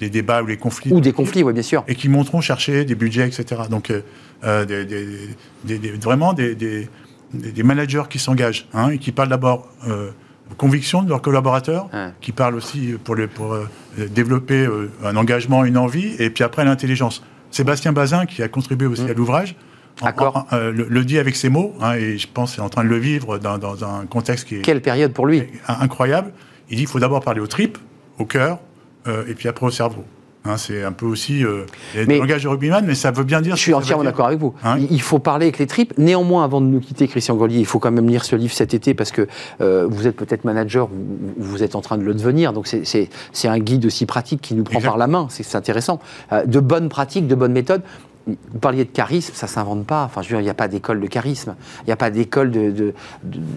les, 0.00 0.08
débats 0.10 0.42
ou 0.42 0.46
les 0.46 0.56
conflits. 0.56 0.92
Ou 0.92 1.00
des 1.00 1.12
conflits, 1.12 1.42
oui, 1.42 1.52
bien 1.52 1.62
sûr. 1.62 1.84
Et 1.88 1.94
qui 1.94 2.08
monteront 2.08 2.40
chercher 2.40 2.84
des 2.84 2.94
budgets, 2.94 3.26
etc. 3.26 3.62
Donc, 3.68 3.92
euh, 4.44 4.64
vraiment 6.00 6.32
des, 6.32 6.88
des, 7.32 7.62
managers 7.62 8.04
qui 8.08 8.18
s'engagent 8.18 8.68
hein, 8.74 8.90
et 8.90 8.98
qui 8.98 9.12
parlent 9.12 9.28
d'abord 9.28 9.68
euh, 9.88 10.10
conviction 10.56 11.02
de 11.02 11.10
leurs 11.10 11.22
collaborateurs, 11.22 11.88
qui 12.20 12.32
parlent 12.32 12.54
aussi 12.54 12.94
pour, 13.04 13.14
les, 13.14 13.26
pour 13.26 13.52
euh, 13.52 13.68
développer 14.10 14.64
euh, 14.64 14.90
un 15.04 15.16
engagement, 15.16 15.64
une 15.64 15.76
envie, 15.76 16.14
et 16.18 16.30
puis 16.30 16.42
après 16.42 16.64
l'intelligence. 16.64 17.22
Sébastien 17.50 17.92
Bazin, 17.92 18.26
qui 18.26 18.42
a 18.42 18.48
contribué 18.48 18.86
aussi 18.86 19.02
mm. 19.02 19.10
à 19.10 19.12
l'ouvrage, 19.14 19.56
le, 20.02 21.02
dit 21.02 21.18
avec 21.18 21.36
ses 21.36 21.48
mots, 21.48 21.74
hein, 21.80 21.94
et 21.94 22.18
je 22.18 22.26
pense 22.32 22.52
qu'il 22.52 22.62
est 22.62 22.64
en 22.64 22.70
train 22.70 22.84
de 22.84 22.88
le 22.88 22.98
vivre 22.98 23.38
dans, 23.38 23.58
dans, 23.58 23.84
un 23.84 24.06
contexte 24.06 24.48
qui 24.48 24.56
est... 24.56 24.62
Quelle 24.62 24.80
période 24.80 25.12
pour 25.12 25.26
lui? 25.26 25.44
Incroyable. 25.66 26.32
Il 26.70 26.76
dit 26.76 26.82
qu'il 26.82 26.90
faut 26.90 27.00
d'abord 27.00 27.20
parler 27.20 27.40
aux 27.40 27.46
tripes, 27.46 27.78
au 28.18 28.24
cœur, 28.24 28.58
et 29.06 29.34
puis 29.34 29.48
après 29.48 29.66
au 29.66 29.70
cerveau. 29.70 30.04
Hein, 30.48 30.56
c'est 30.56 30.82
un 30.82 30.92
peu 30.92 31.04
aussi 31.04 31.44
euh, 31.44 31.66
le 31.94 32.18
langage 32.18 32.44
de 32.44 32.48
rugbyman, 32.48 32.84
mais 32.86 32.94
ça 32.94 33.10
veut 33.10 33.24
bien 33.24 33.42
dire. 33.42 33.56
Je 33.56 33.60
suis 33.60 33.74
entièrement 33.74 34.04
d'accord 34.04 34.26
avec 34.26 34.38
vous. 34.38 34.54
Hein 34.64 34.78
il 34.90 35.02
faut 35.02 35.18
parler 35.18 35.46
avec 35.46 35.58
les 35.58 35.66
tripes. 35.66 35.92
Néanmoins, 35.98 36.42
avant 36.44 36.60
de 36.60 36.66
nous 36.66 36.80
quitter, 36.80 37.06
Christian 37.06 37.36
Grelier, 37.36 37.58
il 37.58 37.66
faut 37.66 37.78
quand 37.78 37.90
même 37.90 38.08
lire 38.08 38.24
ce 38.24 38.34
livre 38.34 38.54
cet 38.54 38.72
été 38.72 38.94
parce 38.94 39.12
que 39.12 39.26
euh, 39.60 39.86
vous 39.88 40.06
êtes 40.06 40.16
peut-être 40.16 40.44
manager, 40.44 40.88
ou 40.90 41.34
vous 41.36 41.62
êtes 41.62 41.74
en 41.74 41.82
train 41.82 41.98
de 41.98 42.02
le 42.02 42.14
devenir. 42.14 42.52
Donc 42.52 42.66
c'est 42.66 43.08
un 43.44 43.58
guide 43.58 43.84
aussi 43.84 44.06
pratique 44.06 44.40
qui 44.40 44.54
nous 44.54 44.64
prend 44.64 44.80
par 44.80 44.96
la 44.96 45.06
main. 45.06 45.26
C'est 45.30 45.54
intéressant. 45.54 46.00
Euh, 46.32 46.46
de 46.46 46.60
bonnes 46.60 46.88
pratiques, 46.88 47.26
de 47.26 47.34
bonnes 47.34 47.52
méthodes 47.52 47.82
vous 48.26 48.58
parliez 48.58 48.84
de 48.84 48.90
charisme, 48.90 49.32
ça 49.34 49.46
s'invente 49.46 49.86
pas. 49.86 50.04
Enfin, 50.04 50.20
je 50.20 50.28
veux 50.28 50.34
dire, 50.34 50.40
il 50.40 50.44
n'y 50.44 50.50
a 50.50 50.54
pas 50.54 50.68
d'école 50.68 51.00
de 51.00 51.06
charisme. 51.06 51.56
Il 51.80 51.86
n'y 51.86 51.92
a 51.92 51.96
pas 51.96 52.10
d'école 52.10 52.50
de, 52.50 52.92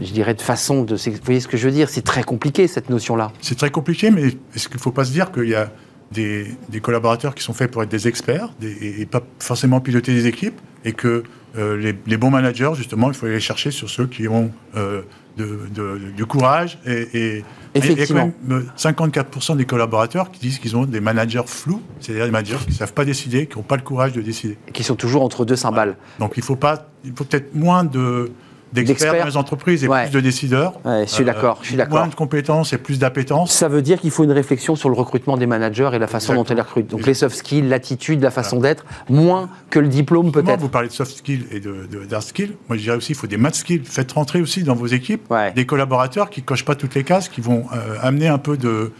je 0.02 0.12
dirais, 0.14 0.34
de 0.34 0.42
façon 0.42 0.84
de. 0.84 0.96
Vous 0.96 1.12
voyez 1.26 1.42
ce 1.42 1.50
que 1.50 1.58
je 1.58 1.68
veux 1.68 1.74
dire? 1.74 1.90
C'est 1.90 2.04
très 2.04 2.24
compliqué 2.24 2.68
cette 2.68 2.90
notion-là. 2.90 3.34
C'est 3.42 3.58
très 3.58 3.70
compliqué, 3.70 4.12
mais 4.12 4.28
est-ce 4.56 4.70
qu'il 4.70 4.78
ne 4.78 4.82
faut 4.82 4.92
pas 4.92 5.04
se 5.04 5.12
dire 5.12 5.34
qu'il 5.34 5.50
y 5.50 5.56
a 5.56 5.70
des, 6.12 6.58
collaborateurs 6.82 7.36
qui 7.36 7.44
sont 7.44 7.54
faits 7.54 7.72
pour 7.72 7.84
être 7.84 7.90
des 7.90 8.08
experts 8.08 8.50
et, 8.62 9.06
pas 9.06 9.22
forcément 9.40 9.80
piloter 9.80 10.14
des 10.14 10.28
équipes, 10.28 10.60
et 10.84 10.94
que 10.94 11.24
euh, 11.58 11.94
les, 12.06 12.18
bons 12.18 12.30
managers, 12.30 12.72
justement, 12.76 13.10
il 13.10 13.14
faut 13.14 13.26
aller 13.26 13.40
chercher 13.40 13.72
sur 13.72 13.90
ceux 13.90 14.08
qui 14.08 14.28
ont 14.28 14.52
euh, 14.76 15.02
du 15.38 16.26
courage. 16.26 16.80
Et, 16.86 17.44
Effectivement. 17.74 18.34
il 18.46 18.52
y 18.52 18.54
a 18.54 18.94
quand 18.94 19.06
même 19.06 19.14
54% 19.14 19.58
des 19.58 19.66
collaborateurs 19.66 20.30
qui 20.32 20.42
disent 20.42 20.60
qu'ils 20.60 20.76
ont 20.76 20.86
des 20.86 21.00
managers 21.00 21.44
flous, 21.46 21.82
c'est-à-dire 22.00 22.26
des 22.26 22.32
managers 22.32 22.58
qui 22.66 22.72
ne 22.72 22.76
savent 22.76 22.94
pas 22.94 23.06
décider, 23.06 23.48
qui 23.48 23.58
n'ont 23.58 23.64
pas 23.64 23.78
le 23.78 23.82
courage 23.82 24.12
de 24.12 24.22
décider. 24.22 24.58
Et 24.68 24.72
qui 24.72 24.84
sont 24.84 24.96
toujours 24.96 25.24
entre 25.24 25.46
deux 25.46 25.56
cymbales. 25.56 25.96
Donc 26.20 26.34
il 26.36 26.44
faut, 26.44 26.58
pas, 26.58 26.90
il 27.06 27.14
faut 27.16 27.24
peut-être 27.24 27.56
moins 27.56 27.86
de 27.86 28.32
d'experts 28.74 29.20
dans 29.20 29.26
les 29.26 29.38
entreprises 29.38 29.84
et 29.84 29.88
plus 29.88 30.12
de 30.12 30.20
décideurs. 30.20 30.74
je 30.86 31.06
suis 31.06 31.26
d'accord. 31.26 31.60
je 31.62 31.68
suis 31.68 31.78
d'accord. 31.78 32.00
Moins 32.00 32.08
de 32.08 32.16
compétences 32.16 32.74
et 32.74 32.78
plus 32.78 33.00
d'appétence. 33.00 33.52
Ça 33.52 33.68
veut 33.68 33.82
dire 33.82 34.00
qu'il 34.00 34.12
faut 34.12 34.24
une 34.24 34.32
réflexion 34.32 34.76
sur 34.76 34.90
le 34.90 34.96
recrutement 34.96 35.38
des 35.38 35.48
managers 35.48 35.90
et 35.94 36.00
la 36.00 36.08
façon 36.08 36.34
dont 36.34 36.44
ils 36.44 36.56
les 36.56 36.62
recrutent. 36.62 36.88
Donc 36.88 37.06
les 37.06 37.14
soft 37.14 37.36
skills, 37.36 37.68
l'attitude, 37.68 38.22
la 38.22 38.32
façon 38.32 38.60
d'être, 38.60 38.86
moins 39.10 39.50
que 39.70 39.80
le 39.80 39.88
diplôme 39.88 40.32
peut-être. 40.32 40.60
Vous 40.60 40.70
parlez 40.70 40.88
de 40.88 40.94
soft 40.94 41.18
skills 41.18 41.46
et 41.52 41.60
de, 41.60 41.88
d'hard 42.10 42.24
skills? 42.24 42.56
Moi, 42.68 42.78
je 42.78 42.84
dirais 42.84 42.98
aussi 42.98 43.08
qu'il 43.08 43.16
faut 43.16 43.28
des 43.28 43.38
math 43.38 43.56
skills. 43.56 43.84
Faites 43.86 44.12
rentrer 44.12 44.42
aussi 44.42 44.64
dans 44.64 44.76
vos 44.76 44.88
équipes 44.88 45.34
des 45.56 45.66
collaborateurs 45.66 46.30
qui 46.30 46.42
cochent 46.42 46.66
pas 46.66 46.76
toutes 46.76 46.96
les 46.96 47.04
cases, 47.04 47.30
qui 47.30 47.42
vont 47.42 47.66
euh, 47.74 47.96
amener 48.02 48.28
un 48.28 48.38
peu 48.38 48.58
de 48.58 48.92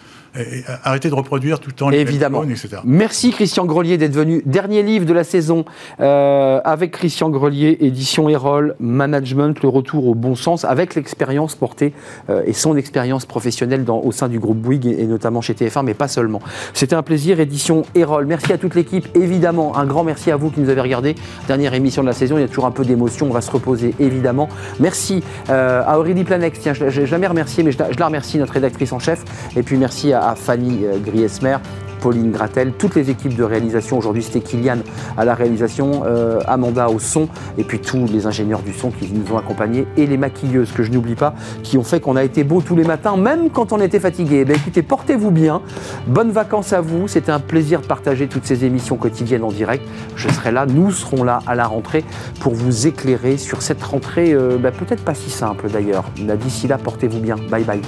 arrêter 0.84 1.10
de 1.10 1.16
reproduire 1.16 1.60
tout 1.60 1.70
le 1.70 1.76
temps 1.76 1.90
les 1.90 2.00
Évidemment. 2.00 2.44
etc. 2.44 2.78
Merci 2.84 3.32
Christian 3.32 3.66
Grelier 3.66 3.98
d'être 3.98 4.14
venu. 4.14 4.42
Dernier 4.46 4.84
livre 4.84 5.06
de 5.06 5.14
la 5.14 5.24
saison 5.24 5.66
euh, 6.00 6.60
avec 6.64 6.92
Christian 6.92 7.30
Grelier, 7.30 7.78
édition 7.82 8.30
Erol, 8.30 8.76
Management, 8.80 9.62
le 9.62 9.70
retour 9.70 10.08
au 10.08 10.16
bon 10.16 10.36
sens, 10.36 10.66
avec 10.66 10.96
l'expérience 10.96 11.56
portée 11.56 11.94
euh, 12.30 12.44
et 12.46 12.54
son 12.54 12.76
expérience 12.78 13.26
professionnelle 13.26 13.84
dans, 13.84 14.00
au 14.00 14.12
sein 14.12 14.30
du 14.30 14.40
groupe 14.40 14.58
Bouygues 14.58 14.88
et, 14.88 15.06
notamment 15.06 15.42
chez 15.42 15.54
TF1, 15.54 15.84
mais 15.84 15.94
pas 15.94 16.08
seulement. 16.08 16.42
C'était 16.74 16.96
un 16.96 17.04
plaisir, 17.04 17.40
édition 17.40 17.84
Erol. 17.96 18.26
Merci 18.26 18.54
à 18.54 18.58
toute 18.58 18.76
l'équipe, 18.76 19.08
évidemment. 19.16 19.78
Un 19.78 19.86
grand 19.86 20.04
merci 20.04 20.32
à 20.32 20.38
vous 20.38 20.50
qui 20.50 20.62
nous 20.62 20.70
avez 20.70 20.82
regardé. 20.82 21.16
Dernière 21.48 21.74
émission 21.74 22.02
de 22.02 22.08
la 22.08 22.14
saison, 22.14 22.38
il 22.38 22.42
y 22.42 22.46
a 22.46 22.48
toujours 22.48 22.66
un 22.66 22.72
peu 22.72 22.86
d'émotion, 22.86 23.28
on 23.28 23.34
va 23.34 23.42
se 23.42 23.52
reposer, 23.52 23.94
évidemment. 24.00 24.50
Merci 24.80 25.24
euh, 25.50 25.84
à 25.86 26.00
Aurélie 26.00 26.24
Planex, 26.24 26.60
tiens, 26.60 26.74
je 26.74 26.86
n'ai 27.02 27.06
jamais 27.06 27.28
remercié, 27.28 27.64
mais 27.64 27.72
je, 27.72 27.78
je 27.78 28.00
la 28.00 28.06
remercie, 28.06 28.38
notre 28.38 28.54
rédactrice 28.54 28.94
en 28.94 29.00
chef. 29.00 29.24
Et 29.56 29.64
puis 29.64 29.78
merci 29.78 30.14
à 30.14 30.21
à 30.22 30.36
Fanny 30.36 30.86
euh, 30.86 30.98
Griesmer 31.00 31.58
Pauline 32.02 32.32
Gratel, 32.32 32.74
toutes 32.78 32.96
les 32.96 33.10
équipes 33.10 33.36
de 33.36 33.44
réalisation. 33.44 33.98
Aujourd'hui, 33.98 34.24
c'était 34.24 34.42
Kylian 34.42 34.80
à 35.18 35.24
la 35.24 35.36
réalisation, 35.36 36.04
euh, 36.06 36.42
Amanda 36.48 36.90
au 36.90 37.00
son, 37.00 37.30
et 37.58 37.64
puis 37.64 37.80
tous 37.80 38.06
les 38.08 38.26
ingénieurs 38.26 38.64
du 38.64 38.74
son 38.74 38.90
qui 38.90 39.10
nous 39.14 39.34
ont 39.34 39.38
accompagnés, 39.38 39.88
et 39.96 40.08
les 40.08 40.18
maquilleuses, 40.18 40.72
que 40.74 40.84
je 40.84 40.92
n'oublie 40.92 41.16
pas, 41.16 41.34
qui 41.64 41.78
ont 41.78 41.84
fait 41.84 42.02
qu'on 42.02 42.16
a 42.16 42.24
été 42.24 42.44
beau 42.44 42.62
tous 42.62 42.76
les 42.76 42.84
matins, 42.84 43.16
même 43.16 43.50
quand 43.52 43.72
on 43.72 43.80
était 43.80 44.00
fatigué. 44.00 44.46
Eh 44.48 44.52
écoutez, 44.52 44.82
portez-vous 44.82 45.32
bien. 45.32 45.62
Bonnes 46.08 46.32
vacances 46.32 46.74
à 46.74 46.82
vous. 46.82 47.08
C'était 47.08 47.32
un 47.32 47.40
plaisir 47.40 47.82
de 47.82 47.86
partager 47.86 48.28
toutes 48.28 48.46
ces 48.46 48.66
émissions 48.66 48.98
quotidiennes 48.98 49.44
en 49.44 49.52
direct. 49.52 49.86
Je 50.16 50.28
serai 50.30 50.52
là, 50.52 50.66
nous 50.66 50.92
serons 50.92 51.24
là 51.24 51.40
à 51.46 51.54
la 51.54 51.68
rentrée 51.68 52.04
pour 52.40 52.54
vous 52.54 52.88
éclairer 52.88 53.38
sur 53.38 53.62
cette 53.62 53.84
rentrée, 53.84 54.34
euh, 54.34 54.58
bah, 54.58 54.72
peut-être 54.72 55.04
pas 55.04 55.14
si 55.14 55.30
simple 55.30 55.70
d'ailleurs. 55.70 56.06
D'ici 56.18 56.68
là, 56.68 56.80
portez-vous 56.80 57.20
bien. 57.20 57.36
Bye 57.50 57.64
bye. 57.64 57.82